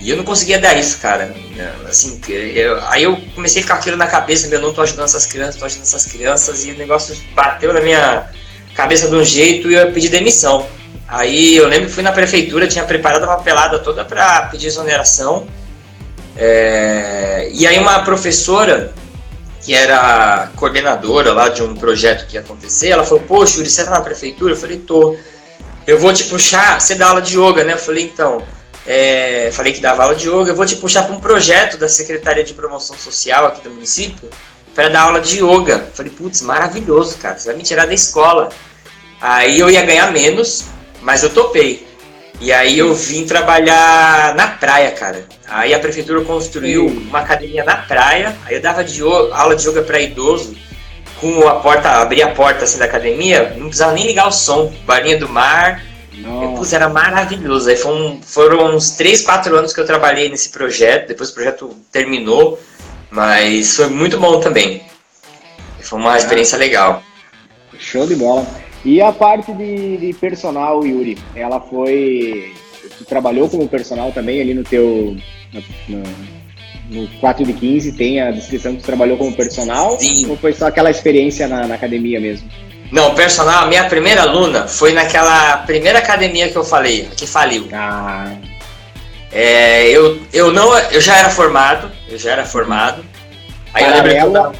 E 0.00 0.10
eu 0.10 0.16
não 0.16 0.24
conseguia 0.24 0.58
dar 0.58 0.76
isso, 0.76 0.98
cara. 0.98 1.32
Assim, 1.88 2.20
eu, 2.28 2.80
aí 2.86 3.04
eu 3.04 3.16
comecei 3.34 3.60
a 3.60 3.62
ficar 3.62 3.74
aquilo 3.76 3.96
na 3.96 4.06
cabeça, 4.06 4.48
meu, 4.48 4.60
não 4.60 4.72
tô 4.72 4.82
ajudando 4.82 5.04
essas 5.04 5.26
crianças, 5.26 5.56
tô 5.56 5.64
ajudando 5.64 5.86
essas 5.86 6.06
crianças, 6.06 6.64
e 6.64 6.72
o 6.72 6.76
negócio 6.76 7.16
bateu 7.34 7.72
na 7.72 7.80
minha 7.80 8.28
cabeça 8.74 9.08
de 9.08 9.14
um 9.14 9.24
jeito 9.24 9.70
e 9.70 9.74
eu 9.74 9.92
pedi 9.92 10.08
demissão. 10.08 10.66
Aí 11.06 11.56
eu 11.56 11.68
lembro 11.68 11.86
que 11.86 11.94
fui 11.94 12.02
na 12.02 12.10
prefeitura, 12.10 12.66
tinha 12.66 12.84
preparado 12.84 13.24
a 13.24 13.28
papelada 13.28 13.78
toda 13.78 14.04
para 14.04 14.46
pedir 14.46 14.68
exoneração. 14.68 15.46
É, 16.36 17.50
e 17.52 17.66
aí 17.66 17.78
uma 17.78 18.02
professora 18.02 18.92
que 19.62 19.72
era 19.72 20.50
coordenadora 20.56 21.32
lá 21.32 21.48
de 21.48 21.62
um 21.62 21.74
projeto 21.74 22.26
que 22.26 22.34
ia 22.34 22.40
acontecer, 22.40 22.88
ela 22.88 23.04
falou, 23.04 23.20
poxa, 23.20 23.58
Yuri, 23.58 23.70
você 23.70 23.84
tá 23.84 23.90
na 23.92 24.00
prefeitura? 24.00 24.52
Eu 24.52 24.56
falei, 24.56 24.78
tô. 24.78 25.16
Eu 25.86 25.98
vou 25.98 26.12
te 26.12 26.24
puxar, 26.24 26.80
você 26.80 26.94
dá 26.94 27.08
aula 27.08 27.22
de 27.22 27.38
yoga, 27.38 27.64
né? 27.64 27.72
Eu 27.72 27.78
falei, 27.78 28.04
então, 28.04 28.42
é... 28.86 29.50
falei 29.52 29.72
que 29.72 29.80
dava 29.80 30.02
aula 30.02 30.14
de 30.14 30.28
yoga, 30.28 30.50
eu 30.50 30.56
vou 30.56 30.66
te 30.66 30.76
puxar 30.76 31.04
para 31.04 31.14
um 31.14 31.20
projeto 31.20 31.76
da 31.76 31.88
Secretaria 31.88 32.44
de 32.44 32.54
Promoção 32.54 32.96
Social 32.96 33.46
aqui 33.46 33.62
do 33.62 33.70
município 33.70 34.28
para 34.74 34.88
dar 34.88 35.02
aula 35.02 35.20
de 35.20 35.38
yoga. 35.38 35.86
Eu 35.88 35.92
falei, 35.94 36.12
putz, 36.12 36.42
maravilhoso, 36.42 37.16
cara, 37.18 37.38
você 37.38 37.48
vai 37.48 37.56
me 37.56 37.62
tirar 37.62 37.86
da 37.86 37.94
escola. 37.94 38.48
Aí 39.20 39.58
eu 39.58 39.70
ia 39.70 39.82
ganhar 39.82 40.10
menos, 40.10 40.64
mas 41.00 41.22
eu 41.22 41.30
topei. 41.30 41.86
E 42.42 42.52
aí 42.52 42.76
eu 42.76 42.92
vim 42.92 43.24
trabalhar 43.24 44.34
na 44.34 44.48
praia, 44.48 44.90
cara. 44.90 45.24
Aí 45.46 45.72
a 45.72 45.78
prefeitura 45.78 46.22
construiu 46.22 46.86
uma 46.86 47.20
academia 47.20 47.62
na 47.62 47.76
praia. 47.76 48.36
Aí 48.44 48.56
eu 48.56 48.60
dava 48.60 48.82
de 48.82 49.00
aula 49.00 49.54
de 49.54 49.68
yoga 49.68 49.80
para 49.82 50.00
idoso 50.00 50.56
com 51.20 51.46
a 51.46 51.60
porta, 51.60 51.88
abria 51.88 52.26
a 52.26 52.30
porta 52.32 52.64
assim 52.64 52.78
da 52.78 52.86
academia, 52.86 53.54
não 53.56 53.66
precisava 53.66 53.92
nem 53.92 54.08
ligar 54.08 54.26
o 54.26 54.32
som, 54.32 54.74
barinha 54.84 55.16
do 55.16 55.28
mar. 55.28 55.80
Putz, 56.56 56.72
era 56.72 56.88
maravilhoso. 56.88 57.70
Aí 57.70 57.76
foram, 57.76 58.20
foram 58.20 58.74
uns 58.74 58.90
3, 58.90 59.22
4 59.22 59.56
anos 59.56 59.72
que 59.72 59.80
eu 59.80 59.86
trabalhei 59.86 60.28
nesse 60.28 60.48
projeto. 60.48 61.06
Depois 61.06 61.30
o 61.30 61.34
projeto 61.34 61.76
terminou, 61.92 62.60
mas 63.08 63.76
foi 63.76 63.86
muito 63.86 64.18
bom 64.18 64.40
também. 64.40 64.82
Foi 65.80 65.96
uma 65.96 66.16
experiência 66.16 66.58
legal. 66.58 67.04
Show 67.78 68.04
de 68.04 68.16
bola. 68.16 68.44
E 68.84 69.00
a 69.00 69.12
parte 69.12 69.52
de, 69.52 69.96
de 69.96 70.12
personal, 70.14 70.84
Yuri, 70.84 71.16
ela 71.34 71.60
foi. 71.60 72.52
Tu 72.98 73.04
trabalhou 73.04 73.48
como 73.48 73.68
personal 73.68 74.10
também 74.12 74.40
ali 74.40 74.54
no 74.54 74.64
teu. 74.64 75.16
No, 75.88 76.02
no 76.90 77.08
4 77.20 77.44
de 77.44 77.52
15 77.52 77.92
tem 77.92 78.20
a 78.20 78.30
descrição 78.30 78.74
que 78.74 78.82
tu 78.82 78.86
trabalhou 78.86 79.16
como 79.16 79.32
personal? 79.34 79.98
Sim. 79.98 80.28
Ou 80.28 80.36
foi 80.36 80.52
só 80.52 80.66
aquela 80.66 80.90
experiência 80.90 81.46
na, 81.46 81.66
na 81.66 81.74
academia 81.74 82.20
mesmo? 82.20 82.48
Não, 82.90 83.14
personal, 83.14 83.64
a 83.64 83.66
minha 83.66 83.84
primeira 83.84 84.22
aluna 84.22 84.68
foi 84.68 84.92
naquela 84.92 85.58
primeira 85.58 85.98
academia 85.98 86.50
que 86.50 86.56
eu 86.56 86.64
falei, 86.64 87.08
que 87.16 87.26
faliu. 87.26 87.66
Ah. 87.72 88.34
É, 89.32 89.88
eu, 89.88 90.20
eu 90.30 90.52
não, 90.52 90.76
eu 90.90 91.00
já 91.00 91.16
era 91.16 91.30
formado, 91.30 91.90
eu 92.06 92.18
já 92.18 92.32
era 92.32 92.44
formado. 92.44 93.02
Aí 93.72 93.82
paralelo, 93.82 94.36
eu 94.36 94.52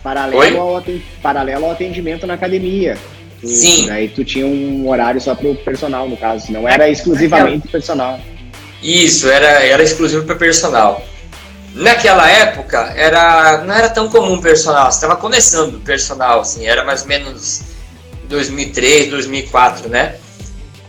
paralelo, 0.00 0.60
ao, 0.60 0.84
paralelo 1.20 1.64
ao 1.64 1.72
atendimento 1.72 2.24
na 2.24 2.34
academia. 2.34 2.96
Tu, 3.40 3.48
Sim. 3.48 3.90
Aí 3.90 4.08
tu 4.08 4.24
tinha 4.24 4.46
um 4.46 4.88
horário 4.88 5.20
só 5.20 5.34
para 5.34 5.48
o 5.48 5.54
personal, 5.56 6.08
no 6.08 6.16
caso, 6.16 6.52
não 6.52 6.68
era 6.68 6.88
exclusivamente 6.88 7.68
personal. 7.68 8.20
Isso, 8.82 9.28
era, 9.28 9.64
era 9.64 9.82
exclusivo 9.82 10.24
para 10.24 10.36
personal. 10.36 11.02
Naquela 11.74 12.28
época 12.28 12.92
era 12.96 13.62
não 13.64 13.72
era 13.72 13.88
tão 13.88 14.08
comum 14.08 14.40
personal, 14.40 14.88
estava 14.88 15.14
começando 15.14 15.78
personal, 15.80 16.40
assim, 16.40 16.66
era 16.66 16.84
mais 16.84 17.02
ou 17.02 17.08
menos 17.08 17.62
2003, 18.28 19.10
2004, 19.10 19.88
né? 19.88 20.16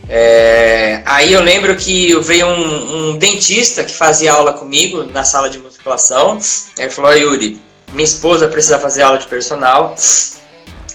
É, 0.09 1.03
aí 1.05 1.31
eu 1.31 1.41
lembro 1.41 1.75
que 1.75 2.19
veio 2.21 2.47
um, 2.47 3.11
um, 3.11 3.17
dentista 3.17 3.83
que 3.83 3.93
fazia 3.93 4.33
aula 4.33 4.53
comigo 4.53 5.03
na 5.03 5.23
sala 5.23 5.49
de 5.49 5.59
musculação. 5.59 6.37
Ele 6.77 6.89
falou: 6.89 7.15
Yuri, 7.15 7.61
minha 7.93 8.03
esposa 8.03 8.47
precisa 8.47 8.79
fazer 8.79 9.03
aula 9.03 9.19
de 9.19 9.27
personal, 9.27 9.95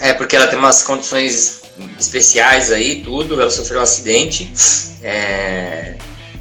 é 0.01 0.13
porque 0.13 0.37
ela 0.37 0.47
tem 0.47 0.59
umas 0.59 0.83
condições 0.83 1.63
especiais 1.99 2.73
aí, 2.73 3.03
tudo. 3.03 3.41
Ela 3.41 3.51
sofreu 3.51 3.81
um 3.81 3.83
acidente, 3.83 4.53
é, 5.03 5.95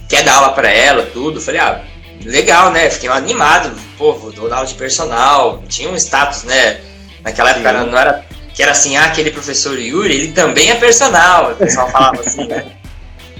quer 0.09 0.23
dar 0.23 0.35
aula 0.35 0.53
para 0.53 0.69
ela, 0.69 1.05
tudo. 1.13 1.41
falei: 1.41 1.61
ah, 1.61 1.83
legal, 2.23 2.71
né? 2.71 2.89
Fiquei 2.89 3.09
animado, 3.09 3.71
pô, 3.97 4.13
vou 4.13 4.49
dar 4.49 4.57
aula 4.57 4.67
de 4.67 4.75
personal. 4.75 5.63
Tinha 5.67 5.89
um 5.89 5.95
status, 5.95 6.43
né? 6.43 6.79
Naquela 7.23 7.51
época 7.51 7.71
não 7.71 7.97
era 7.97 8.25
que 8.55 8.63
era 8.63 8.71
assim, 8.71 8.95
ah, 8.95 9.05
aquele 9.05 9.31
professor 9.31 9.77
Yuri, 9.77 10.15
ele 10.15 10.31
também 10.31 10.71
é 10.71 10.75
personal, 10.75 11.51
o 11.51 11.55
pessoal 11.55 11.91
falava 11.91 12.21
assim, 12.21 12.47
né? 12.47 12.65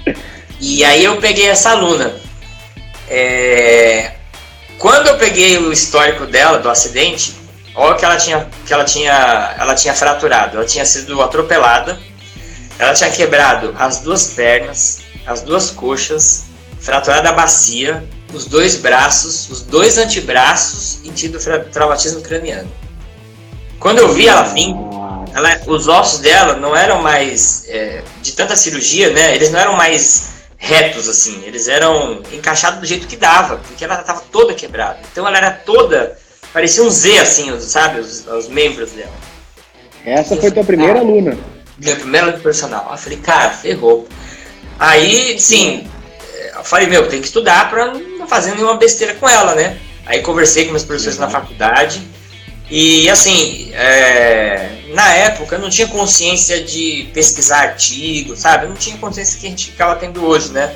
E 0.58 0.82
aí 0.84 1.04
eu 1.04 1.18
peguei 1.18 1.48
essa 1.48 1.72
aluna. 1.72 2.14
É... 3.10 4.12
Quando 4.78 5.06
eu 5.08 5.18
peguei 5.18 5.58
o 5.58 5.70
histórico 5.70 6.24
dela, 6.24 6.58
do 6.58 6.70
acidente, 6.70 7.34
olha 7.76 7.94
que 7.96 8.04
ela 8.04 8.16
tinha, 8.16 8.48
que 8.66 8.72
ela 8.72 8.84
tinha, 8.84 9.54
ela 9.58 9.74
tinha 9.74 9.94
fraturado, 9.94 10.56
ela 10.56 10.66
tinha 10.66 10.84
sido 10.84 11.20
atropelada, 11.22 11.98
ela 12.78 12.94
tinha 12.94 13.10
quebrado 13.10 13.74
as 13.78 13.98
duas 13.98 14.28
pernas, 14.28 15.02
as 15.26 15.42
duas 15.42 15.70
coxas, 15.70 16.44
fraturado 16.80 17.28
a 17.28 17.32
bacia, 17.32 18.04
os 18.32 18.46
dois 18.46 18.76
braços, 18.76 19.48
os 19.50 19.62
dois 19.62 19.98
antebraços 19.98 21.00
e 21.04 21.10
tido 21.10 21.38
traumatismo 21.70 22.22
craniano. 22.22 22.70
Quando 23.78 23.98
eu 23.98 24.12
vi 24.12 24.26
ela 24.26 24.42
vindo, 24.42 24.86
ela, 25.34 25.60
os 25.66 25.86
ossos 25.86 26.20
dela 26.20 26.54
não 26.54 26.74
eram 26.74 27.02
mais 27.02 27.64
é, 27.68 28.02
de 28.22 28.32
tanta 28.32 28.56
cirurgia, 28.56 29.10
né? 29.10 29.34
Eles 29.34 29.50
não 29.50 29.60
eram 29.60 29.74
mais 29.74 30.36
retos 30.56 31.08
assim, 31.08 31.44
eles 31.44 31.68
eram 31.68 32.22
encaixados 32.32 32.80
do 32.80 32.86
jeito 32.86 33.06
que 33.06 33.16
dava, 33.16 33.58
porque 33.58 33.84
ela 33.84 34.00
estava 34.00 34.22
toda 34.32 34.54
quebrada. 34.54 34.98
Então 35.12 35.26
ela 35.28 35.36
era 35.36 35.50
toda 35.50 36.16
parecia 36.56 36.82
um 36.82 36.88
Z 36.88 37.18
assim, 37.18 37.60
sabe, 37.60 38.00
os, 38.00 38.26
os 38.26 38.48
membros 38.48 38.92
dela. 38.92 39.12
Essa 40.06 40.34
foi 40.38 40.50
tua 40.50 40.64
primeira 40.64 41.00
aluna? 41.00 41.36
Minha 41.76 41.96
primeira 41.96 42.28
aluna 42.28 42.42
personal. 42.42 42.88
Eu 42.90 42.96
falei, 42.96 43.18
cara, 43.18 43.50
ferrou. 43.50 44.08
Aí, 44.78 45.38
sim, 45.38 45.86
eu 46.54 46.64
falei, 46.64 46.86
meu, 46.86 47.10
tem 47.10 47.20
que 47.20 47.26
estudar 47.26 47.68
para 47.68 47.92
não 47.92 48.26
fazer 48.26 48.54
nenhuma 48.54 48.78
besteira 48.78 49.12
com 49.16 49.28
ela, 49.28 49.54
né? 49.54 49.78
Aí 50.06 50.22
conversei 50.22 50.64
com 50.64 50.70
meus 50.70 50.82
professores 50.82 51.18
uhum. 51.18 51.26
na 51.26 51.30
faculdade 51.30 52.00
e 52.70 53.06
assim, 53.10 53.70
é, 53.74 54.78
na 54.94 55.12
época 55.12 55.56
eu 55.56 55.60
não 55.60 55.68
tinha 55.68 55.88
consciência 55.88 56.64
de 56.64 57.10
pesquisar 57.12 57.58
artigos, 57.58 58.38
sabe? 58.38 58.64
Eu 58.64 58.70
não 58.70 58.76
tinha 58.76 58.96
consciência 58.96 59.38
que 59.38 59.46
a 59.46 59.50
gente 59.50 59.72
ficava 59.72 59.96
tendo 59.96 60.24
hoje, 60.24 60.50
né? 60.52 60.74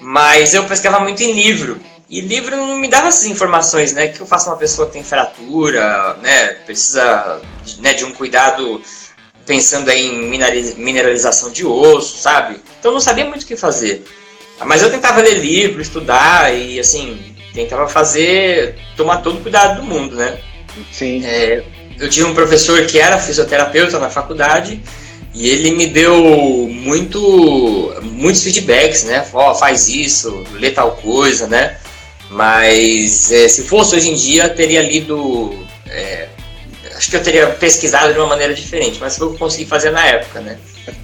Mas 0.00 0.52
eu 0.52 0.64
pesquisava 0.64 0.98
muito 0.98 1.22
em 1.22 1.30
livro. 1.30 1.80
E 2.10 2.20
livro 2.20 2.56
não 2.56 2.76
me 2.76 2.88
dava 2.88 3.06
essas 3.06 3.26
informações, 3.26 3.92
né? 3.92 4.08
Que 4.08 4.20
eu 4.20 4.26
faço 4.26 4.50
uma 4.50 4.56
pessoa 4.56 4.88
que 4.88 4.94
tem 4.94 5.04
fratura, 5.04 6.16
né? 6.20 6.48
Precisa 6.66 7.40
né, 7.78 7.94
de 7.94 8.04
um 8.04 8.10
cuidado 8.10 8.82
pensando 9.46 9.88
aí 9.88 10.06
em 10.06 10.28
mineralização 10.76 11.52
de 11.52 11.64
osso, 11.64 12.18
sabe? 12.18 12.60
Então 12.80 12.92
não 12.92 13.00
sabia 13.00 13.24
muito 13.24 13.44
o 13.44 13.46
que 13.46 13.56
fazer. 13.56 14.04
Mas 14.66 14.82
eu 14.82 14.90
tentava 14.90 15.20
ler 15.20 15.34
livro, 15.34 15.80
estudar 15.80 16.52
e 16.52 16.80
assim, 16.80 17.36
tentava 17.54 17.88
fazer, 17.88 18.76
tomar 18.96 19.18
todo 19.18 19.38
o 19.38 19.42
cuidado 19.42 19.80
do 19.80 19.86
mundo, 19.86 20.16
né? 20.16 20.40
Sim. 20.92 21.24
É, 21.24 21.64
eu 21.96 22.10
tinha 22.10 22.26
um 22.26 22.34
professor 22.34 22.84
que 22.86 22.98
era 22.98 23.18
fisioterapeuta 23.18 24.00
na 24.00 24.10
faculdade 24.10 24.82
e 25.32 25.48
ele 25.48 25.70
me 25.70 25.86
deu 25.86 26.16
muito, 26.68 27.94
muitos 28.02 28.42
feedbacks, 28.42 29.04
né? 29.04 29.24
Ó, 29.32 29.52
oh, 29.52 29.54
faz 29.54 29.88
isso, 29.88 30.44
lê 30.54 30.72
tal 30.72 30.96
coisa, 30.96 31.46
né? 31.46 31.79
Mas 32.30 33.30
é, 33.32 33.48
se 33.48 33.64
fosse 33.64 33.96
hoje 33.96 34.10
em 34.10 34.14
dia, 34.14 34.48
teria 34.48 34.82
lido. 34.82 35.52
É, 35.88 36.28
acho 36.96 37.10
que 37.10 37.16
eu 37.16 37.22
teria 37.22 37.46
pesquisado 37.48 38.12
de 38.12 38.18
uma 38.18 38.28
maneira 38.28 38.54
diferente, 38.54 38.98
mas 39.00 39.16
foi 39.16 39.26
o 39.26 39.30
que 39.30 39.36
eu 39.36 39.38
consegui 39.40 39.66
fazer 39.66 39.90
na 39.90 40.06
época, 40.06 40.40
né? 40.40 40.56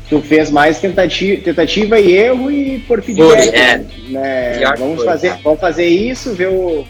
Tu 0.09 0.21
fez 0.23 0.51
mais 0.51 0.79
tentativa, 0.79 1.43
tentativa 1.43 1.99
e 1.99 2.12
erro 2.12 2.51
e 2.51 2.79
por 2.81 3.03
feedback. 3.03 3.49
é. 3.55 3.79
Né? 4.09 4.61
Vamos, 4.79 5.05
fazer, 5.05 5.37
vamos 5.43 5.61
fazer 5.61 5.87
isso, 5.87 6.33
ver 6.33 6.49
o, 6.49 6.87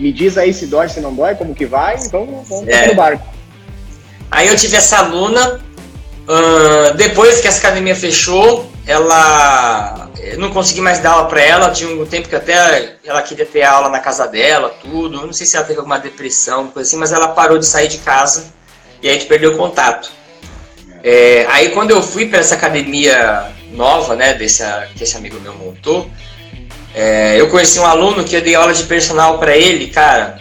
me 0.00 0.12
diz 0.12 0.38
aí 0.38 0.52
se 0.52 0.66
dói, 0.66 0.88
se 0.88 1.00
não 1.00 1.14
dói, 1.14 1.34
como 1.34 1.54
que 1.54 1.66
vai, 1.66 1.96
então 1.96 2.44
vamos 2.48 2.68
é. 2.68 2.88
no 2.88 2.94
barco. 2.94 3.26
Aí 4.30 4.46
eu 4.48 4.56
tive 4.56 4.76
essa 4.76 4.98
aluna, 4.98 5.60
uh, 6.28 6.96
depois 6.96 7.40
que 7.40 7.48
essa 7.48 7.58
academia 7.58 7.94
fechou, 7.94 8.70
ela 8.86 10.09
não 10.38 10.50
consegui 10.50 10.80
mais 10.80 10.98
dar 10.98 11.12
aula 11.12 11.28
para 11.28 11.40
ela, 11.40 11.70
tinha 11.70 11.90
um 11.90 12.06
tempo 12.06 12.28
que 12.28 12.36
até 12.36 12.96
ela 13.04 13.22
queria 13.22 13.46
ter 13.46 13.62
aula 13.62 13.88
na 13.88 14.00
casa 14.00 14.26
dela, 14.26 14.74
tudo, 14.80 15.26
não 15.26 15.32
sei 15.32 15.46
se 15.46 15.56
ela 15.56 15.64
teve 15.64 15.78
alguma 15.78 15.98
depressão, 15.98 16.68
coisa 16.68 16.88
assim, 16.88 16.96
mas 16.96 17.12
ela 17.12 17.28
parou 17.28 17.58
de 17.58 17.66
sair 17.66 17.88
de 17.88 17.98
casa 17.98 18.52
e 19.02 19.08
a 19.08 19.12
gente 19.12 19.26
perdeu 19.26 19.52
o 19.52 19.56
contato. 19.56 20.10
É, 21.02 21.46
aí 21.48 21.70
quando 21.70 21.90
eu 21.90 22.02
fui 22.02 22.26
para 22.26 22.40
essa 22.40 22.54
academia 22.54 23.50
nova, 23.72 24.14
né, 24.14 24.34
desse, 24.34 24.62
que 24.96 25.04
esse 25.04 25.16
amigo 25.16 25.40
meu 25.40 25.54
montou, 25.54 26.10
é, 26.94 27.40
eu 27.40 27.48
conheci 27.48 27.78
um 27.78 27.86
aluno 27.86 28.24
que 28.24 28.34
eu 28.34 28.40
dei 28.40 28.54
aula 28.54 28.74
de 28.74 28.84
personal 28.84 29.38
para 29.38 29.56
ele, 29.56 29.88
cara. 29.88 30.40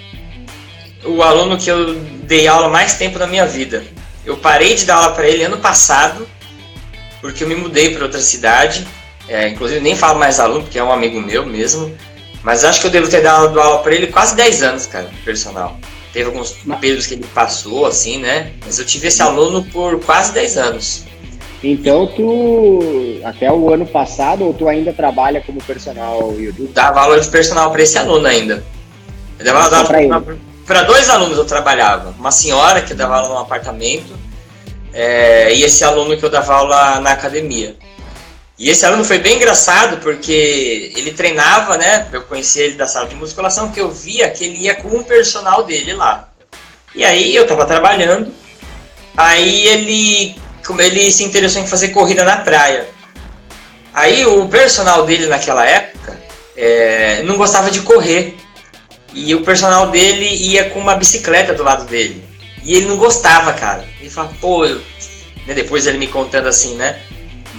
O 1.06 1.22
aluno 1.22 1.58
que 1.58 1.70
eu 1.70 1.96
dei 2.24 2.48
aula 2.48 2.70
mais 2.70 2.96
tempo 2.96 3.20
na 3.20 3.28
minha 3.28 3.46
vida. 3.46 3.84
Eu 4.26 4.38
parei 4.38 4.76
de 4.76 4.86
dar 4.86 4.96
aula 4.96 5.12
para 5.12 5.28
ele 5.28 5.44
ano 5.44 5.58
passado, 5.58 6.28
porque 7.22 7.44
eu 7.44 7.48
me 7.48 7.56
mudei 7.56 7.94
para 7.94 8.04
outra 8.04 8.20
cidade. 8.20 8.86
É, 9.30 9.48
inclusive, 9.48 9.80
nem 9.80 9.96
falo 9.96 10.20
mais 10.20 10.40
aluno, 10.40 10.64
porque 10.64 10.80
é 10.80 10.84
um 10.84 10.92
amigo 10.92 11.22
meu 11.22 11.46
mesmo. 11.46 11.96
Mas 12.44 12.64
acho 12.64 12.82
que 12.82 12.88
eu 12.88 12.92
devo 12.92 13.08
ter 13.08 13.22
dado 13.22 13.60
aula 13.60 13.80
para 13.80 13.94
ele 13.94 14.08
quase 14.08 14.36
10 14.36 14.64
anos, 14.64 14.88
cara, 14.88 15.10
personal. 15.24 15.78
Teve 16.12 16.26
alguns 16.26 16.58
períodos 16.82 17.06
que 17.06 17.14
ele 17.14 17.26
passou, 17.34 17.86
assim, 17.86 18.18
né? 18.18 18.52
Mas 18.66 18.80
eu 18.80 18.86
tive 18.86 19.08
esse 19.08 19.22
aluno 19.22 19.64
por 19.66 20.00
quase 20.00 20.34
10 20.34 20.58
anos. 20.58 21.06
Então 21.64 22.08
tu 22.08 23.20
até 23.24 23.52
o 23.52 23.74
ano 23.74 23.86
passado 23.86 24.46
ou 24.46 24.54
tu 24.54 24.68
ainda 24.68 24.94
trabalha 24.94 25.42
como 25.42 25.62
personal 25.62 26.34
YouTube? 26.40 26.72
Dava 26.74 27.02
aula 27.02 27.20
de 27.20 27.28
personal 27.28 27.70
para 27.70 27.84
esse 27.84 27.98
aluno 27.98 28.26
ainda. 28.26 28.64
Eu 29.38 29.46
dava 29.46 29.64
aula 29.64 30.24
para 30.66 30.84
dois 30.84 31.10
alunos 31.10 31.38
eu 31.38 31.46
trabalhava. 31.46 32.16
Uma 32.18 32.32
senhora 32.32 32.82
que 32.82 32.94
dava 32.94 33.18
aula 33.18 33.30
no 33.30 33.38
apartamento 33.40 34.14
é, 34.94 35.54
e 35.54 35.64
esse 35.64 35.84
aluno 35.84 36.16
que 36.16 36.24
eu 36.24 36.30
dava 36.30 36.54
aula 36.54 37.00
na 37.00 37.12
academia. 37.12 37.76
E 38.60 38.70
esse 38.70 38.86
aluno 38.86 39.06
foi 39.06 39.20
bem 39.20 39.38
engraçado 39.38 40.02
porque 40.02 40.92
ele 40.94 41.14
treinava, 41.14 41.78
né? 41.78 42.10
Eu 42.12 42.24
conheci 42.24 42.60
ele 42.60 42.74
da 42.76 42.86
sala 42.86 43.08
de 43.08 43.16
musculação, 43.16 43.72
que 43.72 43.80
eu 43.80 43.90
via 43.90 44.30
que 44.30 44.44
ele 44.44 44.58
ia 44.66 44.76
com 44.76 44.90
um 44.90 45.02
personal 45.02 45.64
dele 45.64 45.94
lá. 45.94 46.28
E 46.94 47.06
aí 47.06 47.34
eu 47.34 47.48
tava 47.48 47.66
trabalhando, 47.66 48.34
aí 49.16 49.66
ele 49.66 50.36
ele 50.78 51.10
se 51.10 51.24
interessou 51.24 51.62
em 51.62 51.68
fazer 51.68 51.88
corrida 51.90 52.26
na 52.26 52.38
praia. 52.38 52.88
Aí 53.94 54.26
o 54.26 54.48
personal 54.50 55.06
dele 55.06 55.28
naquela 55.28 55.66
época 55.66 56.20
é, 56.56 57.24
não 57.24 57.38
gostava 57.38 57.72
de 57.72 57.80
correr. 57.82 58.36
E 59.14 59.34
o 59.34 59.42
personal 59.42 59.90
dele 59.90 60.26
ia 60.26 60.70
com 60.70 60.80
uma 60.80 60.96
bicicleta 60.96 61.54
do 61.54 61.64
lado 61.64 61.86
dele. 61.86 62.24
E 62.64 62.76
ele 62.76 62.86
não 62.88 62.98
gostava, 62.98 63.54
cara. 63.54 63.88
Ele 64.00 64.10
falava, 64.10 64.36
pô, 64.40 64.66
eu... 64.66 64.82
Né, 65.48 65.56
depois 65.56 65.88
ele 65.88 65.98
me 65.98 66.08
contando 66.08 66.48
assim, 66.48 66.76
né? 66.76 67.00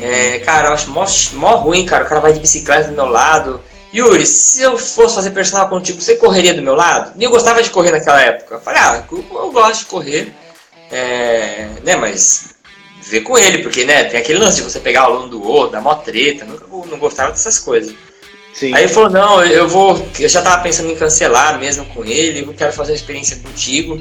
É, 0.01 0.39
cara, 0.41 0.69
eu 0.69 0.73
acho 0.73 0.91
mó, 0.91 1.05
mó 1.35 1.57
ruim, 1.57 1.85
cara. 1.85 2.05
O 2.05 2.09
cara 2.09 2.21
vai 2.21 2.33
de 2.33 2.41
bicicleta 2.41 2.89
do 2.89 2.95
meu 2.95 3.07
lado. 3.07 3.61
Yuri, 3.93 4.25
se 4.25 4.63
eu 4.63 4.79
fosse 4.79 5.17
fazer 5.17 5.31
personal 5.31 5.69
contigo, 5.69 6.01
você 6.01 6.15
correria 6.17 6.55
do 6.55 6.63
meu 6.63 6.75
lado? 6.75 7.13
E 7.19 7.25
eu 7.25 7.31
gostava 7.31 7.63
de 7.63 7.71
correr 7.71 7.91
naquela 7.91 8.21
época. 8.21 8.55
Eu 8.55 8.61
falei, 8.61 8.81
ah, 8.81 9.05
eu, 9.11 9.25
eu 9.33 9.53
gosto 9.53 9.81
de 9.81 9.87
correr. 9.87 10.33
É, 10.93 11.69
né, 11.85 11.97
mas 11.97 12.55
ver 13.03 13.21
com 13.21 13.37
ele, 13.37 13.59
porque, 13.59 13.85
né, 13.85 14.05
tem 14.05 14.21
aquele 14.21 14.39
lance 14.39 14.57
de 14.57 14.63
você 14.63 14.79
pegar 14.79 15.09
o 15.09 15.13
aluno 15.13 15.29
do 15.29 15.43
outro, 15.43 15.73
dar 15.73 15.81
mó 15.81 15.95
treta, 15.95 16.45
nunca 16.45 16.67
não 16.67 16.99
gostava 16.99 17.31
dessas 17.33 17.59
coisas. 17.59 17.95
Sim. 18.55 18.75
Aí 18.75 18.85
ele 18.85 18.93
falou, 18.93 19.11
não, 19.11 19.43
eu 19.45 19.69
vou. 19.69 20.05
Eu 20.19 20.29
já 20.29 20.43
tava 20.43 20.63
pensando 20.63 20.91
em 20.91 20.97
cancelar 20.97 21.59
mesmo 21.59 21.85
com 21.87 22.05
ele, 22.05 22.41
eu 22.41 22.55
quero 22.55 22.73
fazer 22.73 22.93
uma 22.93 22.97
experiência 22.97 23.37
contigo. 23.37 24.01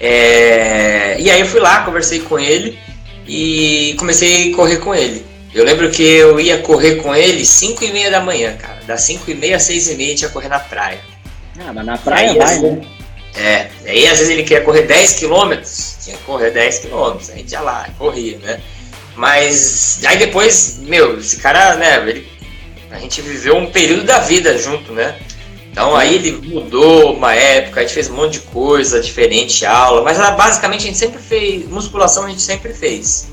É, 0.00 1.16
e 1.18 1.30
aí 1.30 1.40
eu 1.40 1.46
fui 1.46 1.60
lá, 1.60 1.84
conversei 1.84 2.20
com 2.20 2.38
ele 2.38 2.78
e 3.26 3.94
comecei 3.98 4.52
a 4.52 4.56
correr 4.56 4.78
com 4.78 4.94
ele. 4.94 5.24
Eu 5.54 5.64
lembro 5.64 5.90
que 5.90 6.02
eu 6.02 6.40
ia 6.40 6.58
correr 6.58 6.96
com 6.96 7.14
ele 7.14 7.44
5 7.44 7.84
e 7.84 7.92
meia 7.92 8.10
da 8.10 8.20
manhã, 8.20 8.56
cara. 8.56 8.80
Das 8.86 9.02
5 9.02 9.30
e 9.30 9.34
meia 9.34 9.56
às 9.56 9.62
6 9.62 9.90
e 9.90 9.94
meia 9.94 10.08
a 10.08 10.10
gente 10.10 10.22
ia 10.22 10.28
correr 10.28 10.48
na 10.48 10.58
praia. 10.58 11.00
Ah, 11.58 11.72
mas 11.72 11.86
na 11.86 11.96
praia 11.96 12.32
aí, 12.32 12.38
vai, 12.38 12.58
né? 12.58 12.80
É, 13.36 13.68
aí 13.86 14.06
às 14.06 14.18
vezes 14.18 14.30
ele 14.30 14.42
queria 14.42 14.62
correr 14.62 14.82
10 14.82 15.14
quilômetros, 15.14 15.96
tinha 16.02 16.16
que 16.16 16.22
correr 16.24 16.50
10 16.50 16.78
quilômetros, 16.78 17.30
a 17.30 17.34
gente 17.34 17.52
ia 17.52 17.60
lá, 17.60 17.88
corria, 17.98 18.38
né? 18.38 18.60
Mas 19.16 20.00
aí 20.04 20.18
depois, 20.18 20.78
meu, 20.80 21.18
esse 21.18 21.36
cara, 21.36 21.76
né, 21.76 22.08
ele, 22.08 22.28
a 22.90 22.98
gente 22.98 23.22
viveu 23.22 23.56
um 23.56 23.70
período 23.70 24.04
da 24.04 24.18
vida 24.18 24.56
junto, 24.58 24.92
né? 24.92 25.16
Então 25.74 25.96
aí 25.96 26.14
ele 26.14 26.30
mudou 26.30 27.16
uma 27.16 27.34
época, 27.34 27.80
a 27.80 27.82
gente 27.82 27.94
fez 27.94 28.08
um 28.08 28.14
monte 28.14 28.34
de 28.34 28.40
coisa 28.42 29.00
diferente, 29.00 29.66
aula, 29.66 30.02
mas 30.02 30.18
basicamente 30.36 30.82
a 30.82 30.86
gente 30.86 30.98
sempre 30.98 31.18
fez, 31.20 31.68
musculação 31.68 32.26
a 32.26 32.28
gente 32.28 32.42
sempre 32.42 32.72
fez. 32.72 33.28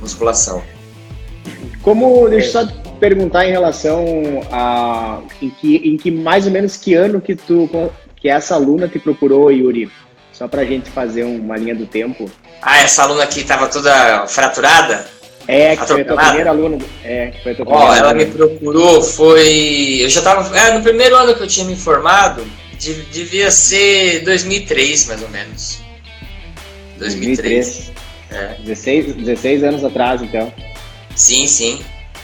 Musculação. 0.00 0.62
Como, 1.82 2.26
deixa 2.30 2.46
eu 2.58 2.66
só 2.66 2.72
perguntar 2.98 3.46
em 3.46 3.50
relação 3.50 4.02
a 4.50 5.20
em 5.42 5.50
que, 5.50 5.76
em 5.76 5.98
que 5.98 6.10
mais 6.10 6.46
ou 6.46 6.52
menos 6.52 6.78
que 6.78 6.94
ano 6.94 7.20
que 7.20 7.36
tu 7.36 7.68
que 8.16 8.30
essa 8.30 8.54
aluna 8.54 8.88
te 8.88 8.98
procurou, 8.98 9.52
Yuri? 9.52 9.92
Só 10.32 10.48
pra 10.48 10.64
gente 10.64 10.88
fazer 10.88 11.24
uma 11.24 11.58
linha 11.58 11.74
do 11.74 11.84
tempo. 11.84 12.30
Ah, 12.62 12.78
essa 12.78 13.02
aluna 13.02 13.24
aqui 13.24 13.44
tava 13.44 13.68
toda 13.68 14.26
fraturada? 14.26 15.06
É, 15.46 15.76
que 15.76 15.86
foi 15.86 16.00
a 16.02 16.04
tua 16.04 16.16
primeira 16.16 16.50
aluna. 16.50 16.78
É, 17.04 17.28
que 17.28 17.42
foi 17.42 17.52
a 17.52 17.54
tua 17.54 17.66
Ó, 17.68 17.70
oh, 17.70 17.94
ela 17.94 18.10
aluna. 18.10 18.24
me 18.24 18.30
procurou, 18.30 19.02
foi. 19.02 19.98
Eu 20.00 20.08
já 20.08 20.22
tava. 20.22 20.56
É, 20.56 20.72
no 20.74 20.82
primeiro 20.82 21.16
ano 21.16 21.34
que 21.34 21.42
eu 21.42 21.48
tinha 21.48 21.66
me 21.66 21.76
formado, 21.76 22.44
devia 23.12 23.50
ser 23.50 24.22
2003, 24.24 25.06
mais 25.06 25.22
ou 25.22 25.28
menos. 25.28 25.80
2003. 26.98 27.46
2003. 27.46 27.92
É. 28.30 28.54
16, 28.64 29.14
16 29.16 29.64
anos 29.64 29.84
atrás, 29.84 30.22
então. 30.22 30.50
Sim, 31.14 31.46
sim. 31.46 31.78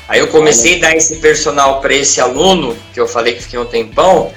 Aí 0.08 0.20
eu 0.20 0.28
comecei 0.28 0.76
a 0.76 0.78
dar 0.80 0.96
esse 0.96 1.16
personal 1.16 1.82
para 1.82 1.92
esse 1.94 2.18
aluno, 2.20 2.74
que 2.94 3.00
eu 3.00 3.06
falei 3.06 3.34
que 3.34 3.42
fiquei 3.42 3.58
um 3.58 3.66
tempão, 3.66 4.32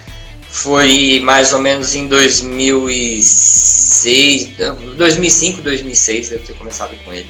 foi 0.49 1.21
mais 1.23 1.53
ou 1.53 1.59
menos 1.59 1.95
em 1.95 2.07
2006, 2.07 4.49
2005, 4.97 5.61
2006, 5.61 6.29
devo 6.29 6.45
ter 6.45 6.53
começado 6.55 6.93
com 7.05 7.13
ele. 7.13 7.29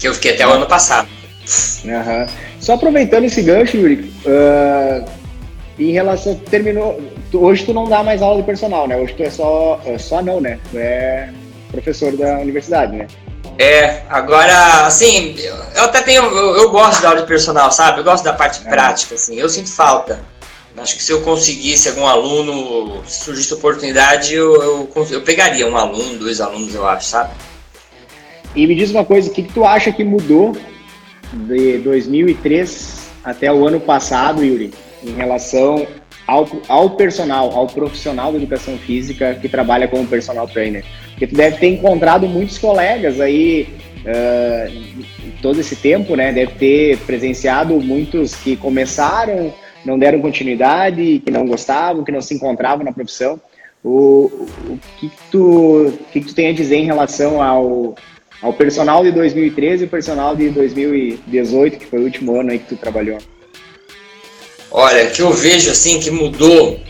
Que 0.00 0.08
eu 0.08 0.14
fiquei 0.14 0.32
até 0.32 0.46
o 0.46 0.50
ano 0.50 0.66
passado. 0.66 1.08
Uhum. 1.84 2.26
Só 2.58 2.74
aproveitando 2.74 3.24
esse 3.24 3.42
gancho, 3.42 3.76
Yuri, 3.76 4.12
uh, 4.24 5.04
em 5.78 5.92
relação. 5.92 6.34
Terminou. 6.34 7.00
Hoje 7.32 7.64
tu 7.64 7.72
não 7.72 7.88
dá 7.88 8.02
mais 8.02 8.22
aula 8.22 8.40
de 8.40 8.46
personal, 8.46 8.88
né? 8.88 8.96
Hoje 8.96 9.14
tu 9.14 9.22
é 9.22 9.30
só. 9.30 9.80
É 9.84 9.98
só 9.98 10.22
não, 10.22 10.40
né? 10.40 10.58
Tu 10.70 10.78
é 10.78 11.30
professor 11.70 12.16
da 12.16 12.38
universidade, 12.38 12.96
né? 12.96 13.06
É, 13.58 14.02
agora, 14.08 14.86
assim, 14.86 15.36
eu 15.74 15.84
até 15.84 16.00
tenho. 16.00 16.22
Eu, 16.22 16.56
eu 16.56 16.70
gosto 16.70 17.02
da 17.02 17.10
aula 17.10 17.20
de 17.20 17.26
personal, 17.26 17.70
sabe? 17.70 18.00
Eu 18.00 18.04
gosto 18.04 18.24
da 18.24 18.32
parte 18.32 18.66
é. 18.66 18.70
prática, 18.70 19.14
assim. 19.14 19.36
Eu 19.36 19.48
sinto 19.48 19.70
falta. 19.70 20.20
Acho 20.78 20.96
que 20.96 21.02
se 21.02 21.12
eu 21.12 21.20
conseguisse 21.20 21.88
algum 21.88 22.06
aluno, 22.06 23.02
se 23.06 23.24
surgisse 23.24 23.52
oportunidade, 23.52 24.34
eu, 24.34 24.62
eu, 24.62 25.06
eu, 25.10 25.20
pegaria 25.20 25.66
um 25.66 25.76
aluno, 25.76 26.18
dois 26.18 26.40
alunos, 26.40 26.74
eu 26.74 26.88
acho, 26.88 27.06
sabe? 27.06 27.34
E 28.54 28.66
me 28.66 28.74
diz 28.74 28.90
uma 28.90 29.04
coisa, 29.04 29.30
o 29.30 29.32
que, 29.32 29.42
que 29.42 29.52
tu 29.52 29.64
acha 29.64 29.92
que 29.92 30.04
mudou 30.04 30.56
de 31.32 31.78
2003 31.78 33.10
até 33.22 33.52
o 33.52 33.66
ano 33.66 33.80
passado, 33.80 34.44
Yuri, 34.44 34.72
em 35.04 35.12
relação 35.12 35.86
ao, 36.26 36.48
ao 36.68 36.90
personal, 36.90 37.52
ao 37.52 37.66
profissional 37.66 38.32
da 38.32 38.38
educação 38.38 38.76
física 38.78 39.34
que 39.34 39.48
trabalha 39.48 39.86
como 39.86 40.06
personal 40.06 40.48
trainer? 40.48 40.84
Porque 41.10 41.26
tu 41.26 41.34
deve 41.34 41.58
ter 41.58 41.68
encontrado 41.68 42.26
muitos 42.26 42.58
colegas 42.58 43.20
aí 43.20 43.68
uh, 44.00 45.04
todo 45.40 45.60
esse 45.60 45.76
tempo, 45.76 46.16
né? 46.16 46.32
Deve 46.32 46.52
ter 46.52 46.98
presenciado 46.98 47.80
muitos 47.80 48.34
que 48.34 48.56
começaram 48.56 49.52
não 49.84 49.98
deram 49.98 50.20
continuidade, 50.20 51.22
que 51.24 51.30
não 51.30 51.46
gostavam, 51.46 52.04
que 52.04 52.12
não 52.12 52.20
se 52.20 52.34
encontravam 52.34 52.84
na 52.84 52.92
profissão. 52.92 53.40
O, 53.82 54.30
o 54.68 54.78
que, 54.98 55.08
que, 55.08 55.16
tu, 55.30 55.86
o 55.88 55.98
que 56.12 56.20
tu 56.20 56.34
tem 56.34 56.48
a 56.48 56.52
dizer 56.52 56.76
em 56.76 56.84
relação 56.84 57.42
ao, 57.42 57.94
ao 58.42 58.52
personal 58.52 59.02
de 59.02 59.12
2013 59.12 59.84
e 59.84 59.86
o 59.86 59.90
personal 59.90 60.34
de 60.34 60.48
2018, 60.50 61.78
que 61.78 61.86
foi 61.86 61.98
o 61.98 62.04
último 62.04 62.40
ano 62.40 62.50
aí 62.50 62.58
que 62.58 62.68
tu 62.68 62.76
trabalhou? 62.76 63.18
Olha, 64.70 65.06
que 65.06 65.20
eu 65.20 65.32
vejo 65.32 65.70
assim 65.70 65.98
que 66.00 66.10
mudou 66.10 66.80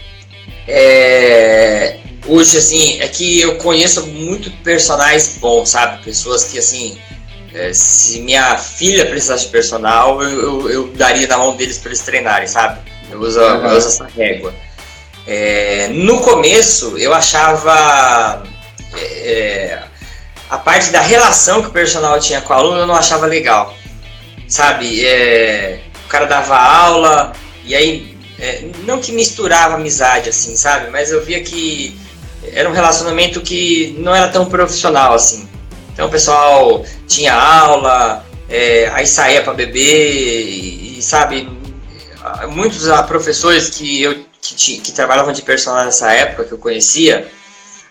é, 0.68 1.96
hoje 2.26 2.59
assim 2.59 3.01
é 3.01 3.09
que 3.09 3.40
eu 3.40 3.57
conheço 3.57 4.07
muito 4.07 4.51
personagens 4.62 5.38
bons, 5.38 5.70
sabe? 5.70 6.05
Pessoas 6.05 6.44
que 6.44 6.59
assim 6.59 6.98
é, 7.53 7.72
se 7.72 8.20
minha 8.20 8.57
filha 8.59 9.07
precisasse 9.07 9.46
de 9.46 9.51
personal, 9.51 10.22
eu, 10.22 10.40
eu, 10.40 10.70
eu, 10.70 10.86
daria 10.88 11.26
na 11.26 11.36
mão 11.36 11.57
deles 11.57 11.78
para 11.78 11.88
eles 11.88 12.01
treinarem, 12.01 12.46
sabe? 12.46 12.78
Eu 13.11 13.20
uso, 13.20 13.40
uhum. 13.40 13.66
eu 13.66 13.76
uso 13.76 13.88
essa 13.88 14.07
régua. 14.07 14.55
É, 15.26 15.88
no 15.88 16.20
começo, 16.20 16.96
eu 16.96 17.12
achava. 17.12 18.42
É, 18.94 19.82
a 20.51 20.59
parte 20.59 20.90
da 20.90 21.01
relação 21.01 21.62
que 21.62 21.68
o 21.68 21.72
personal 21.72 22.18
tinha 22.18 22.40
com 22.40 22.53
o 22.53 22.57
aluno, 22.57 22.80
eu 22.80 22.86
não 22.86 22.96
achava 22.96 23.24
legal. 23.26 23.74
Sabe? 24.48 25.07
É, 25.07 25.80
o 26.05 26.09
cara 26.09 26.26
dava 26.26 26.57
aula, 26.57 27.32
e 27.64 27.74
aí. 27.74 28.18
É, 28.42 28.64
não 28.84 28.98
que 28.98 29.12
misturava 29.12 29.74
amizade, 29.74 30.30
assim, 30.30 30.57
sabe? 30.57 30.90
Mas 30.90 31.12
eu 31.12 31.22
via 31.22 31.42
que 31.42 31.94
era 32.55 32.68
um 32.68 32.72
relacionamento 32.72 33.42
que 33.42 33.94
não 33.98 34.14
era 34.14 34.28
tão 34.28 34.46
profissional, 34.46 35.12
assim. 35.12 35.46
Então 35.92 36.09
o 36.09 36.11
pessoal 36.11 36.82
tinha 37.07 37.34
aula, 37.34 38.24
é, 38.48 38.90
aí 38.94 39.07
saía 39.07 39.42
para 39.42 39.53
beber 39.53 40.42
e, 40.48 40.98
e, 40.98 41.03
sabe, 41.03 41.51
muitos 42.48 42.88
ah, 42.88 43.03
professores 43.03 43.68
que 43.68 44.03
eu 44.03 44.24
que, 44.40 44.78
que, 44.78 44.92
trabalhavam 44.92 45.34
de 45.34 45.42
personal 45.42 45.84
nessa 45.84 46.11
época 46.12 46.44
que 46.44 46.53
eu 46.53 46.59
conhecia, 46.59 47.28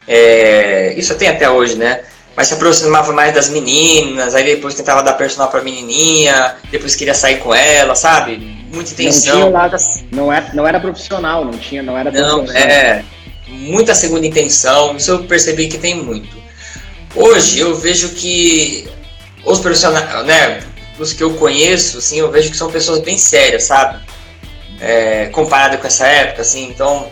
é, 0.07 0.95
isso 0.97 1.13
tem 1.13 1.29
até 1.29 1.47
hoje, 1.47 1.75
né? 1.75 2.03
Mas 2.39 2.47
se 2.47 2.53
aproximava 2.53 3.11
mais 3.11 3.33
das 3.33 3.49
meninas, 3.49 4.33
aí 4.33 4.45
depois 4.45 4.73
tentava 4.73 5.03
dar 5.03 5.11
personal 5.11 5.49
para 5.49 5.61
menininha, 5.61 6.55
depois 6.71 6.95
queria 6.95 7.13
sair 7.13 7.39
com 7.39 7.53
ela, 7.53 7.95
sabe? 7.95 8.37
Muita 8.71 8.93
intenção. 8.93 9.51
Não, 9.51 9.69
não, 10.09 10.31
era, 10.31 10.53
não 10.53 10.65
era 10.65 10.79
profissional, 10.79 11.43
não 11.43 11.51
tinha, 11.51 11.83
não 11.83 11.97
era 11.97 12.09
Não, 12.09 12.49
é. 12.49 13.03
Muita 13.45 13.93
segunda 13.93 14.25
intenção, 14.25 14.95
isso 14.95 15.11
eu 15.11 15.23
percebi 15.25 15.67
que 15.67 15.77
tem 15.77 16.01
muito. 16.01 16.29
Hoje 17.13 17.59
eu 17.59 17.75
vejo 17.75 18.07
que 18.11 18.87
os 19.43 19.59
profissionais, 19.59 20.25
né, 20.25 20.61
os 20.97 21.11
que 21.11 21.21
eu 21.21 21.33
conheço, 21.33 21.97
assim, 21.97 22.19
eu 22.19 22.31
vejo 22.31 22.51
que 22.51 22.57
são 22.57 22.71
pessoas 22.71 22.99
bem 22.99 23.17
sérias, 23.17 23.63
sabe? 23.63 23.99
É, 24.79 25.25
comparado 25.25 25.77
com 25.77 25.85
essa 25.85 26.07
época, 26.07 26.43
assim, 26.43 26.69
então 26.69 27.09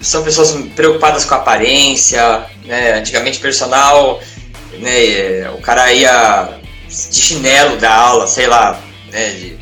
são 0.00 0.22
pessoas 0.24 0.52
preocupadas 0.74 1.26
com 1.26 1.34
a 1.34 1.36
aparência, 1.36 2.46
né? 2.64 2.94
Antigamente 2.94 3.40
personal, 3.40 4.22
né, 4.78 5.50
o 5.50 5.60
cara 5.60 5.92
ia 5.92 6.58
de 6.88 7.20
chinelo 7.20 7.76
da 7.76 7.94
aula, 7.94 8.26
sei 8.26 8.46
lá, 8.46 8.80
né, 9.10 9.30
de, 9.30 9.58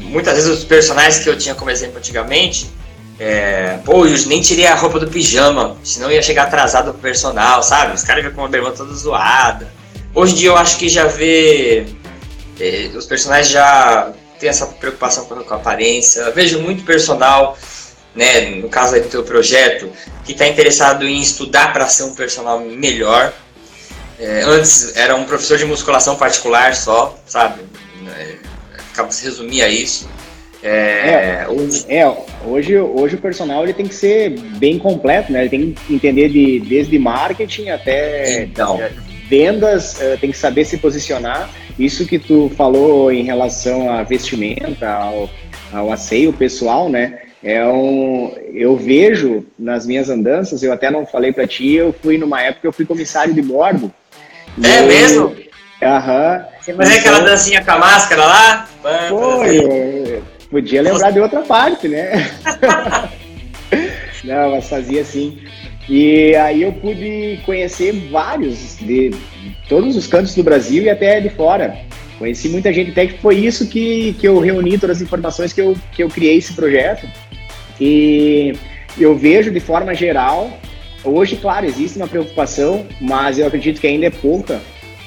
muitas 0.00 0.34
vezes 0.34 0.50
os 0.50 0.64
personagens 0.64 1.22
que 1.22 1.28
eu 1.28 1.36
tinha 1.36 1.54
como 1.54 1.70
exemplo 1.70 1.98
antigamente, 1.98 2.70
é, 3.18 3.78
pô, 3.84 4.06
eu 4.06 4.26
nem 4.26 4.40
tirei 4.40 4.66
a 4.66 4.74
roupa 4.74 4.98
do 4.98 5.08
pijama, 5.08 5.76
senão 5.84 6.10
ia 6.10 6.22
chegar 6.22 6.44
atrasado 6.44 6.92
pro 6.92 7.00
personal, 7.00 7.62
sabe? 7.62 7.94
Os 7.94 8.02
caras 8.02 8.32
com 8.32 8.40
uma 8.40 8.48
bermuda 8.48 8.76
toda 8.76 8.92
zoada. 8.92 9.72
Hoje 10.14 10.32
em 10.32 10.36
dia 10.36 10.48
eu 10.48 10.56
acho 10.56 10.76
que 10.78 10.88
já 10.88 11.06
vê. 11.06 11.86
É, 12.58 12.90
os 12.94 13.06
personagens 13.06 13.48
já 13.48 14.12
têm 14.38 14.48
essa 14.48 14.66
preocupação 14.66 15.26
com 15.26 15.54
a 15.54 15.56
aparência. 15.56 16.30
vejo 16.32 16.60
muito 16.60 16.84
personal, 16.84 17.56
né, 18.14 18.50
no 18.56 18.68
caso 18.68 18.94
aí 18.94 19.00
do 19.00 19.08
teu 19.08 19.22
projeto, 19.22 19.90
que 20.24 20.32
está 20.32 20.46
interessado 20.46 21.04
em 21.04 21.20
estudar 21.20 21.72
para 21.72 21.86
ser 21.86 22.04
um 22.04 22.14
personal 22.14 22.60
melhor. 22.60 23.32
É, 24.18 24.42
antes 24.42 24.96
era 24.96 25.14
um 25.16 25.24
professor 25.24 25.58
de 25.58 25.64
musculação 25.64 26.16
particular 26.16 26.74
só, 26.74 27.18
sabe? 27.26 27.62
É, 28.16 28.36
se 29.10 29.24
resumia 29.24 29.64
a 29.64 29.68
isso. 29.68 30.08
É, 30.62 31.42
é, 31.42 31.46
hoje, 31.48 31.84
é, 31.88 32.16
hoje, 32.46 32.78
hoje 32.78 33.16
o 33.16 33.20
personal 33.20 33.64
ele 33.64 33.74
tem 33.74 33.86
que 33.86 33.94
ser 33.94 34.30
bem 34.30 34.78
completo, 34.78 35.30
né? 35.30 35.40
Ele 35.40 35.50
tem 35.50 35.72
que 35.72 35.94
entender 35.94 36.30
de, 36.30 36.58
desde 36.60 36.98
marketing 36.98 37.68
até 37.68 38.44
então. 38.44 38.80
vendas, 39.28 40.00
é, 40.00 40.16
tem 40.16 40.30
que 40.30 40.38
saber 40.38 40.64
se 40.64 40.78
posicionar. 40.78 41.50
Isso 41.78 42.06
que 42.06 42.18
tu 42.18 42.50
falou 42.56 43.12
em 43.12 43.24
relação 43.24 43.90
à 43.90 44.02
vestimenta, 44.04 44.88
ao, 44.88 45.28
ao 45.70 45.92
asseio 45.92 46.32
pessoal, 46.32 46.88
né? 46.88 47.18
É 47.42 47.62
um, 47.66 48.34
eu 48.54 48.74
vejo 48.74 49.44
nas 49.58 49.86
minhas 49.86 50.08
andanças, 50.08 50.62
eu 50.62 50.72
até 50.72 50.90
não 50.90 51.04
falei 51.04 51.30
para 51.30 51.46
ti, 51.46 51.74
eu 51.74 51.92
fui 51.92 52.16
numa 52.16 52.40
época 52.40 52.66
eu 52.66 52.72
fui 52.72 52.86
comissário 52.86 53.34
de 53.34 53.42
bordo. 53.42 53.92
É 54.62 54.80
eu, 54.80 54.86
mesmo? 54.86 55.36
Aham. 55.82 56.44
Você 56.60 56.74
fazia 56.74 56.98
então, 56.98 57.12
aquela 57.12 57.30
dancinha 57.30 57.64
com 57.64 57.70
a 57.72 57.78
máscara 57.78 58.24
lá? 58.24 58.68
Foi, 59.08 60.22
Podia 60.50 60.82
lembrar 60.82 61.10
de 61.10 61.20
outra 61.20 61.42
parte, 61.42 61.88
né? 61.88 62.30
Não, 64.24 64.52
mas 64.52 64.68
fazia 64.68 65.02
assim. 65.02 65.38
E 65.88 66.34
aí 66.36 66.62
eu 66.62 66.72
pude 66.72 67.40
conhecer 67.44 67.92
vários 68.10 68.78
de 68.78 69.10
todos 69.68 69.96
os 69.96 70.06
cantos 70.06 70.34
do 70.34 70.42
Brasil 70.42 70.84
e 70.84 70.90
até 70.90 71.20
de 71.20 71.28
fora. 71.28 71.76
Conheci 72.18 72.48
muita 72.48 72.72
gente, 72.72 72.92
até 72.92 73.06
que 73.06 73.18
foi 73.18 73.36
isso 73.36 73.68
que, 73.68 74.14
que 74.14 74.26
eu 74.26 74.38
reuni 74.38 74.78
todas 74.78 74.98
as 74.98 75.02
informações 75.02 75.52
que 75.52 75.60
eu, 75.60 75.76
que 75.92 76.02
eu 76.02 76.08
criei 76.08 76.38
esse 76.38 76.54
projeto. 76.54 77.06
E 77.80 78.54
eu 78.96 79.16
vejo 79.16 79.50
de 79.50 79.60
forma 79.60 79.94
geral, 79.94 80.56
hoje, 81.04 81.36
claro, 81.36 81.66
existe 81.66 81.96
uma 81.96 82.08
preocupação, 82.08 82.86
mas 83.00 83.38
eu 83.38 83.46
acredito 83.46 83.80
que 83.80 83.86
ainda 83.86 84.06
é 84.06 84.10
pouca, 84.10 84.60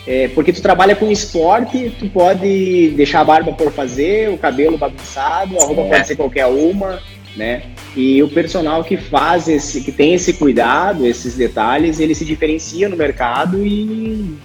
é, 0.06 0.30
porque 0.30 0.54
tu 0.54 0.62
trabalha 0.62 0.95
com 0.95 1.12
esporte, 1.12 1.93
tu 2.00 2.08
pode 2.10 2.91
deixar 2.95 3.22
a 3.22 3.26
barba 3.26 3.52
por 3.52 3.72
fazer, 3.72 4.30
o 4.30 4.38
cabelo 4.38 4.78
bagunçado, 4.78 5.60
a 5.60 5.66
roupa 5.66 5.82
é. 5.82 5.89
pode 5.89 6.08
ser 6.08 6.16
qualquer 6.16 6.45
uma, 6.45 7.02
né? 7.36 7.64
E 7.95 8.24
o 8.24 8.30
personal 8.30 8.84
que 8.84 8.95
faz 8.95 9.48
esse, 9.48 9.82
que 9.82 9.91
tem 9.91 10.14
esse 10.14 10.34
cuidado, 10.34 11.06
esses 11.06 11.36
detalhes, 11.36 12.00
ele 12.00 12.16
se 12.16 12.24
diferencia 12.24 12.88
no 12.88 12.95
mercado 12.95 13.66
e, 13.66 14.38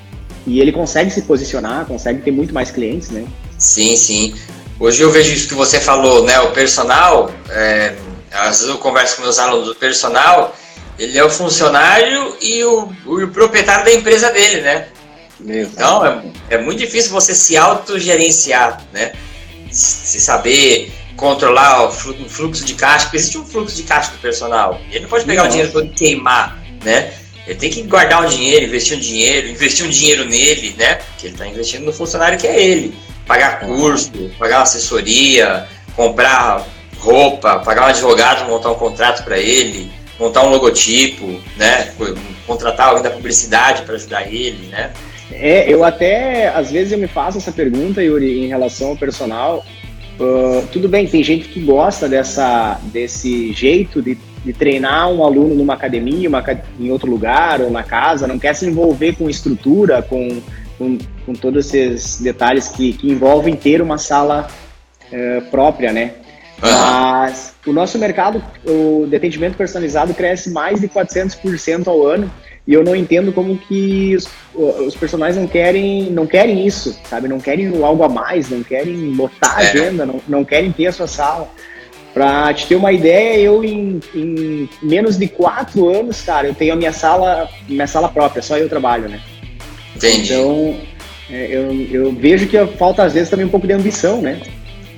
e 0.46 0.60
ele 0.60 0.72
consegue 0.72 1.10
se 1.10 1.22
posicionar, 1.22 1.86
consegue 1.86 2.22
ter 2.22 2.32
muito 2.32 2.52
mais 2.52 2.70
clientes, 2.70 3.10
né? 3.10 3.24
Sim, 3.56 3.96
sim. 3.96 4.34
Hoje 4.80 5.02
eu 5.02 5.12
vejo 5.12 5.32
isso 5.32 5.46
que 5.46 5.54
você 5.54 5.78
falou, 5.78 6.24
né? 6.24 6.40
O 6.40 6.50
personal, 6.50 7.30
é, 7.50 7.94
às 8.32 8.58
vezes 8.58 8.68
eu 8.68 8.78
converso 8.78 9.16
com 9.16 9.22
meus 9.22 9.38
alunos, 9.38 9.68
o 9.68 9.74
personal, 9.76 10.56
ele 10.98 11.18
é 11.18 11.24
o 11.24 11.30
funcionário 11.30 12.36
e 12.40 12.64
o, 12.64 12.92
o 13.06 13.28
proprietário 13.28 13.84
da 13.84 13.92
empresa 13.92 14.30
dele, 14.30 14.60
né? 14.60 14.88
Então, 15.44 16.04
é, 16.06 16.22
é 16.50 16.58
muito 16.58 16.78
difícil 16.78 17.10
você 17.10 17.34
se 17.34 17.56
autogerenciar, 17.56 18.80
né? 18.92 19.12
Se 19.70 20.20
saber 20.20 20.92
controlar 21.16 21.84
o 21.84 21.92
fluxo 21.92 22.64
de 22.64 22.74
caixa, 22.74 23.06
porque 23.06 23.16
existe 23.16 23.38
um 23.38 23.44
fluxo 23.44 23.76
de 23.76 23.82
caixa 23.82 24.10
do 24.12 24.18
personal. 24.18 24.80
Ele 24.90 25.00
não 25.00 25.08
pode 25.08 25.24
pegar 25.24 25.44
Nossa. 25.44 25.48
o 25.48 25.52
dinheiro 25.52 25.72
todo 25.72 25.86
e 25.86 25.90
queimar, 25.90 26.62
né? 26.84 27.12
Ele 27.46 27.58
tem 27.58 27.70
que 27.70 27.82
guardar 27.82 28.24
um 28.24 28.28
dinheiro, 28.28 28.66
investir 28.66 28.96
um 28.96 29.00
dinheiro, 29.00 29.48
investir 29.48 29.84
um 29.84 29.88
dinheiro 29.88 30.24
nele, 30.24 30.74
né? 30.78 30.94
Porque 30.94 31.26
ele 31.26 31.34
está 31.34 31.46
investindo 31.46 31.84
no 31.84 31.92
funcionário 31.92 32.38
que 32.38 32.46
é 32.46 32.62
ele. 32.62 32.94
Pagar 33.26 33.60
curso, 33.60 34.10
pagar 34.38 34.62
assessoria, 34.62 35.66
comprar 35.96 36.64
roupa, 36.98 37.58
pagar 37.58 37.82
um 37.82 37.86
advogado, 37.86 38.48
montar 38.48 38.70
um 38.70 38.76
contrato 38.76 39.24
para 39.24 39.38
ele, 39.38 39.90
montar 40.22 40.46
um 40.46 40.50
logotipo, 40.50 41.40
né? 41.56 41.92
Contratar 42.46 42.88
alguém 42.88 43.02
da 43.02 43.10
publicidade 43.10 43.82
para 43.82 43.96
ajudar 43.96 44.32
ele, 44.32 44.68
né? 44.68 44.92
É, 45.32 45.70
eu 45.70 45.82
até, 45.82 46.48
às 46.48 46.70
vezes 46.70 46.92
eu 46.92 46.98
me 46.98 47.08
faço 47.08 47.38
essa 47.38 47.50
pergunta, 47.50 48.02
Yuri, 48.02 48.44
em 48.44 48.46
relação 48.46 48.90
ao 48.90 48.96
personal. 48.96 49.64
Uh, 50.20 50.64
tudo 50.70 50.88
bem, 50.88 51.06
tem 51.06 51.24
gente 51.24 51.48
que 51.48 51.60
gosta 51.60 52.08
dessa, 52.08 52.78
desse 52.84 53.52
jeito 53.52 54.00
de, 54.00 54.16
de 54.44 54.52
treinar 54.52 55.10
um 55.10 55.24
aluno 55.24 55.54
numa 55.54 55.74
academia, 55.74 56.28
uma, 56.28 56.44
em 56.78 56.90
outro 56.90 57.10
lugar 57.10 57.60
ou 57.60 57.70
na 57.70 57.82
casa, 57.82 58.26
não 58.28 58.38
quer 58.38 58.54
se 58.54 58.66
envolver 58.66 59.16
com 59.16 59.28
estrutura, 59.28 60.02
com, 60.02 60.40
com, 60.78 60.98
com 61.26 61.32
todos 61.32 61.74
esses 61.74 62.20
detalhes 62.20 62.68
que, 62.68 62.92
que 62.92 63.10
envolvem 63.10 63.56
ter 63.56 63.80
uma 63.80 63.98
sala 63.98 64.46
uh, 65.10 65.50
própria, 65.50 65.92
né? 65.92 66.12
Mas 66.62 67.54
o 67.66 67.72
nosso 67.72 67.98
mercado 67.98 68.42
o 68.64 69.04
de 69.08 69.16
atendimento 69.16 69.56
personalizado 69.56 70.14
cresce 70.14 70.50
mais 70.50 70.80
de 70.80 70.88
400% 70.88 71.88
ao 71.88 72.06
ano 72.06 72.30
e 72.66 72.74
eu 72.74 72.84
não 72.84 72.94
entendo 72.94 73.32
como 73.32 73.58
que 73.58 74.14
os, 74.14 74.28
os 74.54 74.94
personagens 74.94 75.36
não 75.36 75.48
querem, 75.48 76.10
não 76.10 76.26
querem 76.26 76.64
isso, 76.64 76.96
sabe? 77.10 77.26
Não 77.26 77.40
querem 77.40 77.82
algo 77.82 78.04
a 78.04 78.08
mais, 78.08 78.48
não 78.48 78.62
querem 78.62 79.12
botar 79.12 79.56
a 79.56 79.64
é. 79.64 79.70
agenda, 79.70 80.06
não, 80.06 80.20
não 80.28 80.44
querem 80.44 80.70
ter 80.70 80.86
a 80.86 80.92
sua 80.92 81.08
sala. 81.08 81.50
Pra 82.14 82.52
te 82.52 82.66
ter 82.66 82.76
uma 82.76 82.92
ideia, 82.92 83.40
eu 83.40 83.64
em, 83.64 83.98
em, 84.14 84.68
menos 84.82 85.16
de 85.18 85.26
quatro 85.26 85.88
anos, 85.88 86.20
cara, 86.20 86.46
eu 86.46 86.54
tenho 86.54 86.74
a 86.74 86.76
minha 86.76 86.92
sala, 86.92 87.48
minha 87.66 87.86
sala 87.86 88.08
própria, 88.08 88.42
só 88.42 88.56
eu 88.56 88.68
trabalho, 88.68 89.08
né? 89.08 89.20
Entendi. 89.96 90.32
Então, 90.32 90.76
é, 91.30 91.48
eu, 91.50 91.72
eu 91.90 92.12
vejo 92.12 92.46
que 92.46 92.64
falta 92.76 93.02
às 93.02 93.14
vezes 93.14 93.30
também 93.30 93.46
um 93.46 93.48
pouco 93.48 93.66
de 93.66 93.72
ambição, 93.72 94.20
né? 94.20 94.40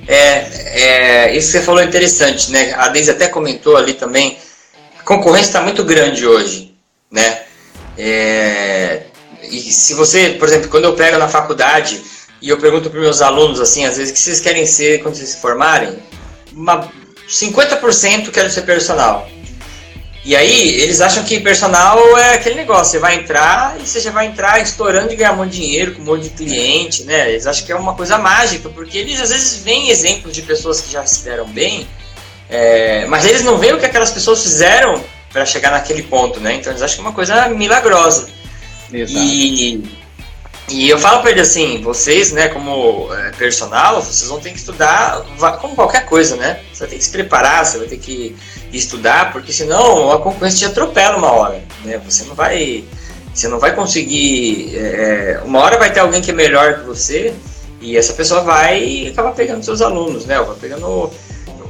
É, 0.06 1.26
é 1.28 1.36
isso 1.36 1.52
que 1.52 1.58
você 1.58 1.62
falou 1.62 1.80
é 1.80 1.84
interessante, 1.84 2.50
né? 2.50 2.74
A 2.74 2.88
Deise 2.88 3.10
até 3.10 3.28
comentou 3.28 3.76
ali 3.76 3.94
também, 3.94 4.38
a 4.98 5.02
concorrência 5.02 5.48
está 5.48 5.62
muito 5.62 5.84
grande 5.84 6.26
hoje, 6.26 6.74
né? 7.10 7.42
É, 7.96 9.02
e 9.42 9.60
se 9.60 9.94
você, 9.94 10.30
por 10.30 10.48
exemplo, 10.48 10.68
quando 10.68 10.84
eu 10.84 10.94
pego 10.94 11.18
na 11.18 11.28
faculdade 11.28 12.02
e 12.42 12.48
eu 12.48 12.58
pergunto 12.58 12.90
para 12.90 13.00
meus 13.00 13.22
alunos 13.22 13.60
assim, 13.60 13.84
às 13.84 13.96
vezes, 13.96 14.10
o 14.10 14.14
que 14.14 14.20
vocês 14.20 14.40
querem 14.40 14.66
ser 14.66 15.02
quando 15.02 15.14
vocês 15.14 15.30
se 15.30 15.36
formarem? 15.38 15.98
Uma, 16.52 16.90
50% 17.28 18.30
quero 18.30 18.50
ser 18.50 18.62
personal. 18.62 19.28
E 20.24 20.34
aí, 20.34 20.80
eles 20.80 21.02
acham 21.02 21.22
que 21.22 21.38
personal 21.38 22.16
é 22.16 22.34
aquele 22.34 22.54
negócio, 22.54 22.92
você 22.92 22.98
vai 22.98 23.16
entrar 23.16 23.76
e 23.78 23.86
você 23.86 24.00
já 24.00 24.10
vai 24.10 24.26
entrar 24.26 24.58
estourando 24.58 25.12
e 25.12 25.16
ganhar 25.16 25.32
um 25.32 25.36
monte 25.36 25.50
de 25.50 25.60
dinheiro 25.60 25.94
com 25.94 26.00
um 26.00 26.04
monte 26.06 26.22
de 26.22 26.30
cliente, 26.30 27.04
né? 27.04 27.30
Eles 27.30 27.46
acham 27.46 27.66
que 27.66 27.70
é 27.70 27.76
uma 27.76 27.94
coisa 27.94 28.16
mágica, 28.16 28.70
porque 28.70 28.96
eles 28.96 29.20
às 29.20 29.28
vezes 29.28 29.62
veem 29.62 29.90
exemplos 29.90 30.34
de 30.34 30.40
pessoas 30.40 30.80
que 30.80 30.90
já 30.90 31.04
se 31.04 31.24
deram 31.24 31.46
bem, 31.46 31.86
é, 32.48 33.04
mas 33.04 33.26
eles 33.26 33.42
não 33.42 33.58
veem 33.58 33.74
o 33.74 33.78
que 33.78 33.84
aquelas 33.84 34.10
pessoas 34.10 34.42
fizeram 34.42 35.04
para 35.30 35.44
chegar 35.44 35.70
naquele 35.70 36.02
ponto, 36.02 36.40
né? 36.40 36.54
Então 36.54 36.72
eles 36.72 36.80
acham 36.80 36.96
que 36.96 37.00
é 37.02 37.04
uma 37.04 37.12
coisa 37.12 37.48
milagrosa. 37.50 38.28
Exato. 38.90 39.18
E, 39.18 39.82
e 40.70 40.88
eu 40.88 40.98
falo 40.98 41.20
para 41.20 41.32
eles 41.32 41.50
assim, 41.50 41.82
vocês, 41.82 42.32
né, 42.32 42.48
como 42.48 43.12
é, 43.12 43.30
personal, 43.32 44.00
vocês 44.00 44.26
vão 44.30 44.40
ter 44.40 44.52
que 44.52 44.58
estudar 44.58 45.22
como 45.60 45.74
qualquer 45.74 46.06
coisa, 46.06 46.34
né? 46.36 46.60
Você 46.72 46.80
vai 46.80 46.88
ter 46.88 46.96
que 46.96 47.04
se 47.04 47.10
preparar, 47.10 47.66
você 47.66 47.76
vai 47.76 47.88
ter 47.88 47.98
que 47.98 48.34
estudar, 48.76 49.32
porque 49.32 49.52
senão 49.52 50.12
a 50.12 50.20
concorrência 50.20 50.60
te 50.60 50.64
atropela 50.66 51.16
uma 51.16 51.32
hora, 51.32 51.62
né? 51.84 52.00
Você 52.04 52.24
não 52.24 52.34
vai, 52.34 52.84
você 53.32 53.48
não 53.48 53.58
vai 53.58 53.74
conseguir, 53.74 54.76
é, 54.76 55.40
uma 55.44 55.60
hora 55.60 55.78
vai 55.78 55.92
ter 55.92 56.00
alguém 56.00 56.20
que 56.20 56.30
é 56.30 56.34
melhor 56.34 56.80
que 56.80 56.86
você 56.86 57.34
e 57.80 57.96
essa 57.96 58.12
pessoa 58.12 58.40
vai 58.42 59.08
acabar 59.08 59.32
pegando 59.32 59.64
seus 59.64 59.82
alunos, 59.82 60.26
né? 60.26 60.40
Vai 60.40 60.56
pegando 60.56 61.10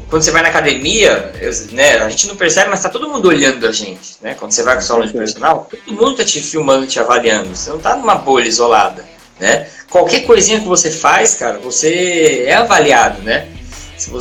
quando 0.09 0.23
você 0.23 0.31
vai 0.31 0.43
na 0.43 0.49
academia, 0.49 1.33
né, 1.73 1.97
a 1.99 2.09
gente 2.09 2.29
não 2.29 2.37
percebe, 2.37 2.71
mas 2.71 2.81
tá 2.81 2.89
todo 2.89 3.09
mundo 3.09 3.27
olhando 3.27 3.67
a 3.67 3.73
gente, 3.73 4.17
né? 4.23 4.35
Quando 4.35 4.53
você 4.53 4.63
vai 4.63 4.75
com 4.75 4.81
o 4.81 4.85
salão 4.85 5.05
de 5.05 5.13
personal, 5.13 5.69
todo 5.69 5.97
mundo 5.97 6.17
tá 6.17 6.25
te 6.25 6.41
filmando, 6.41 6.87
te 6.87 7.01
avaliando. 7.01 7.49
Você 7.57 7.71
não 7.71 7.81
tá 7.81 7.97
numa 7.97 8.15
bolha 8.15 8.47
isolada, 8.47 9.05
né? 9.41 9.67
Qualquer 9.91 10.21
coisinha 10.21 10.61
que 10.61 10.67
você 10.67 10.91
faz, 10.91 11.35
cara, 11.35 11.59
você 11.59 12.45
é 12.47 12.55
avaliado, 12.55 13.23
né? 13.23 13.49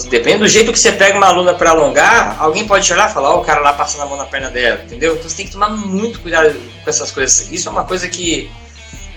Depende 0.10 0.40
do 0.40 0.48
jeito 0.48 0.72
que 0.72 0.80
você 0.80 0.92
pega 0.92 1.18
uma 1.18 1.28
aluna 1.28 1.54
para 1.54 1.72
alongar, 1.72 2.38
alguém 2.40 2.66
pode 2.66 2.92
olhar 2.92 3.10
e 3.10 3.14
falar, 3.14 3.32
ó, 3.32 3.38
oh, 3.38 3.42
o 3.42 3.46
cara 3.46 3.62
lá 3.62 3.74
passando 3.74 4.02
a 4.02 4.06
mão 4.06 4.18
na 4.18 4.26
perna 4.26 4.50
dela, 4.50 4.82
entendeu? 4.84 5.14
Então 5.16 5.30
você 5.30 5.38
tem 5.38 5.46
que 5.46 5.52
tomar 5.52 5.70
muito 5.70 6.20
cuidado 6.20 6.54
com 6.84 6.90
essas 6.90 7.12
coisas. 7.12 7.52
Isso 7.52 7.68
é 7.68 7.72
uma 7.72 7.84
coisa 7.84 8.08
que, 8.08 8.50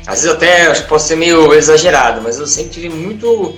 às 0.07 0.23
vezes 0.23 0.37
até 0.37 0.75
pode 0.83 1.03
ser 1.03 1.17
meio 1.17 1.53
exagerado, 1.55 2.21
mas 2.23 2.39
eu 2.39 2.47
sempre 2.47 2.73
tive 2.73 2.89
muito 2.89 3.57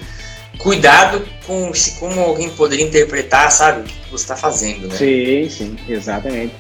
cuidado 0.59 1.24
com 1.46 1.72
se 1.72 1.92
como 1.92 2.20
alguém 2.20 2.50
poderia 2.50 2.84
interpretar, 2.84 3.50
sabe, 3.50 3.80
o 3.80 3.84
que 3.84 4.11
você 4.11 4.24
está 4.24 4.36
fazendo, 4.36 4.88
né? 4.88 4.96
Sim, 4.96 5.48
sim, 5.48 5.76
exatamente. 5.88 6.54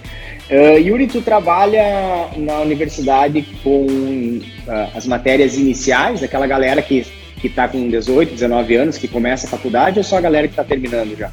Uh, 0.50 0.78
Yuri, 0.78 1.06
tu 1.06 1.20
trabalha 1.20 2.30
na 2.36 2.60
universidade 2.60 3.42
com 3.62 3.84
uh, 3.86 4.96
as 4.96 5.06
matérias 5.06 5.56
iniciais, 5.56 6.22
aquela 6.22 6.46
galera 6.46 6.80
que 6.80 7.06
que 7.38 7.46
está 7.46 7.68
com 7.68 7.88
18, 7.88 8.34
19 8.34 8.76
anos, 8.76 8.98
que 8.98 9.08
começa 9.08 9.46
a 9.46 9.50
faculdade, 9.50 9.98
ou 9.98 10.04
só 10.04 10.18
a 10.18 10.20
galera 10.20 10.46
que 10.46 10.52
está 10.52 10.64
terminando 10.64 11.16
já? 11.16 11.30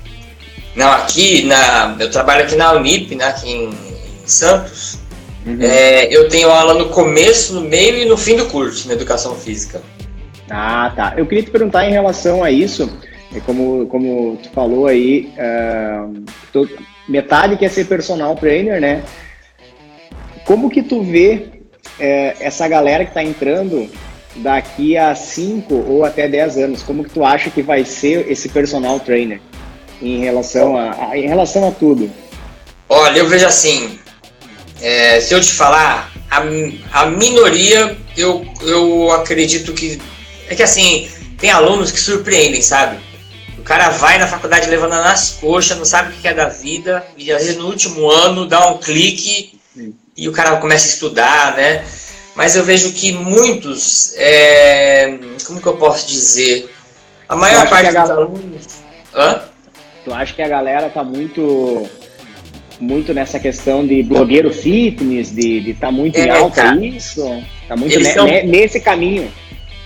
Não, 0.75 0.91
aqui 0.91 1.43
na, 1.45 1.95
eu 1.99 2.11
trabalho 2.11 2.43
aqui 2.43 2.55
na 2.55 2.73
Unip, 2.73 3.15
né, 3.15 3.25
aqui 3.25 3.49
em, 3.49 3.69
em 3.69 4.27
Santos. 4.27 4.99
Uhum. 5.45 5.57
É, 5.61 6.13
eu 6.13 6.27
tenho 6.27 6.49
aula 6.49 6.73
no 6.73 6.89
começo, 6.89 7.53
no 7.53 7.61
meio 7.61 7.97
e 7.97 8.05
no 8.05 8.17
fim 8.17 8.35
do 8.35 8.45
curso, 8.47 8.87
na 8.87 8.93
educação 8.93 9.35
física. 9.35 9.81
Ah, 10.49 10.91
tá. 10.95 11.13
Eu 11.17 11.25
queria 11.25 11.43
te 11.43 11.51
perguntar 11.51 11.87
em 11.87 11.91
relação 11.91 12.43
a 12.43 12.51
isso, 12.51 12.89
é 13.33 13.39
como, 13.39 13.85
como 13.87 14.37
tu 14.41 14.49
falou 14.49 14.87
aí, 14.87 15.31
uh, 15.37 16.23
tu, 16.51 16.67
metade 17.07 17.57
quer 17.57 17.69
ser 17.69 17.85
personal 17.85 18.35
trainer, 18.35 18.79
né? 18.79 19.03
Como 20.45 20.69
que 20.69 20.83
tu 20.83 21.03
vê 21.03 21.49
uh, 21.99 22.37
essa 22.39 22.67
galera 22.67 23.03
que 23.03 23.11
está 23.11 23.23
entrando 23.23 23.89
daqui 24.37 24.97
a 24.97 25.15
5 25.15 25.73
ou 25.73 26.03
até 26.03 26.27
10 26.27 26.57
anos? 26.57 26.83
Como 26.83 27.03
que 27.03 27.09
tu 27.11 27.23
acha 27.23 27.49
que 27.49 27.61
vai 27.61 27.85
ser 27.85 28.29
esse 28.31 28.49
personal 28.49 28.99
trainer 28.99 29.39
em 30.01 30.19
relação 30.19 30.77
a, 30.77 31.09
a 31.09 31.17
em 31.17 31.27
relação 31.27 31.67
a 31.67 31.71
tudo? 31.71 32.11
Olha, 32.87 33.19
eu 33.19 33.27
vejo 33.27 33.45
assim, 33.45 33.97
é, 34.81 35.19
se 35.19 35.33
eu 35.33 35.41
te 35.41 35.51
falar, 35.51 36.11
a, 36.29 36.43
a 37.01 37.05
minoria 37.07 37.97
eu, 38.17 38.45
eu 38.61 39.11
acredito 39.11 39.73
que 39.73 39.99
é 40.47 40.55
que 40.55 40.63
assim, 40.63 41.09
tem 41.37 41.49
alunos 41.49 41.91
que 41.91 41.99
surpreendem, 41.99 42.61
sabe? 42.61 42.97
O 43.57 43.63
cara 43.63 43.89
vai 43.89 44.17
na 44.19 44.27
faculdade 44.27 44.69
levando 44.69 44.91
nas 44.91 45.31
coxas, 45.31 45.77
não 45.77 45.85
sabe 45.85 46.13
o 46.13 46.21
que 46.21 46.27
é 46.27 46.33
da 46.33 46.49
vida, 46.49 47.03
e 47.17 47.31
às 47.31 47.43
vezes 47.43 47.57
no 47.57 47.65
último 47.65 48.09
ano 48.09 48.45
dá 48.45 48.67
um 48.67 48.77
clique 48.77 49.59
Sim. 49.75 49.95
e 50.15 50.29
o 50.29 50.31
cara 50.31 50.57
começa 50.57 50.85
a 50.85 50.89
estudar, 50.89 51.55
né? 51.55 51.83
Mas 52.35 52.55
eu 52.55 52.63
vejo 52.63 52.91
que 52.91 53.13
muitos, 53.13 54.13
é... 54.17 55.17
como 55.45 55.61
que 55.61 55.67
eu 55.67 55.77
posso 55.77 56.05
dizer? 56.07 56.69
A 57.29 57.35
maior 57.35 57.67
parte 57.69 57.87
dos 57.87 58.09
alunos. 58.09 58.67
Hã? 59.13 59.41
Tu 60.03 60.13
acha 60.13 60.33
que 60.33 60.41
a 60.41 60.47
galera 60.47 60.89
tá 60.89 61.03
muito 61.03 61.89
muito 62.79 63.13
nessa 63.13 63.39
questão 63.39 63.85
de 63.85 64.03
blogueiro 64.03 64.53
fitness, 64.53 65.33
de 65.33 65.69
estar 65.69 65.87
tá 65.87 65.91
muito 65.91 66.17
é, 66.17 66.25
em 66.25 66.29
alta 66.29 66.61
tá. 66.61 66.75
isso? 66.75 67.43
Tá 67.67 67.75
muito 67.75 67.97
ne 67.97 68.05
são... 68.05 68.25
nesse 68.25 68.79
caminho. 68.79 69.31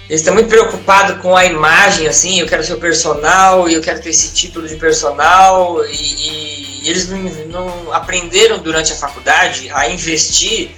eles 0.10 0.22
estão 0.22 0.34
muito 0.34 0.50
preocupados 0.50 1.22
com 1.22 1.36
a 1.36 1.46
imagem, 1.46 2.08
assim, 2.08 2.40
eu 2.40 2.48
quero 2.48 2.64
ser 2.64 2.74
o 2.74 2.80
personal 2.80 3.70
e 3.70 3.76
eu 3.76 3.82
quero 3.82 4.02
ter 4.02 4.10
esse 4.10 4.34
título 4.34 4.68
de 4.68 4.76
personal 4.76 5.86
e, 5.86 5.92
e, 5.92 6.82
e 6.84 6.90
eles 6.90 7.08
não, 7.10 7.20
não, 7.46 7.94
aprenderam 7.94 8.58
durante 8.58 8.92
a 8.92 8.96
faculdade 8.96 9.70
a 9.72 9.90
investir 9.90 10.72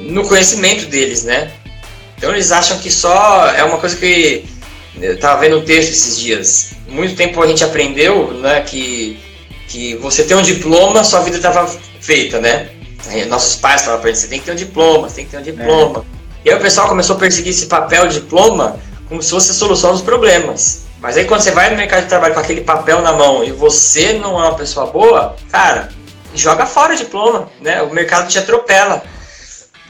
no 0.00 0.26
conhecimento 0.26 0.86
deles, 0.86 1.24
né? 1.24 1.50
Então 2.16 2.30
eles 2.30 2.50
acham 2.50 2.78
que 2.78 2.90
só 2.90 3.48
é 3.50 3.62
uma 3.64 3.78
coisa 3.78 3.96
que 3.96 4.44
eu 5.00 5.14
estava 5.14 5.40
vendo 5.40 5.58
um 5.58 5.64
texto 5.64 5.90
esses 5.90 6.18
dias. 6.18 6.72
Muito 6.88 7.14
tempo 7.14 7.42
a 7.42 7.46
gente 7.46 7.62
aprendeu, 7.62 8.32
né, 8.32 8.60
que 8.62 9.18
que 9.68 9.96
você 9.96 10.22
tem 10.22 10.36
um 10.36 10.42
diploma, 10.42 11.02
sua 11.02 11.20
vida 11.20 11.36
estava 11.36 11.66
feita, 12.00 12.40
né? 12.40 12.70
Nossos 13.28 13.56
pais 13.56 13.80
estavam 13.80 13.98
aprendendo, 13.98 14.20
você 14.20 14.28
tem 14.28 14.38
que 14.38 14.44
ter 14.44 14.52
um 14.52 14.56
diploma, 14.56 15.08
você 15.08 15.16
tem 15.16 15.24
que 15.24 15.30
ter 15.32 15.38
um 15.38 15.42
diploma. 15.42 16.04
É. 16.44 16.48
E 16.48 16.50
aí 16.50 16.56
o 16.56 16.60
pessoal 16.60 16.88
começou 16.88 17.16
a 17.16 17.18
perseguir 17.18 17.50
esse 17.50 17.66
papel 17.66 18.06
diploma 18.08 18.78
como 19.08 19.22
se 19.22 19.30
fosse 19.30 19.50
a 19.50 19.54
solução 19.54 19.92
dos 19.92 20.02
problemas. 20.02 20.86
Mas 21.00 21.16
aí 21.16 21.24
quando 21.24 21.40
você 21.40 21.50
vai 21.50 21.70
no 21.70 21.76
mercado 21.76 22.04
de 22.04 22.08
trabalho 22.08 22.34
com 22.34 22.40
aquele 22.40 22.62
papel 22.62 23.02
na 23.02 23.12
mão 23.12 23.44
e 23.44 23.52
você 23.52 24.14
não 24.14 24.40
é 24.40 24.48
uma 24.48 24.54
pessoa 24.54 24.86
boa, 24.86 25.36
cara, 25.50 25.88
joga 26.34 26.66
fora 26.66 26.94
o 26.94 26.96
diploma, 26.96 27.48
né? 27.60 27.82
O 27.82 27.92
mercado 27.92 28.28
te 28.28 28.38
atropela. 28.38 29.02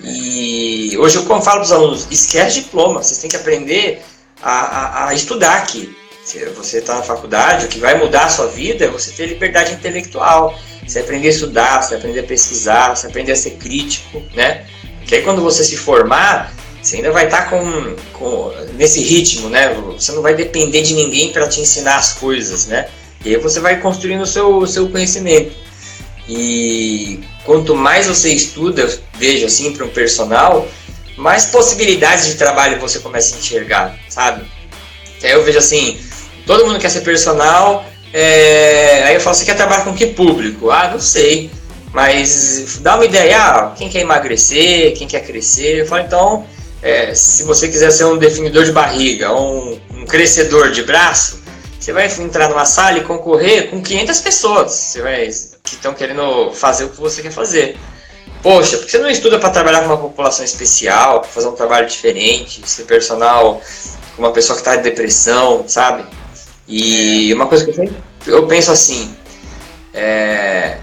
E 0.02 0.96
hoje 0.98 1.16
eu 1.16 1.24
falo 1.24 1.40
para 1.42 1.62
os 1.62 1.72
alunos, 1.72 2.06
esquece 2.10 2.60
diploma, 2.62 3.02
vocês 3.02 3.18
têm 3.18 3.30
que 3.30 3.36
aprender 3.36 4.02
a, 4.42 4.50
a, 4.50 5.08
a 5.08 5.14
estudar 5.14 5.56
aqui. 5.56 5.96
Se 6.24 6.44
você 6.50 6.78
está 6.78 6.96
na 6.96 7.02
faculdade, 7.02 7.66
o 7.66 7.68
que 7.68 7.78
vai 7.78 7.96
mudar 7.96 8.24
a 8.24 8.28
sua 8.28 8.48
vida 8.48 8.84
é 8.84 8.88
você 8.88 9.12
ter 9.12 9.26
liberdade 9.26 9.72
intelectual. 9.72 10.58
Você 10.86 11.00
aprender 11.00 11.28
a 11.28 11.30
estudar, 11.30 11.82
você 11.82 11.94
aprender 11.94 12.20
a 12.20 12.24
pesquisar, 12.24 12.96
você 12.96 13.06
aprender 13.06 13.32
a 13.32 13.36
ser 13.36 13.52
crítico, 13.52 14.22
né? 14.34 14.66
Porque 14.98 15.16
aí 15.16 15.22
quando 15.22 15.42
você 15.42 15.64
se 15.64 15.76
formar, 15.76 16.52
você 16.82 16.96
ainda 16.96 17.10
vai 17.10 17.24
estar 17.24 17.44
tá 17.44 17.50
com, 17.50 17.96
com 18.12 18.52
nesse 18.74 19.00
ritmo, 19.00 19.48
né? 19.48 19.74
Você 19.96 20.12
não 20.12 20.22
vai 20.22 20.34
depender 20.34 20.82
de 20.82 20.94
ninguém 20.94 21.32
para 21.32 21.48
te 21.48 21.60
ensinar 21.60 21.96
as 21.96 22.12
coisas, 22.14 22.66
né? 22.66 22.88
E 23.24 23.34
aí 23.34 23.40
você 23.40 23.58
vai 23.58 23.80
construindo 23.80 24.22
o 24.22 24.26
seu, 24.26 24.58
o 24.58 24.66
seu 24.66 24.88
conhecimento. 24.88 25.52
E 26.28 27.20
quanto 27.46 27.74
mais 27.74 28.06
você 28.06 28.30
estuda, 28.30 28.86
vejo 29.14 29.46
assim 29.46 29.72
para 29.72 29.86
um 29.86 29.88
personal, 29.88 30.68
mais 31.16 31.46
possibilidades 31.46 32.26
de 32.26 32.34
trabalho 32.34 32.78
você 32.80 32.98
começa 32.98 33.34
a 33.34 33.38
enxergar, 33.38 33.96
sabe? 34.08 34.44
Aí 35.22 35.30
eu 35.30 35.42
vejo 35.44 35.58
assim, 35.58 35.98
todo 36.44 36.66
mundo 36.66 36.78
quer 36.78 36.90
ser 36.90 37.00
personal, 37.00 37.86
é... 38.12 39.04
aí 39.04 39.14
eu 39.14 39.20
falo, 39.20 39.34
você 39.34 39.44
quer 39.44 39.56
trabalhar 39.56 39.84
com 39.84 39.94
que 39.94 40.08
público? 40.08 40.70
Ah, 40.70 40.90
não 40.92 41.00
sei. 41.00 41.50
Mas 41.92 42.80
dá 42.82 42.96
uma 42.96 43.06
ideia, 43.06 43.38
ah, 43.38 43.74
quem 43.74 43.88
quer 43.88 44.00
emagrecer, 44.00 44.92
quem 44.94 45.08
quer 45.08 45.20
crescer. 45.20 45.80
Eu 45.80 45.86
falo, 45.86 46.02
então, 46.02 46.46
é, 46.82 47.14
se 47.14 47.42
você 47.44 47.68
quiser 47.68 47.90
ser 47.90 48.04
um 48.04 48.18
definidor 48.18 48.64
de 48.64 48.72
barriga, 48.72 49.34
um, 49.34 49.80
um 49.94 50.04
crescedor 50.04 50.72
de 50.72 50.82
braço, 50.82 51.40
você 51.78 51.92
vai 51.92 52.06
entrar 52.20 52.50
numa 52.50 52.64
sala 52.66 52.98
e 52.98 53.04
concorrer 53.04 53.70
com 53.70 53.80
500 53.80 54.20
pessoas 54.20 54.72
você 54.72 55.00
vai, 55.00 55.30
que 55.66 55.74
estão 55.74 55.92
querendo 55.92 56.52
fazer 56.52 56.84
o 56.84 56.88
que 56.88 57.00
você 57.00 57.20
quer 57.20 57.32
fazer. 57.32 57.76
Poxa, 58.42 58.76
por 58.78 58.86
que 58.86 58.92
você 58.92 58.98
não 58.98 59.10
estuda 59.10 59.38
para 59.38 59.50
trabalhar 59.50 59.80
com 59.80 59.86
uma 59.86 59.98
população 59.98 60.44
especial, 60.44 61.20
para 61.20 61.28
fazer 61.28 61.48
um 61.48 61.52
trabalho 61.52 61.88
diferente, 61.88 62.62
ser 62.64 62.84
personal 62.84 63.60
com 64.14 64.22
uma 64.22 64.32
pessoa 64.32 64.56
que 64.56 64.62
está 64.62 64.76
em 64.76 64.82
depressão, 64.82 65.64
sabe? 65.66 66.04
E 66.68 67.32
uma 67.34 67.46
coisa 67.46 67.64
que 67.64 67.70
eu, 67.70 67.74
sempre, 67.74 67.96
eu 68.26 68.46
penso 68.46 68.70
assim, 68.70 69.14
é, 69.92 70.78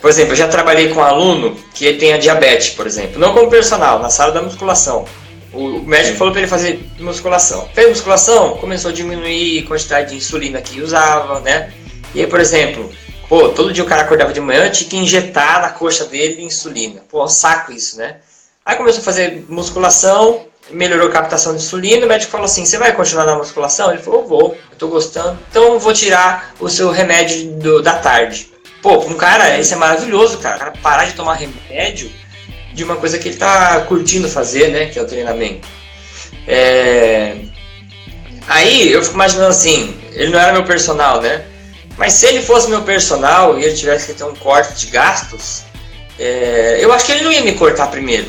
por 0.00 0.10
exemplo, 0.10 0.32
eu 0.32 0.36
já 0.36 0.48
trabalhei 0.48 0.88
com 0.88 1.00
um 1.00 1.02
aluno 1.02 1.56
que 1.72 1.92
tem 1.94 2.12
a 2.12 2.18
diabetes, 2.18 2.70
por 2.70 2.86
exemplo, 2.86 3.18
não 3.18 3.32
como 3.32 3.48
personal, 3.48 3.98
na 3.98 4.10
sala 4.10 4.32
da 4.32 4.42
musculação. 4.42 5.04
O 5.52 5.80
médico 5.80 6.18
falou 6.18 6.32
para 6.32 6.42
ele 6.42 6.50
fazer 6.50 6.84
musculação. 6.98 7.68
Fez 7.72 7.88
musculação, 7.88 8.56
começou 8.56 8.90
a 8.90 8.94
diminuir 8.94 9.62
a 9.64 9.66
quantidade 9.68 10.10
de 10.10 10.16
insulina 10.16 10.60
que 10.60 10.80
usava, 10.80 11.40
né? 11.40 11.72
E 12.14 12.20
aí, 12.20 12.26
por 12.26 12.40
exemplo, 12.40 12.90
pô, 13.34 13.48
todo 13.48 13.72
dia 13.72 13.82
o 13.82 13.86
cara 13.86 14.02
acordava 14.02 14.32
de 14.32 14.40
manhã, 14.40 14.70
tinha 14.70 14.88
que 14.88 14.96
injetar 14.96 15.60
na 15.60 15.70
coxa 15.70 16.04
dele 16.04 16.44
insulina. 16.44 17.00
Pô, 17.08 17.26
saco 17.26 17.72
isso, 17.72 17.98
né? 17.98 18.18
Aí 18.64 18.76
começou 18.76 19.00
a 19.00 19.04
fazer 19.04 19.44
musculação, 19.48 20.46
melhorou 20.70 21.08
a 21.08 21.10
captação 21.10 21.56
de 21.56 21.60
insulina, 21.60 22.06
o 22.06 22.08
médico 22.08 22.30
falou 22.30 22.44
assim, 22.44 22.64
você 22.64 22.78
vai 22.78 22.92
continuar 22.92 23.24
na 23.24 23.34
musculação? 23.34 23.90
Ele 23.90 24.00
falou, 24.00 24.24
vou, 24.24 24.56
eu 24.70 24.78
tô 24.78 24.86
gostando, 24.86 25.36
então 25.50 25.80
vou 25.80 25.92
tirar 25.92 26.54
o 26.60 26.68
seu 26.68 26.92
remédio 26.92 27.50
do, 27.54 27.82
da 27.82 27.94
tarde. 27.94 28.52
Pô, 28.80 29.00
um 29.00 29.14
cara, 29.14 29.58
isso 29.58 29.74
é 29.74 29.76
maravilhoso, 29.76 30.38
cara. 30.38 30.56
Cara 30.56 30.72
parar 30.80 31.06
de 31.06 31.14
tomar 31.14 31.34
remédio 31.34 32.12
de 32.72 32.84
uma 32.84 32.94
coisa 32.94 33.18
que 33.18 33.30
ele 33.30 33.36
tá 33.36 33.80
curtindo 33.80 34.28
fazer, 34.28 34.68
né? 34.68 34.86
Que 34.86 34.98
é 35.00 35.02
o 35.02 35.06
treinamento. 35.08 35.66
É... 36.46 37.34
Aí 38.46 38.92
eu 38.92 39.02
fico 39.02 39.14
imaginando 39.14 39.48
assim, 39.48 39.92
ele 40.12 40.30
não 40.30 40.38
era 40.38 40.52
meu 40.52 40.64
personal, 40.64 41.20
né? 41.20 41.46
Mas 41.96 42.14
se 42.14 42.26
ele 42.26 42.42
fosse 42.42 42.68
meu 42.68 42.82
personal 42.82 43.58
e 43.58 43.64
ele 43.64 43.74
tivesse 43.74 44.08
que 44.08 44.18
ter 44.18 44.24
um 44.24 44.34
corte 44.34 44.74
de 44.74 44.86
gastos, 44.86 45.62
é... 46.18 46.78
eu 46.80 46.92
acho 46.92 47.06
que 47.06 47.12
ele 47.12 47.22
não 47.22 47.32
ia 47.32 47.42
me 47.42 47.54
cortar 47.54 47.86
primeiro. 47.88 48.28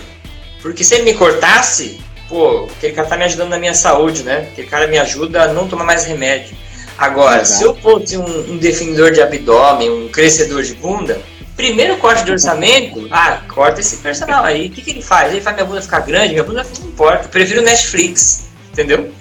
Porque 0.61 0.83
se 0.83 0.95
ele 0.95 1.03
me 1.03 1.13
cortasse, 1.13 1.99
pô, 2.27 2.67
aquele 2.77 2.93
cara 2.93 3.07
tá 3.07 3.17
me 3.17 3.23
ajudando 3.23 3.49
na 3.49 3.59
minha 3.59 3.73
saúde, 3.73 4.23
né? 4.23 4.47
Aquele 4.51 4.67
cara 4.67 4.87
me 4.87 4.97
ajuda 4.97 5.43
a 5.43 5.47
não 5.47 5.67
tomar 5.67 5.83
mais 5.83 6.05
remédio. 6.05 6.55
Agora, 6.97 7.41
Exato. 7.41 7.57
se 7.57 7.63
eu 7.63 7.75
fosse 7.75 8.17
um, 8.17 8.53
um, 8.53 8.57
definidor 8.57 9.11
de 9.11 9.21
abdômen, 9.21 9.89
um 9.89 10.07
crescedor 10.07 10.63
de 10.63 10.73
bunda, 10.75 11.21
primeiro 11.55 11.97
corte 11.97 12.23
de 12.23 12.31
orçamento, 12.31 13.07
ah, 13.11 13.41
corta 13.47 13.81
esse 13.81 13.97
personal 13.97 14.43
aí. 14.43 14.67
O 14.67 14.69
que, 14.71 14.81
que 14.81 14.91
ele 14.91 15.01
faz? 15.01 15.31
Ele 15.31 15.41
faz 15.41 15.55
minha 15.55 15.65
bunda 15.65 15.81
ficar 15.81 15.99
grande, 15.99 16.29
minha 16.29 16.43
bunda 16.43 16.65
não 16.79 16.87
importa. 16.87 17.25
Eu 17.25 17.29
prefiro 17.29 17.61
Netflix, 17.61 18.45
entendeu? 18.71 19.11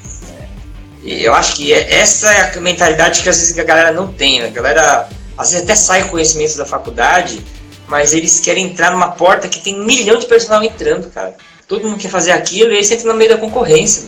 E 1.04 1.22
eu 1.22 1.34
acho 1.34 1.56
que 1.56 1.72
é, 1.72 1.94
essa 1.94 2.32
é 2.32 2.56
a 2.56 2.60
mentalidade 2.60 3.22
que 3.22 3.28
às 3.28 3.38
vezes 3.38 3.58
a 3.58 3.62
galera 3.62 3.92
não 3.92 4.12
tem. 4.12 4.40
Né? 4.40 4.46
A 4.46 4.50
galera 4.50 5.08
às 5.36 5.50
vezes 5.50 5.64
até 5.64 5.76
sai 5.76 6.08
conhecimento 6.08 6.56
da 6.56 6.64
faculdade, 6.64 7.44
mas 7.86 8.12
eles 8.12 8.40
querem 8.40 8.66
entrar 8.66 8.90
numa 8.90 9.12
porta 9.12 9.48
que 9.48 9.60
tem 9.60 9.78
um 9.80 9.84
milhão 9.84 10.18
de 10.18 10.26
personal 10.26 10.64
entrando, 10.64 11.10
cara. 11.10 11.34
Todo 11.68 11.88
mundo 11.88 11.98
quer 11.98 12.10
fazer 12.10 12.32
aquilo 12.32 12.72
e 12.72 12.78
aí 12.78 12.84
você 12.84 12.94
entra 12.94 13.12
no 13.12 13.18
meio 13.18 13.30
da 13.30 13.36
concorrência, 13.36 14.04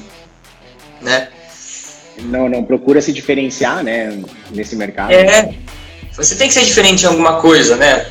né? 1.00 1.28
não, 2.22 2.48
não 2.48 2.64
procura 2.64 3.00
se 3.00 3.12
diferenciar, 3.12 3.82
né, 3.82 4.18
nesse 4.50 4.76
mercado. 4.76 5.12
É, 5.12 5.54
você 6.12 6.34
tem 6.34 6.48
que 6.48 6.54
ser 6.54 6.64
diferente 6.64 7.04
em 7.04 7.06
alguma 7.06 7.40
coisa, 7.40 7.76
né? 7.76 8.06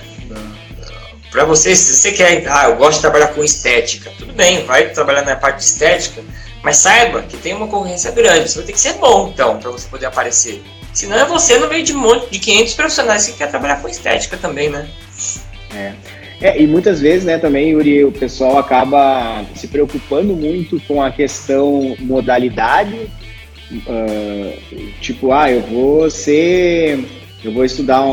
Para 1.32 1.44
você, 1.44 1.76
se 1.76 1.96
você 1.96 2.12
quer, 2.12 2.48
ah, 2.48 2.70
eu 2.70 2.78
gosto 2.78 2.96
de 2.96 3.02
trabalhar 3.02 3.28
com 3.28 3.44
estética, 3.44 4.12
tudo 4.18 4.34
bem, 4.34 4.66
vai 4.66 4.90
trabalhar 4.90 5.24
na 5.24 5.36
parte 5.36 5.60
estética, 5.60 6.22
mas 6.66 6.78
saiba 6.78 7.22
que 7.22 7.38
tem 7.38 7.54
uma 7.54 7.68
concorrência 7.68 8.10
grande, 8.10 8.50
você 8.50 8.58
vai 8.58 8.66
ter 8.66 8.74
que 8.74 8.80
ser 8.80 8.94
bom, 8.94 9.30
então, 9.32 9.60
para 9.60 9.70
você 9.70 9.88
poder 9.88 10.08
aparecer. 10.08 10.64
Senão 10.92 11.16
é 11.16 11.26
você 11.26 11.60
no 11.60 11.70
meio 11.70 11.84
de 11.84 11.94
um 11.94 12.00
monte 12.00 12.32
de 12.32 12.40
500 12.40 12.74
profissionais 12.74 13.28
que 13.28 13.34
quer 13.34 13.52
trabalhar 13.52 13.82
com 13.82 13.88
estética 13.88 14.36
também, 14.36 14.70
né? 14.70 14.90
É. 15.76 15.94
É, 16.42 16.62
e 16.62 16.66
muitas 16.66 17.00
vezes, 17.00 17.24
né, 17.24 17.38
também, 17.38 17.70
Yuri, 17.70 18.04
o 18.04 18.12
pessoal 18.12 18.58
acaba 18.58 19.46
se 19.56 19.68
preocupando 19.68 20.36
muito 20.36 20.82
com 20.82 21.02
a 21.02 21.12
questão 21.12 21.96
modalidade 22.00 23.10
Uh, 23.72 24.58
tipo, 25.02 25.32
ah, 25.32 25.52
eu 25.52 25.62
vou 25.62 26.10
ser. 26.10 27.04
Eu 27.44 27.52
vou 27.54 27.66
estudar 27.66 28.04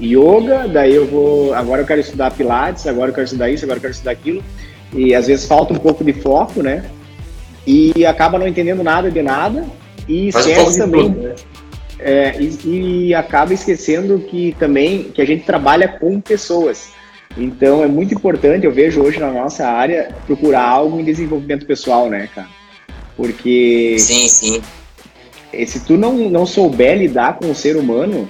yoga, 0.00 0.68
daí 0.68 0.94
eu 0.94 1.06
vou. 1.06 1.54
Agora 1.54 1.82
eu 1.82 1.86
quero 1.86 2.00
estudar 2.00 2.30
pilates, 2.32 2.86
agora 2.86 3.10
eu 3.10 3.14
quero 3.14 3.24
estudar 3.24 3.50
isso, 3.50 3.64
agora 3.64 3.78
eu 3.78 3.82
quero 3.82 3.92
estudar 3.92 4.12
aquilo. 4.12 4.42
E 4.92 5.14
às 5.14 5.28
vezes 5.28 5.46
falta 5.46 5.72
um 5.72 5.78
pouco 5.78 6.02
de 6.02 6.12
foco, 6.12 6.62
né? 6.62 6.84
E 7.66 8.04
acaba 8.06 8.38
não 8.38 8.48
entendendo 8.48 8.82
nada 8.82 9.10
de 9.10 9.22
nada. 9.22 9.64
E 10.08 10.32
Faz 10.32 10.46
esquece 10.46 10.78
também. 10.78 11.12
Tudo, 11.12 11.20
né? 11.20 11.34
é, 12.00 12.36
e, 12.40 13.08
e 13.08 13.14
acaba 13.14 13.52
esquecendo 13.52 14.18
que 14.20 14.56
também 14.58 15.04
que 15.04 15.20
a 15.20 15.24
gente 15.24 15.44
trabalha 15.44 15.86
com 15.86 16.20
pessoas. 16.20 16.88
Então 17.36 17.84
é 17.84 17.86
muito 17.86 18.14
importante, 18.14 18.66
eu 18.66 18.72
vejo 18.72 19.00
hoje 19.02 19.20
na 19.20 19.30
nossa 19.30 19.66
área, 19.66 20.12
procurar 20.26 20.66
algo 20.66 20.98
em 20.98 21.04
desenvolvimento 21.04 21.64
pessoal, 21.66 22.08
né, 22.08 22.28
cara? 22.34 22.48
Porque. 23.16 23.96
Sim, 23.98 24.28
sim 24.28 24.62
e 25.52 25.66
se 25.66 25.80
tu 25.80 25.96
não, 25.96 26.14
não 26.30 26.46
souber 26.46 26.96
lidar 26.96 27.36
com 27.36 27.50
o 27.50 27.54
ser 27.54 27.76
humano, 27.76 28.28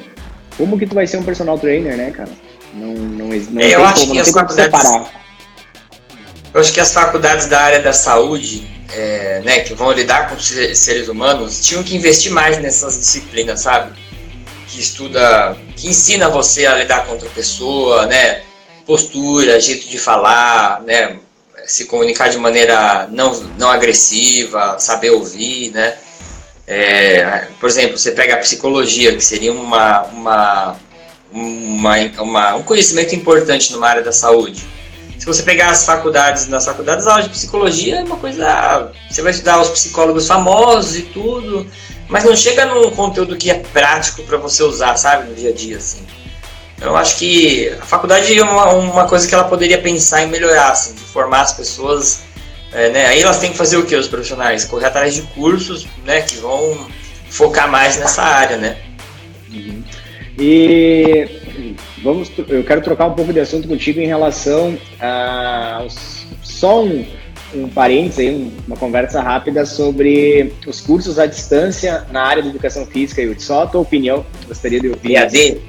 como 0.56 0.78
que 0.78 0.86
tu 0.86 0.94
vai 0.94 1.06
ser 1.06 1.18
um 1.18 1.22
personal 1.22 1.58
trainer, 1.58 1.96
né, 1.96 2.10
cara? 2.10 2.30
Não, 2.74 2.94
não, 2.94 3.26
não 3.28 3.60
é, 3.60 3.74
eu 3.74 3.84
acho 3.84 4.00
como, 4.00 4.12
que 4.12 4.18
as 4.20 4.30
faculdades, 4.30 5.10
Eu 6.54 6.60
acho 6.60 6.72
que 6.72 6.80
as 6.80 6.92
faculdades 6.92 7.46
da 7.46 7.60
área 7.60 7.80
da 7.80 7.92
saúde, 7.92 8.66
é, 8.92 9.40
né, 9.44 9.60
que 9.60 9.74
vão 9.74 9.92
lidar 9.92 10.28
com 10.28 10.38
seres 10.38 11.08
humanos, 11.08 11.60
tinham 11.60 11.82
que 11.82 11.96
investir 11.96 12.32
mais 12.32 12.58
nessas 12.58 12.98
disciplinas, 12.98 13.60
sabe? 13.60 13.98
Que 14.68 14.80
estuda, 14.80 15.56
que 15.76 15.88
ensina 15.88 16.28
você 16.28 16.66
a 16.66 16.76
lidar 16.76 17.06
com 17.06 17.12
outra 17.12 17.28
pessoa, 17.30 18.06
né? 18.06 18.42
Postura, 18.86 19.60
jeito 19.60 19.88
de 19.88 19.98
falar, 19.98 20.82
né? 20.82 21.18
Se 21.66 21.84
comunicar 21.84 22.28
de 22.28 22.38
maneira 22.38 23.08
não, 23.10 23.32
não 23.58 23.70
agressiva, 23.70 24.78
saber 24.78 25.10
ouvir, 25.10 25.70
né? 25.70 25.94
É, 26.66 27.46
por 27.58 27.68
exemplo, 27.68 27.98
você 27.98 28.12
pega 28.12 28.34
a 28.34 28.38
psicologia, 28.38 29.14
que 29.14 29.24
seria 29.24 29.52
uma, 29.52 30.02
uma, 30.02 30.76
uma, 31.32 31.96
uma, 32.18 32.54
um 32.56 32.62
conhecimento 32.62 33.14
importante 33.14 33.72
numa 33.72 33.88
área 33.88 34.02
da 34.02 34.12
saúde. 34.12 34.64
Se 35.20 35.26
você 35.26 35.42
pegar 35.42 35.68
as 35.68 35.84
faculdades, 35.84 36.46
nas 36.46 36.64
faculdades, 36.64 37.06
a 37.06 37.12
aula 37.12 37.24
de 37.24 37.28
psicologia 37.28 37.96
é 37.96 38.02
uma 38.02 38.16
coisa. 38.16 38.90
Você 39.08 39.20
vai 39.20 39.32
estudar 39.32 39.60
os 39.60 39.68
psicólogos 39.68 40.26
famosos 40.26 40.96
e 40.96 41.02
tudo, 41.02 41.66
mas 42.08 42.24
não 42.24 42.34
chega 42.34 42.64
num 42.64 42.90
conteúdo 42.92 43.36
que 43.36 43.50
é 43.50 43.54
prático 43.54 44.22
para 44.22 44.38
você 44.38 44.62
usar, 44.62 44.96
sabe, 44.96 45.28
no 45.28 45.34
dia 45.34 45.50
a 45.50 45.52
dia, 45.52 45.76
assim. 45.76 46.06
Eu 46.80 46.96
acho 46.96 47.18
que 47.18 47.68
a 47.68 47.84
faculdade 47.84 48.36
é 48.36 48.42
uma, 48.42 48.72
uma 48.72 49.06
coisa 49.06 49.28
que 49.28 49.34
ela 49.34 49.44
poderia 49.44 49.78
pensar 49.82 50.22
em 50.22 50.28
melhorar, 50.28 50.70
assim, 50.70 50.94
de 50.94 51.00
formar 51.00 51.42
as 51.42 51.52
pessoas. 51.52 52.22
É, 52.72 52.88
né? 52.88 53.06
Aí 53.08 53.20
elas 53.20 53.38
têm 53.38 53.52
que 53.52 53.58
fazer 53.58 53.76
o 53.76 53.84
que, 53.84 53.94
os 53.94 54.08
profissionais? 54.08 54.64
Correr 54.64 54.86
atrás 54.86 55.14
de 55.14 55.20
cursos 55.20 55.86
né, 56.02 56.22
que 56.22 56.36
vão 56.36 56.88
focar 57.28 57.70
mais 57.70 57.98
nessa 57.98 58.22
área, 58.22 58.56
né? 58.56 58.78
Uhum. 59.50 59.84
E 60.38 61.39
vamos, 62.02 62.30
eu 62.48 62.64
quero 62.64 62.80
trocar 62.82 63.06
um 63.06 63.14
pouco 63.14 63.32
de 63.32 63.40
assunto 63.40 63.68
contigo 63.68 64.00
em 64.00 64.06
relação 64.06 64.78
a 65.00 65.86
só 66.42 66.84
um, 66.84 67.06
um 67.54 67.68
parênteses 67.68 68.18
aí, 68.18 68.52
uma 68.66 68.76
conversa 68.76 69.20
rápida 69.20 69.64
sobre 69.66 70.52
os 70.66 70.80
cursos 70.80 71.18
à 71.18 71.26
distância 71.26 72.06
na 72.10 72.22
área 72.22 72.42
de 72.42 72.48
educação 72.48 72.86
física, 72.86 73.22
e 73.22 73.40
Só 73.40 73.62
a 73.62 73.66
tua 73.66 73.80
opinião, 73.80 74.24
gostaria 74.46 74.80
de 74.80 74.88
ouvir. 74.88 75.12
EAD? 75.12 75.60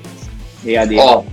EAD. 0.66 0.96
Ó, 0.98 1.24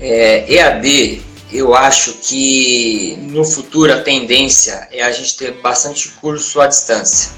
é, 0.00 0.52
EAD, 0.52 1.22
eu 1.52 1.74
acho 1.74 2.14
que 2.14 3.16
no 3.20 3.44
futuro 3.44 3.92
a 3.92 4.00
tendência 4.00 4.88
é 4.90 5.02
a 5.02 5.10
gente 5.10 5.36
ter 5.36 5.52
bastante 5.60 6.08
curso 6.20 6.60
à 6.60 6.66
distância. 6.66 7.32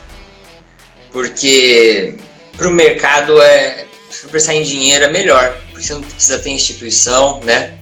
Porque 1.13 2.15
para 2.57 2.69
o 2.69 2.71
mercado 2.71 3.41
é 3.41 3.87
se 4.25 4.31
pensar 4.31 4.55
em 4.55 4.63
dinheiro 4.63 5.05
é 5.05 5.11
melhor, 5.11 5.55
porque 5.71 5.87
você 5.87 5.95
não 5.95 6.03
precisa 6.03 6.39
ter 6.39 6.51
instituição, 6.51 7.41
né? 7.41 7.75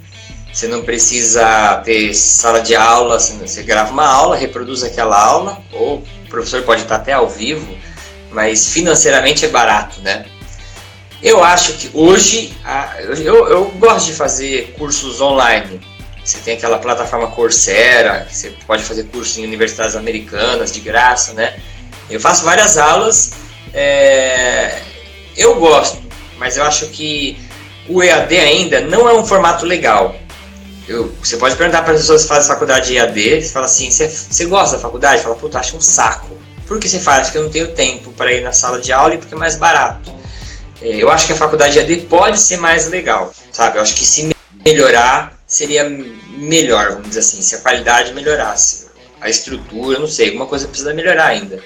Você 0.52 0.66
não 0.66 0.82
precisa 0.82 1.80
ter 1.84 2.12
sala 2.14 2.60
de 2.60 2.74
aula, 2.74 3.18
você 3.18 3.62
grava 3.62 3.92
uma 3.92 4.06
aula, 4.06 4.36
reproduz 4.36 4.82
aquela 4.82 5.18
aula, 5.18 5.62
ou 5.72 5.98
o 5.98 6.28
professor 6.28 6.62
pode 6.62 6.82
estar 6.82 6.96
até 6.96 7.12
ao 7.12 7.28
vivo, 7.28 7.66
mas 8.30 8.68
financeiramente 8.68 9.44
é 9.44 9.48
barato, 9.48 10.00
né? 10.02 10.26
Eu 11.22 11.42
acho 11.42 11.74
que 11.74 11.90
hoje, 11.94 12.52
eu, 13.24 13.48
eu 13.48 13.64
gosto 13.78 14.06
de 14.06 14.12
fazer 14.12 14.74
cursos 14.76 15.20
online. 15.20 15.80
Você 16.24 16.38
tem 16.38 16.54
aquela 16.54 16.78
plataforma 16.78 17.28
Coursera, 17.28 18.26
você 18.28 18.52
pode 18.66 18.82
fazer 18.82 19.04
curso 19.04 19.40
em 19.40 19.44
universidades 19.44 19.94
americanas 19.94 20.72
de 20.72 20.80
graça, 20.80 21.32
né? 21.32 21.56
Eu 22.10 22.20
faço 22.20 22.44
várias 22.44 22.76
aulas, 22.76 23.32
é, 23.72 24.82
eu 25.36 25.54
gosto, 25.54 26.01
mas 26.42 26.56
eu 26.56 26.64
acho 26.64 26.86
que 26.88 27.38
o 27.88 28.02
EAD 28.02 28.36
ainda 28.36 28.80
não 28.80 29.08
é 29.08 29.14
um 29.14 29.24
formato 29.24 29.64
legal. 29.64 30.16
Eu, 30.88 31.14
você 31.22 31.36
pode 31.36 31.54
perguntar 31.54 31.82
para 31.82 31.94
as 31.94 32.00
pessoas 32.00 32.22
que 32.22 32.28
fazem 32.28 32.48
faculdade 32.48 32.88
de 32.88 32.96
EAD, 32.96 33.42
você 33.42 33.52
fala 33.52 33.66
assim, 33.66 33.88
você, 33.88 34.44
gosta 34.46 34.74
da 34.74 34.82
faculdade? 34.82 35.22
Fala, 35.22 35.36
puta, 35.36 35.60
acho 35.60 35.76
um 35.76 35.80
saco. 35.80 36.36
Por 36.66 36.80
que 36.80 36.88
você 36.88 36.98
faz? 36.98 37.28
Porque 37.28 37.38
eu 37.38 37.44
não 37.44 37.50
tenho 37.50 37.68
tempo 37.68 38.10
para 38.14 38.32
ir 38.32 38.42
na 38.42 38.50
sala 38.50 38.80
de 38.80 38.92
aula 38.92 39.14
e 39.14 39.18
porque 39.18 39.34
é 39.34 39.38
mais 39.38 39.54
barato. 39.54 40.12
É, 40.80 40.96
eu 40.96 41.12
acho 41.12 41.28
que 41.28 41.32
a 41.32 41.36
faculdade 41.36 41.74
de 41.74 41.78
EAD 41.78 42.06
pode 42.08 42.40
ser 42.40 42.56
mais 42.56 42.88
legal, 42.88 43.32
sabe? 43.52 43.78
Eu 43.78 43.82
acho 43.82 43.94
que 43.94 44.04
se 44.04 44.34
melhorar, 44.64 45.38
seria 45.46 45.88
melhor, 46.36 46.94
vamos 46.94 47.10
dizer 47.10 47.20
assim, 47.20 47.40
se 47.40 47.54
a 47.54 47.60
qualidade 47.60 48.12
melhorasse. 48.14 48.88
A 49.20 49.30
estrutura, 49.30 50.00
não 50.00 50.08
sei, 50.08 50.30
alguma 50.30 50.46
coisa 50.46 50.66
precisa 50.66 50.92
melhorar 50.92 51.26
ainda. 51.26 51.62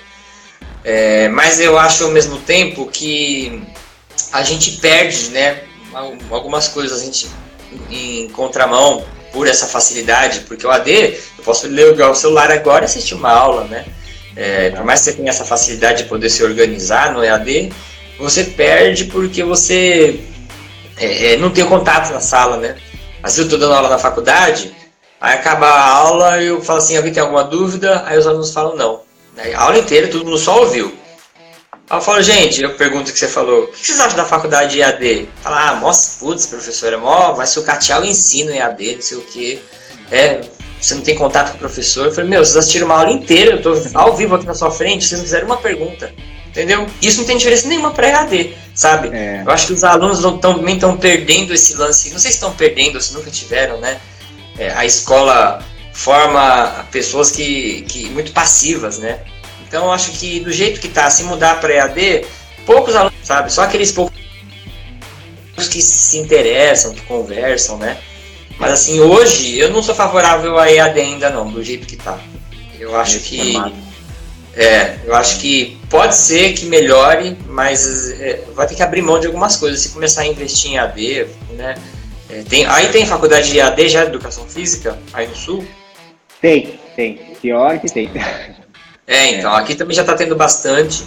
É, 0.85 1.31
mas 1.31 1.61
eu 1.61 1.79
acho 1.79 2.05
ao 2.05 2.11
mesmo 2.11 2.39
tempo 2.41 2.87
que 2.87 3.67
a 4.33 4.43
gente 4.43 4.73
perde, 4.73 5.31
né? 5.31 5.63
Algumas 6.31 6.69
coisas 6.69 7.01
a 7.01 7.05
gente 7.05 7.29
em 7.91 8.29
contramão 8.31 9.05
por 9.33 9.47
essa 9.47 9.67
facilidade, 9.67 10.41
porque 10.41 10.67
o 10.67 10.71
AD, 10.71 10.91
eu 11.39 11.45
posso 11.45 11.67
ligar 11.67 12.11
o 12.11 12.15
celular 12.15 12.51
agora 12.51 12.85
e 12.85 12.87
assistir 12.87 13.15
uma 13.15 13.31
aula, 13.31 13.65
né? 13.65 13.85
É, 14.35 14.71
por 14.71 14.85
mais 14.85 15.01
que 15.01 15.07
você 15.07 15.13
tenha 15.15 15.31
essa 15.31 15.45
facilidade 15.45 16.05
de 16.05 16.09
poder 16.09 16.29
se 16.29 16.43
organizar 16.43 17.13
no 17.13 17.25
EAD, 17.25 17.73
você 18.19 18.45
perde 18.45 19.07
porque 19.07 19.43
você 19.43 20.21
é, 20.99 21.33
é, 21.33 21.37
não 21.37 21.51
tem 21.51 21.65
contato 21.65 22.13
na 22.13 22.21
sala, 22.21 22.57
né? 22.57 22.77
Às 23.23 23.37
vezes 23.37 23.39
eu 23.39 23.45
estou 23.45 23.59
dando 23.59 23.75
aula 23.75 23.89
na 23.89 23.99
faculdade, 23.99 24.75
aí 25.21 25.35
acaba 25.35 25.67
a 25.67 25.91
aula 25.91 26.43
eu 26.43 26.61
falo 26.63 26.79
assim, 26.79 26.97
alguém 26.97 27.13
tem 27.13 27.23
alguma 27.23 27.45
dúvida? 27.45 28.05
Aí 28.07 28.19
os 28.19 28.27
alunos 28.27 28.53
falam 28.53 28.77
não. 28.77 29.01
A 29.55 29.63
aula 29.63 29.79
inteira 29.79 30.09
todo 30.09 30.25
mundo 30.25 30.39
só 30.39 30.61
ouviu. 30.61 30.95
Aí 31.89 31.99
eu 31.99 32.03
falo, 32.03 32.21
gente, 32.21 32.61
eu 32.61 32.75
pergunto 32.75 33.11
o 33.11 33.13
que 33.13 33.19
você 33.19 33.29
falou, 33.29 33.65
o 33.65 33.67
que 33.69 33.87
vocês 33.87 34.01
acham 34.01 34.17
da 34.17 34.25
faculdade 34.25 34.81
EAD? 34.81 35.29
Fala, 35.41 35.71
ah, 35.71 35.77
nossa, 35.77 36.19
putz, 36.19 36.47
professora, 36.47 36.99
mó, 36.99 37.33
vai 37.33 37.47
sucatear 37.47 38.03
o 38.03 38.05
ensino 38.05 38.51
EAD, 38.51 38.97
não 38.97 39.03
sei 39.03 39.19
o 39.19 39.23
quê. 39.23 39.61
É, 40.11 40.41
você 40.81 40.95
não 40.95 41.03
tem 41.03 41.15
contato 41.15 41.51
com 41.51 41.57
o 41.57 41.61
professor. 41.61 42.07
Eu 42.07 42.13
falei, 42.13 42.29
meu, 42.29 42.45
vocês 42.45 42.57
assistiram 42.57 42.87
uma 42.87 42.99
aula 42.99 43.13
inteira, 43.13 43.53
eu 43.57 43.63
tô 43.63 43.75
ao 43.95 44.17
vivo 44.17 44.35
aqui 44.35 44.47
na 44.47 44.55
sua 44.55 44.71
frente, 44.71 45.07
vocês 45.07 45.21
não 45.21 45.25
fizeram 45.25 45.47
uma 45.47 45.59
pergunta. 45.59 46.13
Entendeu? 46.49 46.87
Isso 47.01 47.19
não 47.19 47.27
tem 47.27 47.37
diferença 47.37 47.69
nenhuma 47.69 47.93
para 47.93 48.09
EAD, 48.09 48.57
sabe? 48.75 49.15
É. 49.15 49.43
Eu 49.45 49.51
acho 49.53 49.69
que 49.69 49.73
os 49.75 49.85
alunos 49.85 50.21
não 50.21 50.39
tão, 50.39 50.55
também 50.55 50.75
estão 50.75 50.97
perdendo 50.97 51.55
esse 51.55 51.77
lance. 51.77 52.11
Não 52.11 52.19
sei 52.19 52.31
se 52.31 52.39
estão 52.39 52.53
perdendo, 52.53 53.01
se 53.01 53.15
nunca 53.15 53.31
tiveram, 53.31 53.79
né? 53.79 54.01
É, 54.59 54.71
a 54.71 54.85
escola 54.85 55.63
forma 55.93 56.87
pessoas 56.91 57.31
que, 57.31 57.83
que 57.83 58.09
muito 58.11 58.33
passivas, 58.33 58.99
né? 58.99 59.21
Então 59.67 59.87
eu 59.87 59.93
acho 59.93 60.13
que 60.13 60.41
do 60.41 60.53
jeito 60.53 60.81
que 60.81 60.89
tá, 60.89 61.11
se 61.11 61.25
mudar 61.25 61.61
para 61.61 61.75
EAD, 61.75 62.25
poucos 62.65 62.95
alunos, 62.95 63.15
sabe? 63.23 63.53
Só 63.53 63.63
aqueles 63.63 63.93
poucos 63.93 64.17
que 65.71 65.81
se 65.81 66.19
interessam, 66.19 66.95
que 66.95 67.03
conversam, 67.03 67.79
né? 67.79 67.99
Mas 68.59 68.73
assim, 68.73 69.01
hoje 69.01 69.59
eu 69.59 69.71
não 69.71 69.83
sou 69.83 69.95
favorável 69.95 70.59
a 70.59 70.71
EAD 70.71 71.01
ainda 71.01 71.31
não, 71.31 71.51
do 71.51 71.63
jeito 71.63 71.87
que 71.87 71.97
tá. 71.97 72.19
Eu 72.79 72.97
acho 72.97 73.21
que 73.21 73.57
é, 74.55 74.99
eu 75.05 75.15
acho 75.15 75.39
que 75.39 75.79
pode 75.91 76.15
ser 76.15 76.55
que 76.55 76.65
melhore, 76.65 77.37
mas 77.47 78.11
é, 78.21 78.43
vai 78.55 78.67
ter 78.67 78.75
que 78.75 78.83
abrir 78.83 79.03
mão 79.03 79.21
de 79.21 79.27
algumas 79.27 79.57
coisas. 79.57 79.81
Se 79.81 79.91
começar 79.91 80.23
a 80.23 80.27
investir 80.27 80.73
em 80.73 80.79
AD, 80.79 81.27
né? 81.51 81.75
É, 82.31 82.43
tem, 82.43 82.67
aí 82.67 82.89
tem 82.89 83.07
faculdade 83.07 83.51
de 83.51 83.61
AD 83.61 83.89
já 83.89 84.03
de 84.05 84.11
educação 84.11 84.49
física 84.49 84.99
aí 85.13 85.29
no 85.29 85.37
sul? 85.37 85.65
Tem, 86.41 86.81
tem. 86.97 87.17
Pior 87.41 87.79
que 87.79 87.93
tem. 87.93 88.11
É, 89.07 89.31
então, 89.31 89.55
aqui 89.55 89.75
também 89.75 89.95
já 89.95 90.03
está 90.03 90.15
tendo 90.15 90.35
bastante. 90.35 91.05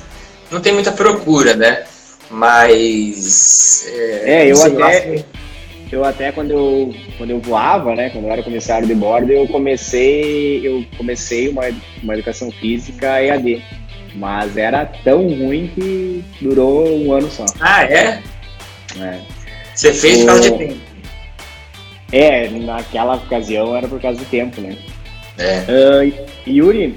Não 0.49 0.61
tem 0.61 0.73
muita 0.73 0.91
procura, 0.91 1.55
né? 1.55 1.83
Mas. 2.29 3.87
É, 3.87 4.43
é 4.43 4.51
eu 4.51 4.63
até. 4.63 5.25
Eu 5.91 6.05
até 6.05 6.31
quando 6.31 6.51
eu, 6.51 6.95
quando 7.17 7.31
eu 7.31 7.39
voava, 7.39 7.95
né, 7.95 8.11
quando 8.11 8.25
eu 8.25 8.31
era 8.31 8.43
comissário 8.43 8.87
de 8.87 8.93
bordo, 8.93 9.31
eu 9.31 9.47
comecei, 9.47 10.61
eu 10.65 10.85
comecei 10.95 11.49
uma, 11.49 11.63
uma 12.03 12.13
educação 12.13 12.51
física 12.51 13.21
EAD. 13.21 13.63
Mas 14.15 14.55
era 14.55 14.85
tão 14.85 15.27
ruim 15.27 15.71
que 15.73 16.23
durou 16.41 16.87
um 16.87 17.11
ano 17.11 17.29
só. 17.29 17.45
Ah, 17.59 17.83
é? 17.83 18.21
é. 18.99 19.19
Você 19.73 19.93
fez 19.93 20.19
por 20.19 20.25
causa 20.27 20.41
de 20.41 20.57
tempo? 20.57 20.79
É, 22.11 22.49
naquela 22.49 23.15
ocasião 23.15 23.75
era 23.75 23.87
por 23.87 24.01
causa 24.01 24.19
do 24.19 24.25
tempo, 24.25 24.61
né? 24.61 24.77
É. 25.37 25.63
Uh, 25.69 26.13
Yuri, 26.47 26.95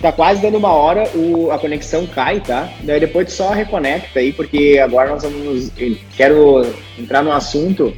tá 0.00 0.12
quase 0.12 0.40
dando 0.40 0.58
uma 0.58 0.72
hora, 0.72 1.08
o, 1.14 1.50
a 1.50 1.58
conexão 1.58 2.06
cai, 2.06 2.40
tá? 2.40 2.70
Daí 2.82 3.00
depois 3.00 3.26
tu 3.26 3.32
só 3.32 3.50
reconecta 3.50 4.20
aí, 4.20 4.32
porque 4.32 4.80
agora 4.82 5.10
nós 5.10 5.22
vamos. 5.22 5.70
Quero 6.16 6.66
entrar 6.98 7.22
num 7.22 7.32
assunto 7.32 7.94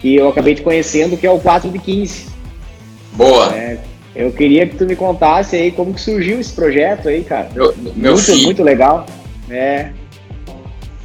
que 0.00 0.16
eu 0.16 0.28
acabei 0.28 0.54
te 0.54 0.62
conhecendo, 0.62 1.16
que 1.16 1.26
é 1.26 1.30
o 1.30 1.40
4 1.40 1.70
de 1.70 1.78
15. 1.78 2.26
Boa! 3.12 3.54
É, 3.54 3.78
eu 4.14 4.32
queria 4.32 4.66
que 4.66 4.76
tu 4.76 4.86
me 4.86 4.94
contasse 4.94 5.56
aí 5.56 5.70
como 5.70 5.92
que 5.92 6.00
surgiu 6.00 6.40
esse 6.40 6.52
projeto 6.52 7.08
aí, 7.08 7.24
cara. 7.24 7.50
Meu, 7.54 7.74
meu 7.76 8.12
muito, 8.12 8.24
filho. 8.24 8.44
muito 8.44 8.62
legal. 8.62 9.06
É. 9.50 9.90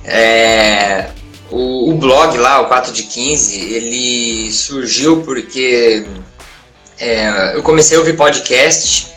É. 0.06 1.08
O, 1.50 1.92
o 1.92 1.96
blog 1.96 2.38
lá, 2.38 2.62
o 2.62 2.68
4 2.68 2.94
de 2.94 3.04
15, 3.04 3.74
ele 3.74 4.52
surgiu 4.52 5.22
porque 5.24 6.06
é, 7.02 7.56
eu 7.56 7.64
comecei 7.64 7.98
a 7.98 8.00
ouvir 8.00 8.16
podcast 8.16 9.08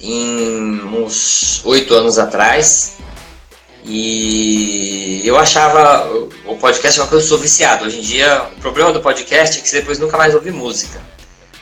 em 0.00 0.80
uns 0.82 1.60
oito 1.66 1.92
anos 1.94 2.18
atrás 2.18 2.96
e 3.84 5.20
eu 5.22 5.36
achava 5.36 6.10
o 6.46 6.56
podcast 6.56 6.98
uma 6.98 7.06
coisa 7.06 7.22
que 7.22 7.26
eu 7.26 7.36
sou 7.36 7.38
viciado. 7.38 7.84
Hoje 7.84 7.98
em 7.98 8.00
dia, 8.00 8.44
o 8.56 8.60
problema 8.62 8.92
do 8.94 9.00
podcast 9.00 9.58
é 9.58 9.60
que 9.60 9.68
você 9.68 9.80
depois 9.80 9.98
nunca 9.98 10.16
mais 10.16 10.34
ouve 10.34 10.50
música. 10.50 11.02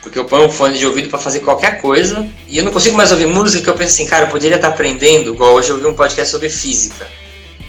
Porque 0.01 0.17
eu 0.17 0.23
ponho 0.23 0.45
um 0.45 0.51
fone 0.51 0.77
de 0.77 0.85
ouvido 0.85 1.09
para 1.09 1.19
fazer 1.19 1.41
qualquer 1.41 1.81
coisa 1.81 2.25
e 2.47 2.57
eu 2.57 2.63
não 2.63 2.71
consigo 2.71 2.95
mais 2.95 3.11
ouvir 3.11 3.27
música 3.27 3.61
que 3.61 3.69
eu 3.69 3.75
penso 3.75 3.95
assim, 3.95 4.05
cara, 4.05 4.25
eu 4.25 4.29
poderia 4.29 4.55
estar 4.55 4.69
aprendendo, 4.69 5.33
igual 5.33 5.53
hoje 5.55 5.69
eu 5.69 5.75
ouvi 5.75 5.87
um 5.87 5.93
podcast 5.93 6.31
sobre 6.31 6.47
física. 6.47 7.05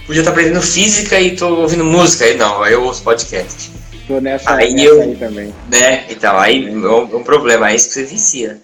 Podia 0.07 0.21
estar 0.21 0.31
aprendendo 0.31 0.63
física 0.63 1.19
e 1.19 1.33
estou 1.33 1.59
ouvindo 1.59 1.85
música. 1.85 2.27
Aí 2.27 2.37
não, 2.37 2.63
aí 2.63 2.75
eu 2.75 2.85
ouço 2.85 3.03
podcast. 3.03 3.80
Tô 4.11 4.21
nessa, 4.21 4.57
aí, 4.57 4.75
nessa 4.75 4.87
eu, 4.87 5.03
aí 5.03 5.15
também. 5.15 5.55
Né? 5.71 6.05
Então, 6.11 6.37
aí 6.37 6.67
é 6.67 6.73
um, 6.73 7.19
um 7.19 7.23
problema, 7.23 7.67
aí 7.67 7.79
você 7.79 8.03
vicia. 8.03 8.59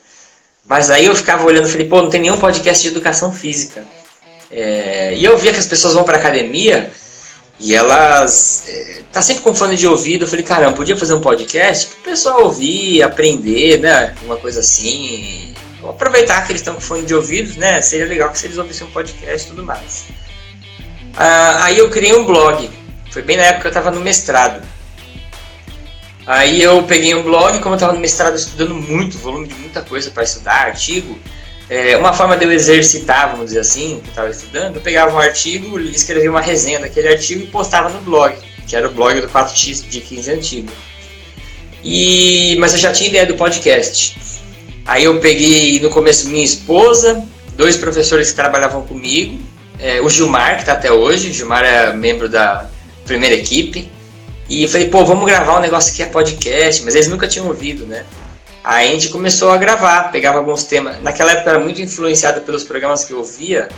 Mas 0.68 0.90
aí 0.90 1.04
eu 1.04 1.14
ficava 1.14 1.44
olhando 1.44 1.68
e 1.68 1.70
falei, 1.70 1.86
pô, 1.86 2.02
não 2.02 2.10
tem 2.10 2.20
nenhum 2.20 2.36
podcast 2.36 2.82
de 2.82 2.88
educação 2.88 3.32
física. 3.32 3.84
É, 4.50 5.14
e 5.14 5.24
eu 5.24 5.38
via 5.38 5.52
que 5.52 5.60
as 5.60 5.66
pessoas 5.66 5.94
vão 5.94 6.04
para 6.04 6.18
academia 6.18 6.90
E 7.58 7.74
elas 7.74 8.64
é, 8.68 9.02
tá 9.12 9.22
sempre 9.22 9.44
com 9.44 9.54
fone 9.54 9.76
de 9.76 9.86
ouvido. 9.86 10.24
Eu 10.24 10.28
falei, 10.28 10.44
caramba, 10.44 10.76
podia 10.76 10.96
fazer 10.96 11.14
um 11.14 11.20
podcast 11.20 11.86
para 11.86 11.98
o 12.00 12.02
pessoal 12.02 12.42
ouvir, 12.42 13.04
aprender, 13.04 13.78
né? 13.78 14.16
Uma 14.24 14.38
coisa 14.38 14.58
assim. 14.58 15.54
Vou 15.80 15.90
aproveitar 15.90 16.44
que 16.44 16.50
eles 16.50 16.60
estão 16.60 16.74
com 16.74 16.80
fone 16.80 17.06
de 17.06 17.14
ouvido, 17.14 17.56
né? 17.60 17.80
Seria 17.82 18.06
legal 18.06 18.30
que 18.30 18.38
se 18.40 18.48
eles 18.48 18.58
ouvissem 18.58 18.84
um 18.84 18.90
podcast 18.90 19.46
e 19.46 19.50
tudo 19.50 19.62
mais. 19.62 20.06
Ah, 21.16 21.66
aí 21.66 21.78
eu 21.78 21.88
criei 21.88 22.16
um 22.16 22.24
blog. 22.24 22.68
Foi 23.12 23.22
bem 23.22 23.36
na 23.36 23.44
época 23.44 23.60
que 23.60 23.66
eu 23.68 23.80
estava 23.80 23.92
no 23.92 24.00
mestrado. 24.00 24.75
Aí 26.26 26.60
eu 26.60 26.82
peguei 26.82 27.14
um 27.14 27.22
blog, 27.22 27.60
como 27.60 27.74
eu 27.74 27.76
estava 27.76 27.92
no 27.92 28.00
mestrado 28.00 28.34
estudando 28.34 28.74
muito, 28.74 29.16
volume 29.18 29.46
de 29.46 29.54
muita 29.54 29.80
coisa 29.82 30.10
para 30.10 30.24
estudar, 30.24 30.66
artigo, 30.66 31.16
é, 31.70 31.96
uma 31.96 32.12
forma 32.12 32.36
de 32.36 32.44
eu 32.44 32.52
exercitar, 32.52 33.30
vamos 33.30 33.46
dizer 33.46 33.60
assim, 33.60 34.00
que 34.00 34.08
eu 34.08 34.10
estava 34.10 34.30
estudando, 34.30 34.76
eu 34.76 34.80
pegava 34.82 35.14
um 35.14 35.18
artigo, 35.20 35.78
escrevia 35.78 36.30
uma 36.30 36.40
resenha 36.40 36.80
daquele 36.80 37.08
artigo 37.08 37.42
e 37.42 37.46
postava 37.46 37.88
no 37.90 38.00
blog, 38.00 38.36
que 38.66 38.74
era 38.74 38.88
o 38.88 38.92
blog 38.92 39.20
do 39.20 39.28
4x 39.28 39.88
de 39.88 40.00
15 40.00 40.32
antigo. 40.32 40.72
E, 41.82 42.56
mas 42.58 42.72
eu 42.72 42.78
já 42.78 42.92
tinha 42.92 43.08
ideia 43.08 43.26
do 43.26 43.34
podcast. 43.34 44.16
Aí 44.84 45.04
eu 45.04 45.18
peguei 45.20 45.78
no 45.78 45.90
começo 45.90 46.28
minha 46.28 46.44
esposa, 46.44 47.24
dois 47.56 47.76
professores 47.76 48.30
que 48.30 48.36
trabalhavam 48.36 48.82
comigo, 48.82 49.40
é, 49.78 50.00
o 50.00 50.08
Gilmar, 50.08 50.56
que 50.56 50.62
está 50.62 50.72
até 50.72 50.90
hoje, 50.90 51.30
o 51.30 51.32
Gilmar 51.32 51.64
é 51.64 51.92
membro 51.92 52.28
da 52.28 52.68
primeira 53.04 53.36
equipe, 53.36 53.90
e 54.48 54.64
eu 54.64 54.68
falei, 54.68 54.88
pô, 54.88 55.04
vamos 55.04 55.24
gravar 55.24 55.58
um 55.58 55.60
negócio 55.60 55.94
que 55.94 56.02
é 56.02 56.06
podcast, 56.06 56.82
mas 56.84 56.94
eles 56.94 57.08
nunca 57.08 57.26
tinham 57.26 57.48
ouvido, 57.48 57.86
né? 57.86 58.04
Aí 58.62 58.88
a 58.88 58.92
gente 58.92 59.08
começou 59.10 59.50
a 59.50 59.56
gravar, 59.56 60.10
pegava 60.10 60.38
alguns 60.38 60.64
temas. 60.64 61.00
Naquela 61.02 61.32
época 61.32 61.50
era 61.50 61.58
muito 61.58 61.80
influenciado 61.80 62.40
pelos 62.40 62.64
programas 62.64 63.04
que 63.04 63.12
eu 63.12 63.22
via, 63.22 63.68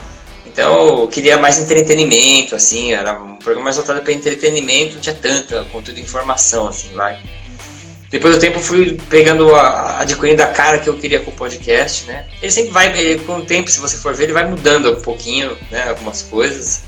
então 0.46 1.00
eu 1.00 1.08
queria 1.08 1.36
mais 1.36 1.58
entretenimento, 1.58 2.54
assim, 2.54 2.92
era 2.92 3.12
um 3.12 3.36
programa 3.36 3.64
mais 3.64 3.76
voltado 3.76 4.00
para 4.00 4.12
entretenimento, 4.12 4.94
não 4.94 5.00
tinha 5.00 5.14
tanta 5.14 5.64
conteúdo 5.64 6.00
informação, 6.00 6.66
assim, 6.66 6.88
vai. 6.94 7.18
Depois 8.10 8.34
do 8.34 8.40
tempo 8.40 8.58
fui 8.58 8.98
pegando, 9.10 9.54
a, 9.54 10.00
adquirindo 10.00 10.42
a 10.42 10.46
cara 10.46 10.78
que 10.78 10.88
eu 10.88 10.96
queria 10.96 11.20
com 11.20 11.30
o 11.30 11.34
podcast, 11.34 12.06
né? 12.06 12.26
Ele 12.40 12.50
sempre 12.50 12.70
vai, 12.70 12.98
ele, 12.98 13.22
com 13.24 13.36
o 13.36 13.44
tempo, 13.44 13.70
se 13.70 13.78
você 13.78 13.98
for 13.98 14.14
ver, 14.14 14.24
ele 14.24 14.32
vai 14.32 14.48
mudando 14.48 14.90
um 14.92 15.02
pouquinho, 15.02 15.56
né, 15.70 15.90
algumas 15.90 16.22
coisas. 16.22 16.87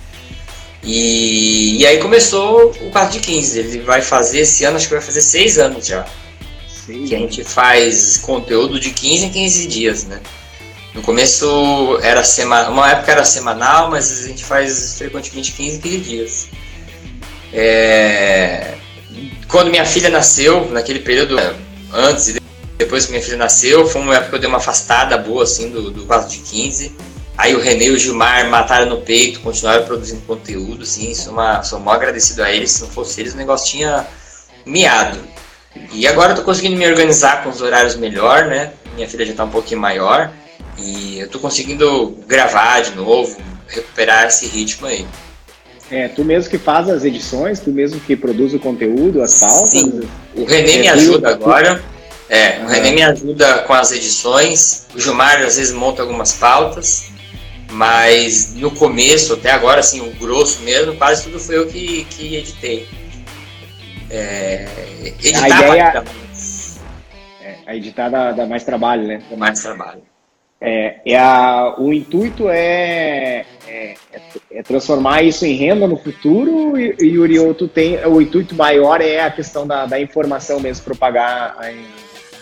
E, 0.82 1.78
e 1.78 1.86
aí 1.86 1.98
começou 1.98 2.70
o 2.80 2.90
4 2.90 3.12
de 3.12 3.20
15. 3.20 3.58
Ele 3.58 3.80
vai 3.80 4.02
fazer 4.02 4.40
esse 4.40 4.64
ano, 4.64 4.76
acho 4.76 4.88
que 4.88 4.94
vai 4.94 5.02
fazer 5.02 5.20
seis 5.20 5.58
anos 5.58 5.86
já. 5.86 6.06
Sim. 6.68 7.04
Que 7.04 7.14
a 7.14 7.18
gente 7.18 7.44
faz 7.44 8.18
conteúdo 8.18 8.80
de 8.80 8.90
15 8.90 9.26
em 9.26 9.30
15 9.30 9.66
dias, 9.66 10.04
né? 10.04 10.20
No 10.94 11.02
começo 11.02 11.98
era 12.02 12.24
semana, 12.24 12.70
uma 12.70 12.90
época 12.90 13.12
era 13.12 13.24
semanal, 13.24 13.90
mas 13.90 14.24
a 14.24 14.28
gente 14.28 14.44
faz 14.44 14.96
frequentemente 14.98 15.52
15 15.52 15.76
em 15.76 15.80
15 15.80 15.98
dias. 15.98 16.48
É... 17.52 18.74
Quando 19.46 19.70
minha 19.70 19.84
filha 19.84 20.08
nasceu, 20.08 20.68
naquele 20.70 21.00
período 21.00 21.36
antes 21.92 22.28
e 22.28 22.40
depois 22.78 23.04
que 23.04 23.12
minha 23.12 23.22
filha 23.22 23.36
nasceu, 23.36 23.86
foi 23.86 24.00
uma 24.00 24.14
época 24.14 24.30
que 24.30 24.34
eu 24.36 24.40
dei 24.40 24.48
uma 24.48 24.58
afastada 24.58 25.16
boa 25.18 25.44
assim 25.44 25.70
do, 25.70 25.90
do 25.90 26.06
4 26.06 26.28
de 26.28 26.38
15 26.38 27.09
Aí 27.40 27.54
o 27.54 27.58
René 27.58 27.86
e 27.86 27.90
o 27.90 27.98
Gilmar 27.98 28.50
mataram 28.50 28.84
no 28.84 29.00
peito, 29.00 29.40
continuaram 29.40 29.86
produzindo 29.86 30.20
conteúdo, 30.26 30.82
assim, 30.82 31.14
sou, 31.14 31.32
uma, 31.32 31.62
sou 31.62 31.80
mó 31.80 31.90
agradecido 31.90 32.42
a 32.42 32.52
eles, 32.52 32.72
se 32.72 32.82
não 32.82 32.90
fosse 32.90 33.18
eles 33.18 33.32
o 33.32 33.36
negócio 33.38 33.66
tinha 33.66 34.06
miado. 34.66 35.18
E 35.90 36.06
agora 36.06 36.32
eu 36.32 36.36
tô 36.36 36.42
conseguindo 36.42 36.76
me 36.76 36.86
organizar 36.86 37.42
com 37.42 37.48
os 37.48 37.62
horários 37.62 37.96
melhor, 37.96 38.44
né? 38.44 38.74
Minha 38.94 39.08
filha 39.08 39.24
já 39.24 39.32
tá 39.32 39.44
um 39.44 39.48
pouquinho 39.48 39.80
maior 39.80 40.30
e 40.76 41.18
eu 41.18 41.30
tô 41.30 41.38
conseguindo 41.38 42.14
gravar 42.28 42.80
de 42.80 42.94
novo, 42.94 43.40
recuperar 43.68 44.26
esse 44.26 44.46
ritmo 44.46 44.86
aí. 44.86 45.06
É, 45.90 46.08
tu 46.08 46.22
mesmo 46.22 46.50
que 46.50 46.58
faz 46.58 46.90
as 46.90 47.04
edições, 47.04 47.58
tu 47.58 47.70
mesmo 47.70 47.98
que 48.00 48.16
produz 48.16 48.52
o 48.52 48.58
conteúdo, 48.58 49.22
as 49.22 49.40
pautas? 49.40 49.70
Sim, 49.70 50.02
o 50.36 50.44
René 50.44 50.74
é, 50.74 50.78
me 50.78 50.88
ajuda 50.90 51.28
tu, 51.28 51.44
agora. 51.44 51.82
É, 52.28 52.60
o 52.62 52.66
René 52.66 52.90
me 52.90 53.02
ajuda 53.02 53.60
com 53.60 53.72
as 53.72 53.92
edições, 53.92 54.86
o 54.94 55.00
Gilmar 55.00 55.40
às 55.40 55.56
vezes 55.56 55.72
monta 55.72 56.02
algumas 56.02 56.34
pautas. 56.34 57.18
Mas 57.70 58.54
no 58.54 58.70
começo, 58.70 59.34
até 59.34 59.50
agora, 59.50 59.80
assim, 59.80 60.00
o 60.00 60.12
grosso 60.14 60.62
mesmo, 60.62 60.96
quase 60.96 61.24
tudo 61.24 61.38
foi 61.38 61.56
eu 61.56 61.66
que, 61.66 62.04
que 62.04 62.36
editei. 62.36 62.88
É, 64.10 64.66
editar 65.20 65.44
a 65.44 65.48
ideia, 65.48 66.04
mais... 66.04 66.80
é, 67.40 67.54
a 67.64 67.76
editar 67.76 68.08
dá, 68.08 68.32
dá, 68.32 68.46
mais 68.46 68.64
trabalho, 68.64 69.06
né? 69.06 69.22
Dá 69.30 69.36
mais 69.36 69.62
trabalho. 69.62 70.02
É, 70.60 71.00
é 71.06 71.18
a, 71.18 71.76
o 71.78 71.92
intuito 71.92 72.48
é, 72.48 73.46
é, 73.66 73.94
é, 74.50 74.62
transformar 74.62 75.22
isso 75.22 75.46
em 75.46 75.54
renda 75.54 75.86
no 75.86 75.96
futuro 75.96 76.78
e, 76.78 76.94
e 77.00 77.18
o 77.18 77.54
tem 77.68 78.04
o 78.04 78.20
intuito 78.20 78.54
maior 78.54 79.00
é 79.00 79.20
a 79.20 79.30
questão 79.30 79.66
da, 79.66 79.86
da 79.86 79.98
informação 79.98 80.60
mesmo, 80.60 80.84
propagar 80.84 81.56
a, 81.58 81.70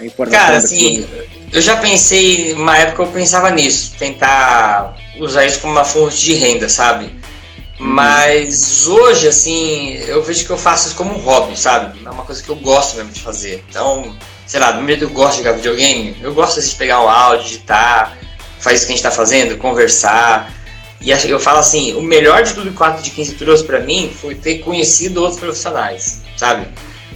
a 0.01 0.05
informação. 0.05 0.41
Cara, 0.41 0.57
assim, 0.57 1.07
eu 1.53 1.61
já 1.61 1.77
pensei, 1.77 2.53
uma 2.53 2.77
época 2.77 3.03
eu 3.03 3.07
pensava 3.09 3.51
nisso, 3.51 3.95
tentar 3.99 4.97
usar 5.19 5.45
isso 5.47 5.61
como 5.61 5.73
uma 5.73 5.85
fonte 5.85 6.19
de 6.19 6.35
renda, 6.35 6.69
sabe? 6.69 7.07
Uhum. 7.07 7.87
Mas 7.87 8.87
hoje, 8.87 9.29
assim, 9.29 9.95
eu 10.07 10.23
vejo 10.23 10.45
que 10.45 10.51
eu 10.51 10.59
faço 10.59 10.89
isso 10.89 10.97
como 10.97 11.15
um 11.15 11.19
hobby, 11.19 11.59
sabe? 11.59 11.99
É 12.05 12.11
uma 12.11 12.25
coisa 12.25 12.43
que 12.43 12.49
eu 12.49 12.57
gosto 12.57 12.97
mesmo 12.97 13.13
de 13.13 13.21
fazer. 13.21 13.65
Então, 13.69 14.17
sei 14.47 14.61
lá, 14.61 14.73
do 14.73 14.83
mesmo 14.83 15.07
que 15.07 15.13
eu 15.13 15.15
gosto 15.17 15.33
de 15.33 15.39
jogar 15.39 15.53
videogame, 15.53 16.17
eu 16.21 16.35
gosto 16.35 16.61
de 16.61 16.75
pegar 16.75 17.03
um 17.03 17.09
áudio, 17.09 17.45
digitar, 17.45 18.17
fazer 18.59 18.77
isso 18.77 18.87
que 18.87 18.93
a 18.93 18.97
gente 18.97 19.03
tá 19.03 19.11
fazendo, 19.11 19.57
conversar. 19.57 20.53
E 21.01 21.11
eu 21.11 21.39
falo 21.39 21.59
assim, 21.59 21.95
o 21.95 22.03
melhor 22.03 22.43
de 22.43 22.53
tudo 22.53 22.65
que 22.65 22.75
o 22.75 22.75
4 22.75 23.03
de 23.03 23.11
15 23.11 23.35
trouxe 23.35 23.63
para 23.63 23.79
mim 23.79 24.13
foi 24.21 24.35
ter 24.35 24.59
conhecido 24.59 25.23
outros 25.23 25.39
profissionais, 25.39 26.23
sabe? 26.37 26.67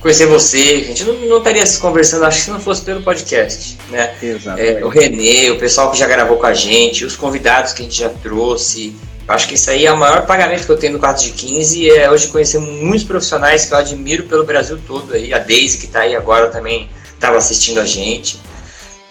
Conhecer 0.03 0.26
você. 0.26 0.82
A 0.84 0.88
gente 0.88 1.05
não, 1.05 1.14
não 1.14 1.38
estaria 1.38 1.64
se 1.64 1.78
conversando, 1.78 2.24
acho 2.24 2.38
que 2.38 2.44
se 2.44 2.50
não 2.50 2.61
fosse 2.61 2.82
pelo 2.82 3.03
podcast, 3.03 3.78
né? 3.88 4.14
É, 4.59 4.84
o 4.84 4.88
Renê, 4.88 5.50
o 5.50 5.59
pessoal 5.59 5.90
que 5.90 5.98
já 5.98 6.07
gravou 6.07 6.36
com 6.36 6.46
a 6.46 6.53
gente, 6.53 7.05
os 7.05 7.16
convidados 7.16 7.72
que 7.72 7.82
a 7.82 7.84
gente 7.84 7.96
já 7.98 8.09
trouxe. 8.09 8.94
Acho 9.28 9.46
que 9.46 9.55
isso 9.55 9.70
aí 9.70 9.86
é 9.86 9.92
o 9.92 9.96
maior 9.96 10.26
pagamento 10.26 10.66
que 10.66 10.72
eu 10.72 10.76
tenho 10.76 10.94
no 10.94 10.98
4 10.98 11.22
de 11.24 11.30
15 11.30 11.90
é 11.90 12.11
hoje 12.11 12.26
conhecer 12.26 12.59
muitos 12.59 13.05
profissionais 13.05 13.64
que 13.64 13.72
eu 13.72 13.78
admiro 13.78 14.24
pelo 14.24 14.44
Brasil 14.44 14.78
todo 14.84 15.14
aí. 15.14 15.32
A 15.32 15.38
Daisy 15.38 15.78
que 15.78 15.86
está 15.86 16.00
aí 16.00 16.16
agora 16.16 16.48
também 16.48 16.90
estava 17.14 17.38
assistindo 17.38 17.78
a 17.80 17.86
gente. 17.86 18.40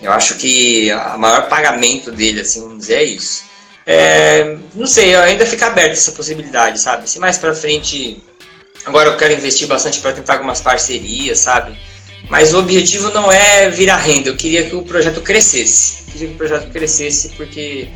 Eu 0.02 0.12
acho 0.12 0.36
que 0.36 0.92
o 0.92 1.18
maior 1.18 1.48
pagamento 1.48 2.12
dele, 2.12 2.42
assim, 2.42 2.60
vamos 2.60 2.80
dizer, 2.80 2.96
é 2.96 3.04
isso. 3.04 3.44
É, 3.86 4.58
não 4.76 4.86
sei, 4.86 5.16
ainda 5.16 5.46
fica 5.46 5.68
aberta 5.68 5.94
essa 5.94 6.12
possibilidade, 6.12 6.80
sabe? 6.80 7.10
Se 7.10 7.18
mais 7.20 7.38
para 7.38 7.56
frente 7.56 8.22
Agora 8.86 9.10
eu 9.10 9.18
quero 9.18 9.34
investir 9.34 9.68
bastante 9.68 10.00
para 10.00 10.14
tentar 10.14 10.34
algumas 10.34 10.62
parcerias, 10.62 11.40
sabe? 11.40 11.78
Mas 12.30 12.54
o 12.54 12.60
objetivo 12.60 13.10
não 13.12 13.32
é 13.32 13.70
virar 13.70 13.98
renda, 13.98 14.30
eu 14.30 14.36
queria 14.36 14.70
que 14.70 14.76
o 14.76 14.84
projeto 14.84 15.22
crescesse. 15.22 16.04
Eu 16.08 16.12
queria 16.12 16.28
que 16.30 16.34
o 16.34 16.38
projeto 16.38 16.72
crescesse 16.72 17.30
porque 17.30 17.90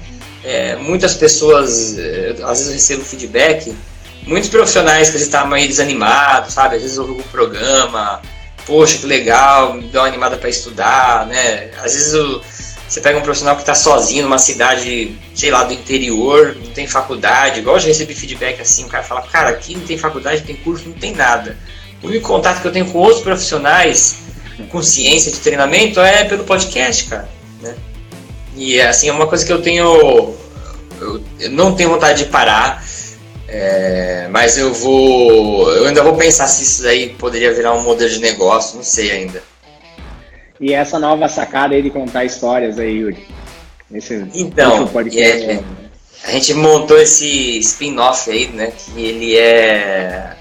é, 0.44 0.76
muitas 0.76 1.16
pessoas, 1.16 1.98
é, 1.98 2.36
às 2.44 2.60
vezes 2.60 2.68
eu 2.68 2.74
recebo 2.74 3.04
feedback, 3.04 3.76
muitos 4.24 4.50
profissionais 4.50 5.10
que 5.10 5.18
estavam 5.18 5.50
meio 5.50 5.68
desanimados, 5.68 6.54
sabe? 6.54 6.76
Às 6.76 6.82
vezes 6.82 6.98
ouvem 6.98 7.18
um 7.18 7.24
programa, 7.24 8.22
poxa, 8.66 8.98
que 8.98 9.06
legal, 9.06 9.74
me 9.74 9.88
dá 9.88 10.02
uma 10.02 10.08
animada 10.08 10.38
para 10.38 10.50
estudar, 10.50 11.26
né? 11.28 11.72
Às 11.78 11.94
vezes 11.94 12.14
eu 12.14 12.42
você 12.88 13.02
pega 13.02 13.18
um 13.18 13.22
profissional 13.22 13.56
que 13.56 13.64
está 13.64 13.74
sozinho 13.74 14.24
numa 14.24 14.38
cidade, 14.38 15.18
sei 15.34 15.50
lá, 15.50 15.64
do 15.64 15.74
interior, 15.74 16.56
não 16.56 16.72
tem 16.72 16.88
faculdade, 16.88 17.60
igual 17.60 17.78
eu 17.78 17.80
já 17.80 17.88
recebi 17.88 18.14
feedback 18.14 18.62
assim, 18.62 18.86
o 18.86 18.88
cara 18.88 19.04
fala, 19.04 19.22
cara, 19.24 19.50
aqui 19.50 19.76
não 19.76 19.86
tem 19.86 19.98
faculdade, 19.98 20.40
não 20.40 20.48
tem 20.48 20.56
curso, 20.56 20.88
não 20.88 20.96
tem 20.96 21.14
nada. 21.14 21.58
O 22.04 22.08
único 22.08 22.28
contato 22.28 22.62
que 22.62 22.68
eu 22.68 22.72
tenho 22.72 22.86
com 22.86 23.00
outros 23.00 23.22
profissionais 23.22 24.26
com 24.70 24.82
ciência 24.82 25.32
de 25.32 25.40
treinamento 25.40 26.00
é 26.00 26.24
pelo 26.24 26.44
podcast, 26.44 27.06
cara. 27.06 27.28
Né? 27.62 27.76
E 28.56 28.80
assim, 28.80 29.10
é 29.10 29.12
uma 29.12 29.28
coisa 29.28 29.46
que 29.46 29.52
eu 29.52 29.62
tenho. 29.62 30.36
Eu, 31.00 31.24
eu 31.40 31.52
não 31.52 31.76
tenho 31.76 31.90
vontade 31.90 32.24
de 32.24 32.30
parar, 32.30 32.84
é, 33.48 34.28
mas 34.30 34.58
eu 34.58 34.74
vou. 34.74 35.70
Eu 35.72 35.88
ainda 35.88 36.04
vou 36.04 36.16
pensar 36.16 36.48
se 36.48 36.64
isso 36.64 36.88
aí 36.88 37.10
poderia 37.10 37.54
virar 37.54 37.74
um 37.74 37.82
modelo 37.82 38.10
de 38.10 38.20
negócio, 38.20 38.78
não 38.78 38.84
sei 38.84 39.12
ainda. 39.12 39.44
E 40.60 40.74
essa 40.74 40.98
nova 41.00 41.28
sacada 41.28 41.76
aí 41.76 41.82
de 41.82 41.90
contar 41.90 42.24
histórias 42.26 42.80
aí, 42.80 42.98
Yuri? 42.98 43.28
Nesse, 43.90 44.28
então, 44.34 44.88
podcast, 44.88 45.46
é, 45.46 45.64
a 46.24 46.32
gente 46.32 46.54
montou 46.54 46.98
esse 46.98 47.60
spin-off 47.60 48.30
aí, 48.32 48.48
né? 48.48 48.72
Que 48.72 49.06
ele 49.06 49.38
é 49.38 50.36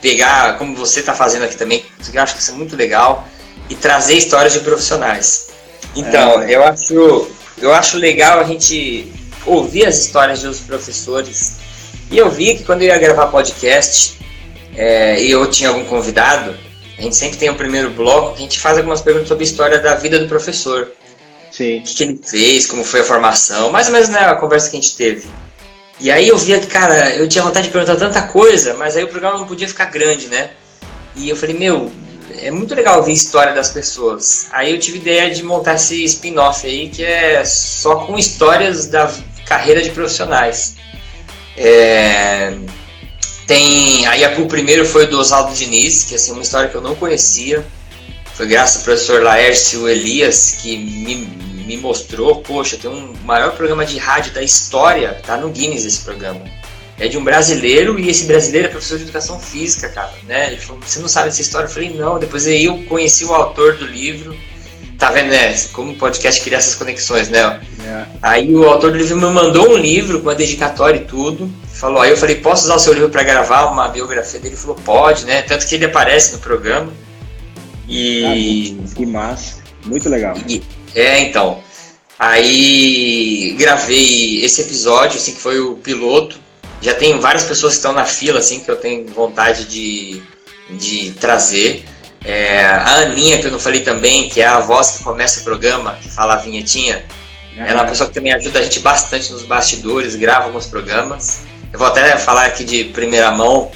pegar, 0.00 0.56
como 0.56 0.74
você 0.76 1.00
está 1.00 1.14
fazendo 1.14 1.44
aqui 1.44 1.56
também, 1.56 1.84
que 2.02 2.16
eu 2.16 2.22
acho 2.22 2.34
que 2.34 2.40
isso 2.40 2.52
é 2.52 2.54
muito 2.54 2.76
legal, 2.76 3.26
e 3.68 3.74
trazer 3.74 4.14
histórias 4.14 4.52
de 4.52 4.60
profissionais. 4.60 5.48
Então, 5.94 6.42
é. 6.42 6.54
eu 6.54 6.62
acho 6.62 7.28
eu 7.58 7.72
acho 7.72 7.96
legal 7.96 8.38
a 8.38 8.44
gente 8.44 9.10
ouvir 9.44 9.86
as 9.86 9.98
histórias 9.98 10.42
dos 10.42 10.60
professores. 10.60 11.56
E 12.10 12.18
eu 12.18 12.30
vi 12.30 12.54
que 12.54 12.64
quando 12.64 12.82
eu 12.82 12.88
ia 12.88 12.98
gravar 12.98 13.26
podcast 13.26 14.18
é, 14.76 15.20
e 15.22 15.30
eu 15.30 15.50
tinha 15.50 15.70
algum 15.70 15.84
convidado, 15.84 16.54
a 16.98 17.02
gente 17.02 17.16
sempre 17.16 17.38
tem 17.38 17.50
o 17.50 17.54
primeiro 17.54 17.90
bloco 17.90 18.32
que 18.32 18.38
a 18.38 18.42
gente 18.42 18.58
faz 18.58 18.78
algumas 18.78 19.00
perguntas 19.00 19.28
sobre 19.28 19.44
a 19.44 19.46
história 19.46 19.78
da 19.78 19.94
vida 19.94 20.18
do 20.18 20.28
professor. 20.28 20.92
Sim. 21.50 21.78
O 21.78 21.82
que, 21.82 21.94
que 21.94 22.02
ele 22.02 22.20
fez, 22.24 22.66
como 22.66 22.84
foi 22.84 23.00
a 23.00 23.04
formação, 23.04 23.70
mais 23.70 23.86
ou 23.86 23.92
menos 23.92 24.08
né, 24.08 24.20
a 24.20 24.34
conversa 24.34 24.70
que 24.70 24.76
a 24.76 24.80
gente 24.80 24.96
teve. 24.96 25.26
E 25.98 26.10
aí 26.10 26.28
eu 26.28 26.36
via 26.36 26.60
que, 26.60 26.66
cara, 26.66 27.14
eu 27.16 27.28
tinha 27.28 27.42
vontade 27.42 27.66
de 27.66 27.72
perguntar 27.72 27.96
tanta 27.96 28.22
coisa, 28.22 28.74
mas 28.74 28.96
aí 28.96 29.04
o 29.04 29.08
programa 29.08 29.38
não 29.38 29.46
podia 29.46 29.66
ficar 29.66 29.86
grande, 29.86 30.26
né? 30.28 30.50
E 31.14 31.28
eu 31.28 31.36
falei, 31.36 31.56
meu, 31.56 31.90
é 32.38 32.50
muito 32.50 32.74
legal 32.74 32.98
ouvir 32.98 33.12
a 33.12 33.14
história 33.14 33.54
das 33.54 33.70
pessoas. 33.70 34.48
Aí 34.52 34.72
eu 34.72 34.78
tive 34.78 34.98
ideia 34.98 35.30
de 35.30 35.42
montar 35.42 35.74
esse 35.74 36.04
spin-off 36.04 36.66
aí, 36.66 36.90
que 36.90 37.02
é 37.02 37.42
só 37.44 37.96
com 38.06 38.18
histórias 38.18 38.86
da 38.86 39.10
carreira 39.46 39.80
de 39.80 39.90
profissionais. 39.90 40.76
É... 41.56 42.52
Tem. 43.46 44.06
Aí 44.06 44.24
o 44.40 44.46
primeiro 44.46 44.84
foi 44.84 45.06
do 45.06 45.18
Oswaldo 45.18 45.54
Diniz, 45.54 46.04
que 46.04 46.14
assim, 46.14 46.32
uma 46.32 46.42
história 46.42 46.68
que 46.68 46.74
eu 46.74 46.80
não 46.80 46.94
conhecia. 46.94 47.64
Foi 48.34 48.46
graças 48.46 48.78
ao 48.78 48.84
professor 48.84 49.22
Laércio 49.22 49.88
Elias 49.88 50.58
que 50.60 50.76
me, 50.76 51.14
me 51.64 51.76
mostrou, 51.78 52.42
poxa, 52.42 52.76
tem 52.76 52.90
um 52.90 53.14
maior 53.24 53.52
programa 53.56 53.86
de 53.86 53.96
rádio 53.96 54.32
da 54.32 54.42
história, 54.42 55.20
tá 55.24 55.38
no 55.38 55.48
Guinness 55.48 55.86
esse 55.86 56.00
programa 56.00 56.42
é 56.98 57.08
de 57.08 57.18
um 57.18 57.24
brasileiro 57.24 57.98
e 57.98 58.08
esse 58.08 58.24
brasileiro 58.24 58.68
é 58.68 58.70
professor 58.70 58.96
de 58.96 59.04
educação 59.04 59.38
física, 59.38 59.88
cara, 59.88 60.12
né? 60.26 60.48
Ele 60.52 60.56
falou, 60.60 60.80
você 60.80 60.98
não 60.98 61.08
sabe 61.08 61.28
essa 61.28 61.42
história? 61.42 61.66
Eu 61.66 61.70
falei, 61.70 61.90
não. 61.90 62.18
Depois 62.18 62.46
aí 62.46 62.64
eu 62.64 62.82
conheci 62.84 63.24
o 63.24 63.34
autor 63.34 63.76
do 63.76 63.86
livro. 63.86 64.36
Tá 64.98 65.10
vendo, 65.10 65.28
né? 65.28 65.54
Como 65.72 65.92
o 65.92 65.96
podcast 65.96 66.40
cria 66.40 66.58
essas 66.58 66.74
conexões, 66.74 67.28
né? 67.28 67.60
É. 67.84 68.04
Aí 68.22 68.54
o 68.54 68.64
autor 68.64 68.92
do 68.92 68.98
livro 68.98 69.16
me 69.16 69.26
mandou 69.26 69.70
um 69.70 69.76
livro 69.76 70.20
com 70.20 70.28
uma 70.28 70.34
dedicatória 70.34 70.98
e 70.98 71.04
tudo. 71.04 71.50
Falou, 71.72 72.00
aí 72.00 72.10
eu 72.10 72.16
falei, 72.16 72.36
posso 72.36 72.64
usar 72.64 72.76
o 72.76 72.78
seu 72.78 72.92
livro 72.92 73.10
para 73.10 73.22
gravar 73.22 73.66
uma 73.66 73.88
biografia 73.88 74.40
dele? 74.40 74.54
Ele 74.54 74.60
falou, 74.60 74.76
pode, 74.76 75.26
né? 75.26 75.42
Tanto 75.42 75.66
que 75.66 75.74
ele 75.74 75.84
aparece 75.84 76.32
no 76.32 76.38
programa. 76.38 76.92
E. 77.88 78.78
Ah, 78.82 78.94
que 78.94 79.06
massa. 79.06 79.62
Muito 79.84 80.08
legal. 80.08 80.36
E, 80.48 80.62
é, 80.94 81.20
então. 81.20 81.60
Aí 82.18 83.54
gravei 83.58 84.42
esse 84.42 84.62
episódio, 84.62 85.18
assim, 85.18 85.34
que 85.34 85.40
foi 85.40 85.60
o 85.60 85.74
piloto 85.74 86.46
já 86.80 86.94
tem 86.94 87.18
várias 87.18 87.44
pessoas 87.44 87.72
que 87.74 87.78
estão 87.78 87.92
na 87.92 88.04
fila, 88.04 88.38
assim, 88.38 88.60
que 88.60 88.70
eu 88.70 88.76
tenho 88.76 89.06
vontade 89.08 89.64
de, 89.64 90.22
de 90.70 91.10
trazer. 91.12 91.84
É, 92.26 92.64
a 92.64 93.02
Aninha, 93.02 93.38
que 93.38 93.46
eu 93.46 93.52
não 93.52 93.60
falei 93.60 93.82
também, 93.82 94.28
que 94.28 94.40
é 94.40 94.46
a 94.46 94.58
voz 94.58 94.90
que 94.90 95.04
começa 95.04 95.40
o 95.40 95.44
programa, 95.44 95.96
que 96.02 96.08
fala 96.08 96.34
a 96.34 96.36
vinhetinha, 96.38 97.04
uhum. 97.56 97.62
ela 97.62 97.70
é 97.70 97.74
uma 97.74 97.88
pessoa 97.88 98.08
que 98.08 98.14
também 98.14 98.32
ajuda 98.32 98.58
a 98.58 98.62
gente 98.62 98.80
bastante 98.80 99.30
nos 99.30 99.44
bastidores, 99.44 100.16
grava 100.16 100.46
alguns 100.46 100.66
programas. 100.66 101.42
Eu 101.72 101.78
vou 101.78 101.86
até 101.86 102.16
falar 102.18 102.46
aqui 102.46 102.64
de 102.64 102.84
primeira 102.86 103.30
mão. 103.30 103.70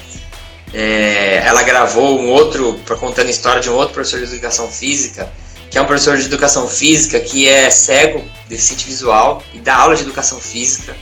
É, 0.73 1.43
ela 1.45 1.63
gravou 1.63 2.19
um 2.19 2.27
outro, 2.27 2.77
contando 2.99 3.27
a 3.27 3.31
história 3.31 3.61
de 3.61 3.69
um 3.69 3.73
outro 3.73 3.93
professor 3.93 4.19
de 4.19 4.25
educação 4.25 4.69
física, 4.69 5.31
que 5.69 5.77
é 5.77 5.81
um 5.81 5.85
professor 5.85 6.17
de 6.17 6.25
educação 6.25 6.67
física 6.67 7.21
que 7.21 7.47
é 7.47 7.69
cego, 7.69 8.21
deficiente 8.49 8.85
visual, 8.85 9.41
e 9.53 9.59
dá 9.59 9.75
aula 9.77 9.95
de 9.95 10.01
educação 10.01 10.41
física. 10.41 10.93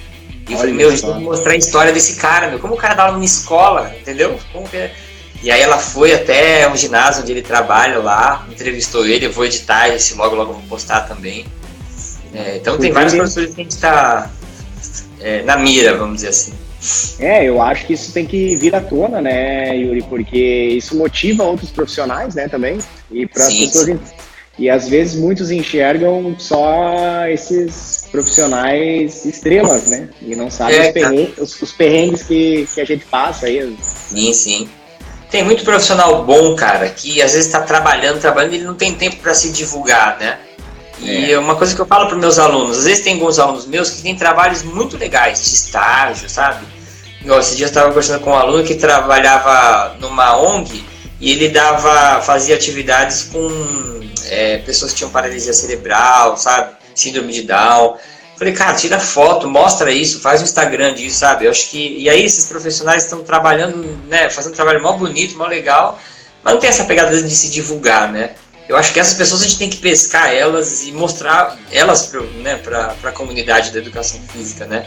E 0.48 0.54
eu 0.54 0.60
falei, 0.60 0.74
meu, 0.74 0.90
a 0.90 0.92
gente 0.92 1.04
tem 1.04 1.14
que 1.16 1.20
mostrar 1.20 1.54
a 1.54 1.56
história 1.56 1.92
desse 1.92 2.16
cara, 2.16 2.48
meu. 2.48 2.60
Como 2.60 2.76
o 2.76 2.78
cara 2.78 2.94
dá 2.94 3.04
aula 3.04 3.14
numa 3.14 3.26
escola, 3.26 3.92
entendeu? 4.00 4.40
Como 4.52 4.68
que 4.70 4.78
é? 4.78 4.94
E 5.42 5.50
aí 5.50 5.62
ela 5.62 5.78
foi 5.78 6.14
até 6.14 6.70
um 6.70 6.76
ginásio 6.76 7.22
onde 7.22 7.32
ele 7.32 7.42
trabalha 7.42 8.00
lá, 8.00 8.46
entrevistou 8.52 9.06
ele, 9.06 9.26
eu 9.26 9.32
vou 9.32 9.46
editar 9.46 9.88
esse 9.90 10.14
logo, 10.16 10.36
logo 10.36 10.54
vou 10.54 10.62
postar 10.64 11.02
também. 11.02 11.46
É, 12.34 12.58
então 12.58 12.78
tem 12.78 12.92
vários 12.92 13.14
professores 13.14 13.56
que 13.56 13.62
a 13.62 13.64
gente 13.64 13.72
está 13.72 14.30
é, 15.20 15.42
na 15.44 15.58
mira, 15.58 15.98
vamos 15.98 16.16
dizer 16.16 16.30
assim. 16.30 16.54
É, 17.20 17.46
eu 17.46 17.62
acho 17.62 17.86
que 17.86 17.94
isso 17.94 18.14
tem 18.14 18.26
que 18.26 18.56
vir 18.56 18.74
à 18.74 18.82
tona, 18.82 19.22
né, 19.22 19.76
Yuri? 19.76 20.02
Porque 20.04 20.38
isso 20.38 20.96
motiva 20.96 21.44
outros 21.44 21.72
profissionais, 21.72 22.36
né, 22.36 22.48
também. 22.48 22.80
E 23.12 23.26
para 23.26 23.44
as 23.44 23.54
pessoas. 23.54 24.00
E 24.58 24.70
às 24.70 24.90
vezes 24.90 25.18
muitos 25.18 25.52
enxergam 25.52 26.36
só 26.38 27.26
esses 27.30 28.08
profissionais 28.12 29.26
estrelas, 29.26 29.88
né? 29.88 30.10
E 30.22 30.36
não 30.36 30.52
sabem 30.52 30.76
é, 30.76 30.88
os, 30.88 30.92
perrengues, 30.92 31.38
os, 31.38 31.62
os, 31.62 31.72
perrengues 31.72 32.24
que, 32.24 32.68
que 32.74 32.82
a 32.82 32.86
gente 32.86 33.06
passa 33.06 33.46
aí. 33.46 33.78
Sim, 33.82 34.34
sim. 34.34 34.70
Tem 35.30 35.44
muito 35.44 35.64
profissional 35.64 36.24
bom, 36.24 36.56
cara, 36.56 36.90
que 36.90 37.22
às 37.22 37.34
vezes 37.34 37.46
está 37.48 37.62
trabalhando, 37.62 38.20
trabalhando 38.20 38.54
e 38.54 38.56
ele 38.58 38.66
não 38.66 38.76
tem 38.76 38.94
tempo 38.94 39.18
para 39.18 39.34
se 39.34 39.52
divulgar, 39.52 40.18
né? 40.20 40.40
E 41.00 41.32
é. 41.32 41.40
uma 41.40 41.56
coisa 41.56 41.74
que 41.74 41.80
eu 41.80 41.86
falo 41.86 42.08
para 42.08 42.18
meus 42.18 42.40
alunos, 42.40 42.80
às 42.80 42.84
vezes 42.86 43.04
tem 43.04 43.14
alguns 43.14 43.40
alunos 43.40 43.66
meus 43.66 43.92
que 43.92 44.02
têm 44.02 44.16
trabalhos 44.16 44.64
muito 44.64 44.98
legais, 44.98 45.44
de 45.44 45.56
estágio, 45.56 46.30
sabe? 46.30 46.66
Igual, 47.22 47.40
esse 47.40 47.56
dia 47.56 47.66
eu 47.66 47.70
estava 47.70 47.88
conversando 47.90 48.22
com 48.22 48.32
um 48.32 48.36
aluno 48.36 48.64
que 48.64 48.76
trabalhava 48.76 49.96
numa 50.00 50.38
ONG 50.38 50.84
e 51.20 51.32
ele 51.32 51.50
dava, 51.50 52.22
fazia 52.22 52.56
atividades 52.56 53.24
com 53.24 53.48
é, 54.30 54.58
pessoas 54.60 54.92
que 54.92 54.98
tinham 54.98 55.12
paralisia 55.12 55.54
cerebral, 55.54 56.38
sabe? 56.38 56.80
síndrome 57.00 57.32
de 57.32 57.44
Down. 57.44 57.98
Falei, 58.40 58.54
cara, 58.54 58.74
tira 58.74 58.98
foto, 58.98 59.50
mostra 59.50 59.92
isso, 59.92 60.22
faz 60.22 60.40
um 60.40 60.46
Instagram 60.46 60.94
disso, 60.94 61.20
sabe? 61.20 61.44
Eu 61.44 61.52
acho 61.52 61.70
que. 61.70 61.98
E 61.98 62.10
aí 62.10 62.24
esses 62.24 62.46
profissionais 62.46 63.04
estão 63.04 63.22
trabalhando, 63.22 64.00
né? 64.08 64.30
Fazendo 64.30 64.54
um 64.54 64.56
trabalho 64.56 64.82
mó 64.82 64.94
bonito, 64.94 65.38
mó 65.38 65.46
legal, 65.46 66.00
mas 66.42 66.54
não 66.54 66.62
tem 66.62 66.70
essa 66.70 66.86
pegada 66.86 67.22
de 67.22 67.36
se 67.36 67.50
divulgar, 67.50 68.10
né? 68.10 68.32
Eu 68.70 68.78
acho 68.78 68.94
que 68.94 69.00
essas 69.00 69.16
pessoas 69.16 69.42
a 69.42 69.44
gente 69.44 69.60
tem 69.60 69.70
que 69.70 69.76
pescar 69.76 70.34
elas 70.34 70.86
e 70.86 70.94
mostrar 70.94 71.60
elas 71.70 72.06
para 72.06 72.22
né, 72.22 72.62
a 73.04 73.12
comunidade 73.12 73.72
da 73.72 73.80
educação 73.80 74.22
física, 74.32 74.66
né? 74.66 74.86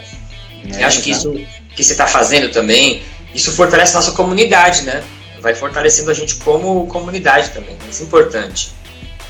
É, 0.73 0.81
eu 0.81 0.87
acho 0.87 1.03
que 1.03 1.11
isso 1.11 1.31
que 1.75 1.83
você 1.83 1.91
está 1.91 2.07
fazendo 2.07 2.51
também, 2.51 3.03
isso 3.35 3.51
fortalece 3.51 3.91
a 3.91 3.99
nossa 3.99 4.13
comunidade, 4.13 4.81
né? 4.81 5.03
Vai 5.41 5.53
fortalecendo 5.53 6.09
a 6.09 6.13
gente 6.15 6.37
como 6.37 6.87
comunidade 6.87 7.51
também. 7.51 7.77
Isso 7.87 8.01
é 8.01 8.05
importante. 8.07 8.71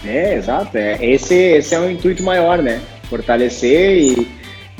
É, 0.05 0.35
exato. 0.35 0.77
É. 0.77 0.97
Esse, 1.05 1.35
esse 1.35 1.75
é 1.75 1.79
o 1.79 1.91
intuito 1.91 2.23
maior, 2.23 2.59
né? 2.59 2.81
Fortalecer 3.09 3.97
e, 3.97 4.27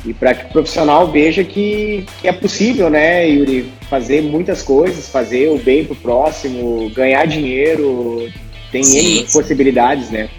e 0.05 0.13
para 0.13 0.33
que 0.33 0.45
o 0.45 0.49
profissional 0.49 1.11
veja 1.11 1.43
que, 1.43 2.05
que, 2.21 2.27
é 2.27 2.31
possível, 2.31 2.89
né, 2.89 3.27
Yuri? 3.27 3.71
Fazer 3.89 4.21
muitas 4.21 4.61
coisas, 4.61 5.09
fazer 5.09 5.49
o 5.49 5.57
bem 5.57 5.85
pro 5.85 5.95
próximo, 5.95 6.89
ganhar 6.91 7.25
dinheiro, 7.25 8.29
tem 8.71 8.83
N 8.83 9.23
possibilidades, 9.31 10.09
né? 10.09 10.29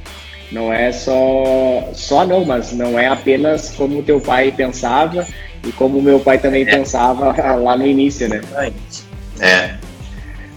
Não 0.51 0.73
é 0.73 0.93
só, 0.93 1.91
só 1.95 2.27
não, 2.27 2.45
mas 2.45 2.73
não 2.73 2.99
é 2.99 3.07
apenas 3.07 3.71
como 3.71 4.03
teu 4.03 4.21
pai 4.21 4.53
pensava 4.53 5.27
e 5.67 5.73
como 5.73 6.03
meu 6.03 6.21
pai 6.21 6.39
também 6.39 6.63
é. 6.63 6.67
pensava 6.67 7.33
lá 7.57 7.77
no 7.77 7.87
início, 7.87 8.29
né? 8.29 8.41
É. 9.41 9.75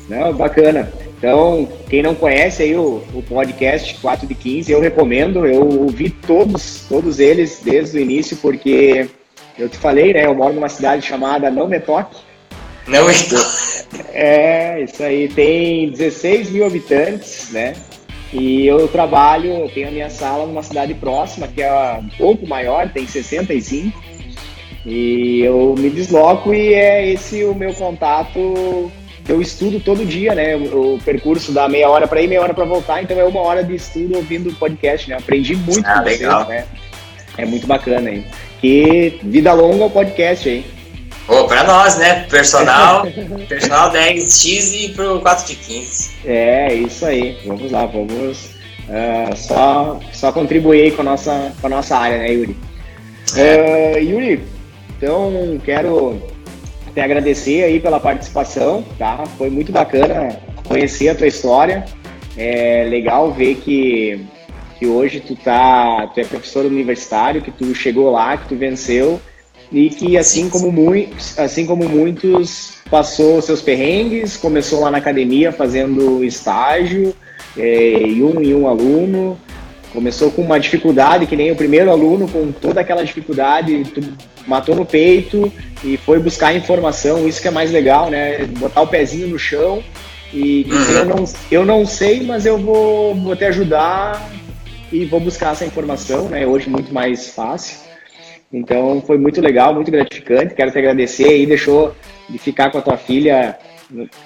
Não, 0.10 0.34
bacana. 0.34 0.92
Então, 1.18 1.68
quem 1.90 2.04
não 2.04 2.14
conhece 2.14 2.62
aí 2.62 2.76
o, 2.76 3.04
o 3.12 3.24
podcast 3.24 3.96
4 3.96 4.28
de 4.28 4.36
15, 4.36 4.72
eu 4.72 4.80
recomendo. 4.80 5.48
Eu 5.48 5.68
ouvi 5.68 6.12
todos, 6.12 6.86
todos 6.88 7.20
eles 7.20 7.60
desde 7.64 7.98
o 7.98 8.02
início, 8.02 8.38
porque 8.38 9.10
eu 9.58 9.68
te 9.68 9.78
falei, 9.78 10.14
né? 10.14 10.26
Eu 10.26 10.36
moro 10.36 10.54
numa 10.54 10.70
cidade 10.70 11.06
chamada 11.06 11.50
Não 11.50 11.68
Me 11.68 11.80
Toque. 11.80 12.18
Não 12.88 13.08
Me 13.08 13.14
Toque. 13.16 14.06
É, 14.14 14.84
isso 14.84 15.02
aí. 15.02 15.28
Tem 15.30 15.90
16 15.90 16.52
mil 16.52 16.66
habitantes, 16.66 17.50
né? 17.52 17.74
E 18.32 18.68
eu 18.68 18.88
trabalho, 18.88 19.52
eu 19.52 19.70
tenho 19.70 19.88
a 19.88 19.92
minha 19.92 20.10
sala 20.12 20.46
numa 20.46 20.62
cidade 20.62 20.94
próxima, 20.94 21.48
que 21.48 21.64
é 21.64 21.94
um 21.94 22.10
pouco 22.10 22.46
maior, 22.46 22.90
tem 22.90 23.08
65. 23.08 24.04
E 24.86 25.42
eu 25.42 25.74
me 25.78 25.90
desloco 25.90 26.54
e 26.54 26.74
é 26.74 27.10
esse 27.10 27.44
o 27.44 27.56
meu 27.56 27.74
contato 27.74 28.92
eu 29.28 29.42
estudo 29.42 29.80
todo 29.80 30.06
dia, 30.06 30.34
né? 30.34 30.56
O, 30.56 31.00
percurso 31.04 31.52
dá 31.52 31.68
meia 31.68 31.90
hora 31.90 32.08
para 32.08 32.22
ir, 32.22 32.28
meia 32.28 32.42
hora 32.42 32.54
para 32.54 32.66
voltar, 32.66 33.02
então 33.02 33.20
é 33.20 33.24
uma 33.24 33.42
hora 33.42 33.64
de 33.64 33.76
estudo 33.76 34.16
ouvindo 34.16 34.50
o 34.50 34.56
podcast, 34.56 35.10
né? 35.10 35.18
Aprendi 35.18 35.56
muito 35.56 35.86
ah, 35.86 36.00
com 36.00 36.06
legal. 36.06 36.46
vocês, 36.46 36.60
né? 36.60 36.66
É 37.38 37.46
muito 37.46 37.68
bacana, 37.68 38.10
hein? 38.10 38.26
Que 38.60 39.20
vida 39.24 39.54
longa 39.54 39.86
o 39.86 39.90
podcast, 39.90 40.66
oh, 41.28 41.44
pra 41.44 41.64
nós, 41.64 41.98
né? 41.98 42.26
Personal, 42.30 43.06
personal 43.48 43.92
10x 43.92 44.86
e 44.86 44.90
pro 44.94 45.20
4 45.22 45.48
de 45.48 45.56
15. 45.56 46.12
É, 46.26 46.74
isso 46.74 47.06
aí. 47.06 47.38
Vamos 47.46 47.72
lá, 47.72 47.86
vamos 47.86 48.58
uh, 48.88 49.36
só, 49.36 50.00
só 50.14 50.32
contribuir 50.32 50.96
com 50.96 51.02
a, 51.02 51.06
nossa, 51.06 51.52
com 51.60 51.68
a 51.68 51.70
nossa 51.70 51.98
área, 51.98 52.18
né, 52.18 52.32
Yuri? 52.32 52.58
Uh, 53.34 54.00
Yuri, 54.00 54.44
então 54.98 55.62
quero 55.64 56.20
até 56.98 57.04
agradecer 57.04 57.64
aí 57.64 57.80
pela 57.80 58.00
participação, 58.00 58.84
tá? 58.98 59.24
Foi 59.38 59.52
muito 59.52 59.72
bacana 59.72 60.36
conhecer 60.68 61.10
a 61.10 61.16
tua 61.16 61.28
história. 61.28 61.86
É 62.36 62.88
legal 62.90 63.32
ver 63.32 63.56
que, 63.58 64.26
que 64.80 64.88
hoje 64.88 65.20
tu 65.20 65.36
tá, 65.36 66.08
tu 66.08 66.20
é 66.20 66.24
professor 66.24 66.66
universitário, 66.66 67.44
que 67.44 67.52
tu 67.52 67.76
chegou 67.76 68.10
lá, 68.10 68.36
que 68.36 68.50
tu 68.50 68.56
venceu 68.56 69.22
e 69.72 69.90
que 69.90 70.18
assim 70.18 70.50
como 70.50 70.72
muitos, 70.72 71.38
assim 71.38 71.68
como 71.68 71.88
muitos 71.88 72.78
passou 72.90 73.42
seus 73.44 73.62
perrengues, 73.62 74.36
começou 74.36 74.80
lá 74.80 74.90
na 74.90 74.98
academia 74.98 75.52
fazendo 75.52 76.24
estágio, 76.24 77.14
é, 77.56 78.02
e 78.02 78.24
um 78.24 78.42
e 78.42 78.56
um 78.56 78.68
aluno, 78.68 79.38
começou 79.94 80.32
com 80.32 80.42
uma 80.42 80.60
dificuldade 80.60 81.28
que 81.28 81.36
nem 81.36 81.52
o 81.52 81.56
primeiro 81.56 81.92
aluno 81.92 82.28
com 82.28 82.52
toda 82.52 82.82
aquela 82.82 83.04
dificuldade, 83.04 83.84
tu 83.94 84.02
matou 84.48 84.76
no 84.76 84.86
peito 84.86 85.52
e 85.84 85.98
foi 85.98 86.20
buscar 86.20 86.56
informação, 86.56 87.28
isso 87.28 87.42
que 87.42 87.48
é 87.48 87.52
mais 87.52 87.72
legal, 87.72 88.10
né? 88.10 88.46
Botar 88.58 88.82
o 88.82 88.88
pezinho 88.88 89.28
no 89.28 89.38
chão 89.38 89.84
e 90.34 90.64
dizer, 90.64 91.00
eu, 91.00 91.06
não, 91.06 91.24
eu 91.52 91.66
não 91.66 91.86
sei, 91.86 92.24
mas 92.24 92.46
eu 92.46 92.58
vou, 92.58 93.14
vou 93.16 93.36
te 93.36 93.46
ajudar 93.46 94.30
e 94.92 95.06
vou 95.06 95.20
buscar 95.20 95.52
essa 95.52 95.66
informação, 95.66 96.30
né? 96.30 96.48
Hoje 96.48 96.70
muito 96.70 96.94
mais 96.94 97.30
fácil. 97.30 97.78
Então 98.52 99.04
foi 99.06 99.18
muito 99.18 99.42
legal, 99.42 99.74
muito 99.74 99.92
gratificante. 99.92 100.56
Quero 100.56 100.72
te 100.72 100.78
agradecer 100.78 101.26
aí, 101.26 101.46
deixou 101.46 101.94
de 102.30 102.38
ficar 102.38 102.72
com 102.72 102.78
a 102.78 102.82
tua 102.82 102.98
filha 102.98 103.58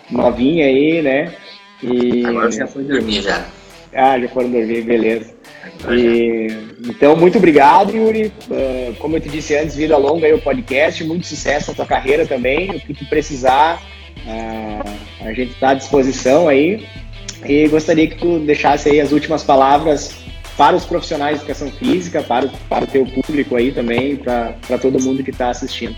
novinha 0.10 0.66
aí, 0.66 1.02
né? 1.02 1.34
E... 1.82 2.26
Agora 2.26 2.52
já 2.52 2.68
foi 2.68 2.84
dormir 2.84 3.22
já. 3.22 3.46
Ah, 3.94 4.20
já 4.20 4.28
foram 4.30 4.50
dormir, 4.50 4.84
beleza. 4.84 5.34
E, 5.90 6.48
então, 6.88 7.16
muito 7.16 7.38
obrigado, 7.38 7.96
Yuri. 7.96 8.32
Uh, 8.50 8.94
como 9.00 9.18
eu 9.18 9.22
te 9.22 9.30
disse 9.30 9.56
antes, 9.56 9.76
vida 9.76 9.98
longa 9.98 10.28
aí 10.28 10.34
o 10.34 10.42
podcast, 10.42 11.04
muito 11.04 11.28
sucesso 11.28 11.72
na 11.72 11.76
tua 11.76 11.86
carreira 11.86 12.26
também. 12.26 12.70
O 12.72 12.80
que 12.80 12.94
tu 12.94 13.06
precisar, 13.06 13.82
uh, 14.26 15.26
a 15.26 15.34
gente 15.34 15.52
está 15.54 15.70
à 15.70 15.74
disposição 15.74 16.48
aí. 16.48 16.86
E 17.46 17.68
gostaria 17.68 18.08
que 18.08 18.18
tu 18.18 18.40
deixasse 18.40 18.90
aí 18.90 19.02
as 19.02 19.12
últimas 19.12 19.44
palavras 19.44 20.14
para 20.56 20.76
os 20.76 20.86
profissionais 20.86 21.38
de 21.38 21.46
educação 21.46 21.72
física, 21.72 22.22
para, 22.22 22.48
para 22.70 22.84
o 22.84 22.88
teu 22.88 23.06
público 23.06 23.56
aí 23.56 23.72
também, 23.72 24.16
para 24.16 24.78
todo 24.80 25.02
mundo 25.02 25.24
que 25.24 25.32
está 25.32 25.50
assistindo. 25.50 25.96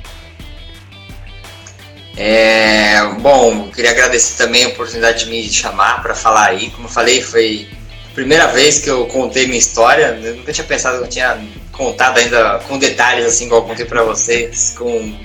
É, 2.15 3.03
bom, 3.19 3.69
queria 3.71 3.91
agradecer 3.91 4.41
também 4.41 4.65
a 4.65 4.67
oportunidade 4.69 5.25
de 5.25 5.31
me 5.31 5.43
chamar 5.49 6.01
para 6.01 6.13
falar 6.13 6.49
aí. 6.49 6.69
Como 6.69 6.85
eu 6.85 6.91
falei, 6.91 7.21
foi 7.21 7.67
primeira 8.13 8.47
vez 8.47 8.79
que 8.79 8.89
eu 8.89 9.05
contei 9.07 9.45
minha 9.45 9.59
história. 9.59 10.19
Eu 10.21 10.35
nunca 10.37 10.53
tinha 10.53 10.65
pensado 10.65 10.99
que 10.99 11.03
eu 11.03 11.09
tinha 11.09 11.41
contado 11.71 12.19
ainda 12.19 12.59
com 12.67 12.77
detalhes 12.77 13.25
assim, 13.25 13.45
igual 13.45 13.61
eu 13.61 13.67
contei 13.67 13.85
para 13.85 14.03
vocês, 14.03 14.75
com 14.77 15.15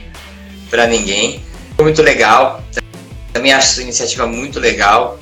para 0.71 0.87
ninguém. 0.87 1.43
Foi 1.77 1.85
muito 1.85 2.03
legal. 2.03 2.63
Também 3.33 3.53
acho 3.53 3.73
essa 3.73 3.83
iniciativa 3.83 4.27
muito 4.27 4.59
legal. 4.59 5.19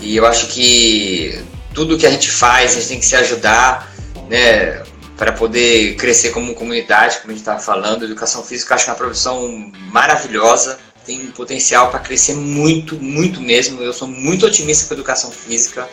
E 0.00 0.16
eu 0.16 0.26
acho 0.26 0.48
que 0.48 1.38
tudo 1.72 1.96
que 1.96 2.06
a 2.06 2.10
gente 2.10 2.30
faz, 2.30 2.72
a 2.72 2.74
gente 2.74 2.88
tem 2.88 3.00
que 3.00 3.06
se 3.06 3.16
ajudar, 3.16 3.92
né? 4.28 4.82
Para 5.16 5.32
poder 5.32 5.94
crescer 5.96 6.30
como 6.30 6.54
comunidade, 6.54 7.18
como 7.18 7.30
a 7.30 7.34
gente 7.34 7.42
estava 7.42 7.60
falando. 7.60 8.04
Educação 8.04 8.42
física, 8.42 8.74
acho 8.74 8.84
que 8.84 8.90
é 8.90 8.92
uma 8.92 8.98
profissão 8.98 9.70
maravilhosa 9.90 10.78
tem 11.04 11.26
potencial 11.28 11.90
para 11.90 12.00
crescer 12.00 12.34
muito, 12.34 12.96
muito 12.96 13.40
mesmo. 13.40 13.82
Eu 13.82 13.92
sou 13.92 14.06
muito 14.06 14.46
otimista 14.46 14.86
com 14.86 14.94
a 14.94 14.96
educação 14.96 15.30
física. 15.30 15.88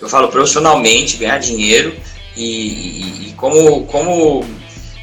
Eu 0.00 0.08
falo 0.08 0.28
profissionalmente, 0.28 1.16
ganhar 1.16 1.38
dinheiro 1.38 1.94
e, 2.36 2.44
e, 2.44 3.28
e 3.28 3.32
como, 3.36 3.84
como 3.86 4.44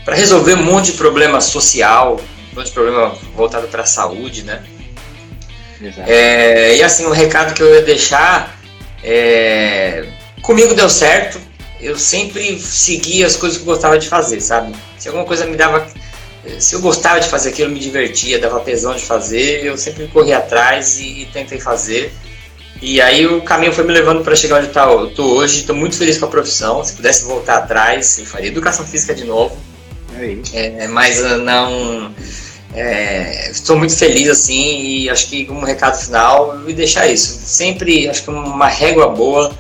para 0.06 0.16
resolver 0.16 0.56
um 0.56 0.64
monte 0.64 0.92
de 0.92 0.98
problema 0.98 1.42
social, 1.42 2.20
um 2.52 2.56
monte 2.56 2.68
de 2.68 2.74
problema 2.74 3.16
voltado 3.36 3.68
para 3.68 3.84
a 3.84 3.86
saúde, 3.86 4.44
né? 4.44 4.64
É, 6.06 6.76
e 6.76 6.84
assim, 6.84 7.06
o 7.06 7.12
recado 7.12 7.56
que 7.56 7.64
eu 7.64 7.74
ia 7.74 7.82
deixar 7.82 8.60
é, 9.04 10.06
comigo 10.42 10.74
deu 10.74 10.90
certo. 10.90 11.40
Eu 11.80 11.98
sempre 11.98 12.60
segui 12.60 13.24
as 13.24 13.36
coisas 13.36 13.58
que 13.58 13.64
eu 13.64 13.74
gostava 13.74 13.98
de 13.98 14.08
fazer, 14.08 14.40
sabe? 14.40 14.76
Se 15.00 15.08
alguma 15.08 15.26
coisa 15.26 15.46
me 15.46 15.58
dava 15.58 15.88
se 16.60 16.76
eu 16.76 16.82
gostava 16.82 17.20
de 17.20 17.28
fazer 17.28 17.50
aquilo, 17.50 17.70
me 17.70 17.80
divertia, 17.80 18.40
dava 18.40 18.60
tesão 18.62 18.96
de 18.96 19.04
fazer, 19.04 19.64
eu 19.64 19.78
sempre 19.78 20.08
corri 20.08 20.34
atrás 20.34 21.00
e, 21.00 21.22
e 21.22 21.26
tentei 21.28 21.60
fazer. 21.60 22.12
E 22.82 23.00
aí 23.00 23.28
o 23.28 23.42
caminho 23.44 23.72
foi 23.72 23.84
me 23.84 23.94
levando 23.94 24.24
para 24.24 24.36
chegar 24.36 24.60
onde 24.60 24.70
tá, 24.70 24.86
eu 24.86 25.10
estou 25.10 25.36
hoje. 25.36 25.60
Estou 25.60 25.76
muito 25.76 25.96
feliz 25.96 26.18
com 26.18 26.26
a 26.26 26.30
profissão. 26.30 26.84
Se 26.84 26.94
pudesse 26.94 27.24
voltar 27.26 27.58
atrás, 27.58 28.18
eu 28.18 28.26
faria 28.26 28.48
educação 28.50 28.86
física 28.86 29.14
de 29.14 29.24
novo. 29.24 29.56
É, 30.54 30.88
mas 30.88 31.22
não. 31.40 32.14
É, 32.74 33.52
estou 33.52 33.78
muito 33.78 33.96
feliz 33.96 34.30
assim 34.30 34.82
e 34.82 35.10
acho 35.10 35.28
que 35.28 35.46
como 35.46 35.66
recado 35.66 36.02
final 36.02 36.56
eu 36.56 36.62
vou 36.64 36.74
deixar 36.74 37.06
isso. 37.08 37.40
Sempre 37.46 38.10
acho 38.10 38.24
que 38.24 38.30
uma 38.30 38.68
régua 38.68 39.10
boa 39.10 39.54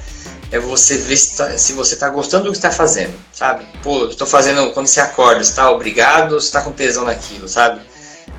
é 0.51 0.59
você 0.59 0.97
ver 0.97 1.17
se, 1.17 1.37
tá, 1.37 1.57
se 1.57 1.73
você 1.73 1.93
está 1.93 2.09
gostando 2.09 2.45
do 2.45 2.51
que 2.51 2.57
está 2.57 2.71
fazendo, 2.71 3.13
sabe? 3.31 3.65
Pô, 3.83 4.05
estou 4.05 4.27
fazendo 4.27 4.71
quando 4.71 4.87
você 4.87 4.99
acorda, 4.99 5.41
está 5.41 5.71
obrigado 5.71 6.33
ou 6.33 6.37
está 6.37 6.61
com 6.61 6.71
tesão 6.71 7.05
naquilo, 7.05 7.47
sabe? 7.47 7.81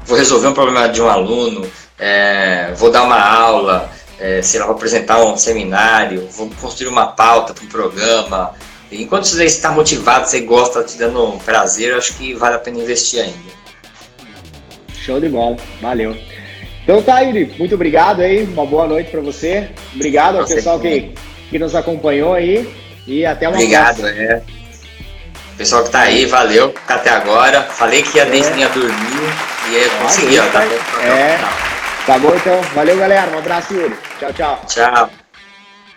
Vou 0.05 0.19
resolver 0.19 0.49
um 0.49 0.55
problema 0.55 0.89
de 0.89 1.01
um 1.01 1.09
aluno, 1.09 1.67
é, 1.99 2.73
vou 2.77 2.91
dar 2.91 3.03
uma 3.03 3.19
aula, 3.19 3.91
é, 4.23 4.41
sei 4.41 4.61
lá, 4.61 4.67
vou 4.67 4.77
apresentar 4.77 5.21
um 5.25 5.37
seminário, 5.37 6.29
vou 6.31 6.49
construir 6.61 6.89
uma 6.89 7.09
pauta 7.09 7.53
para 7.53 7.65
um 7.65 7.69
programa. 7.69 8.55
Enquanto 8.91 9.25
você 9.27 9.45
está 9.45 9.73
motivado, 9.73 10.29
você 10.29 10.41
gosta, 10.43 10.79
está 10.79 10.93
te 10.93 10.99
dando 10.99 11.25
um 11.25 11.39
prazer, 11.39 11.93
acho 11.95 12.15
que 12.15 12.33
vale 12.33 12.55
a 12.55 12.59
pena 12.61 12.79
investir 12.79 13.21
ainda. 13.21 13.53
Show 14.95 15.19
de 15.19 15.29
bola, 15.29 15.57
valeu. 15.81 16.17
Então 16.85 17.03
tá, 17.03 17.19
Yuri, 17.21 17.53
muito 17.59 17.75
obrigado 17.75 18.21
aí, 18.21 18.45
uma 18.45 18.65
boa 18.65 18.87
noite 18.87 19.11
para 19.11 19.21
você. 19.21 19.71
Obrigado 19.93 20.39
ao 20.39 20.47
pessoal 20.47 20.79
que 20.79 21.13
que 21.51 21.59
nos 21.59 21.75
acompanhou 21.75 22.33
aí 22.33 22.73
e 23.07 23.27
até 23.27 23.49
uma 23.49 23.57
Obrigado, 23.57 23.99
próxima. 23.99 24.23
é. 24.23 24.43
Pessoal 25.59 25.85
que 25.85 25.91
tá 25.91 26.01
aí, 26.01 26.25
valeu 26.27 26.75
até 26.89 27.11
agora. 27.11 27.63
Falei 27.63 28.03
que 28.03 28.17
ia 28.17 28.23
é. 28.23 28.37
ia 28.37 28.69
dormir 28.69 29.35
e 29.69 29.75
eu 29.75 29.91
consegui, 30.01 30.39
ó. 30.39 30.47
Tá, 30.47 30.65
é. 30.65 31.72
Tá 32.07 32.19
bom 32.19 32.35
então. 32.35 32.61
Valeu, 32.75 32.99
galera. 32.99 33.31
Um 33.33 33.39
abraço, 33.39 33.75
Yuri. 33.75 33.97
Tchau, 34.19 34.33
tchau. 34.33 34.65
Tchau. 34.67 35.11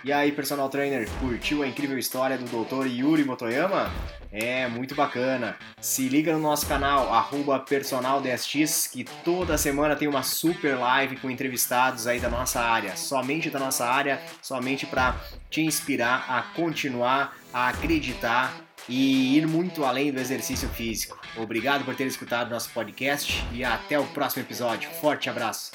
E 0.03 0.13
aí, 0.13 0.31
personal 0.31 0.69
trainer, 0.69 1.09
curtiu 1.19 1.63
a 1.63 1.67
incrível 1.67 1.97
história 1.97 2.37
do 2.37 2.45
Dr. 2.45 2.85
Yuri 2.85 3.25
Motoyama? 3.25 3.91
É, 4.31 4.67
muito 4.67 4.93
bacana. 4.93 5.55
Se 5.79 6.09
liga 6.09 6.33
no 6.33 6.39
nosso 6.39 6.67
canal, 6.67 7.09
personaldSX, 7.67 8.87
que 8.87 9.03
toda 9.23 9.57
semana 9.57 9.95
tem 9.95 10.07
uma 10.07 10.21
super 10.23 10.77
live 10.77 11.15
com 11.15 11.31
entrevistados 11.31 12.05
aí 12.05 12.19
da 12.19 12.29
nossa 12.29 12.59
área, 12.59 12.95
somente 12.97 13.49
da 13.49 13.57
nossa 13.57 13.85
área, 13.85 14.21
somente 14.41 14.85
para 14.85 15.15
te 15.49 15.61
inspirar 15.61 16.25
a 16.29 16.41
continuar, 16.53 17.35
a 17.53 17.69
acreditar 17.69 18.53
e 18.87 19.37
ir 19.37 19.47
muito 19.47 19.83
além 19.83 20.11
do 20.11 20.19
exercício 20.19 20.69
físico. 20.69 21.19
Obrigado 21.37 21.83
por 21.83 21.95
ter 21.95 22.05
escutado 22.05 22.49
nosso 22.49 22.69
podcast 22.69 23.43
e 23.51 23.63
até 23.63 23.99
o 23.99 24.05
próximo 24.07 24.43
episódio. 24.43 24.89
Forte 24.89 25.29
abraço! 25.29 25.71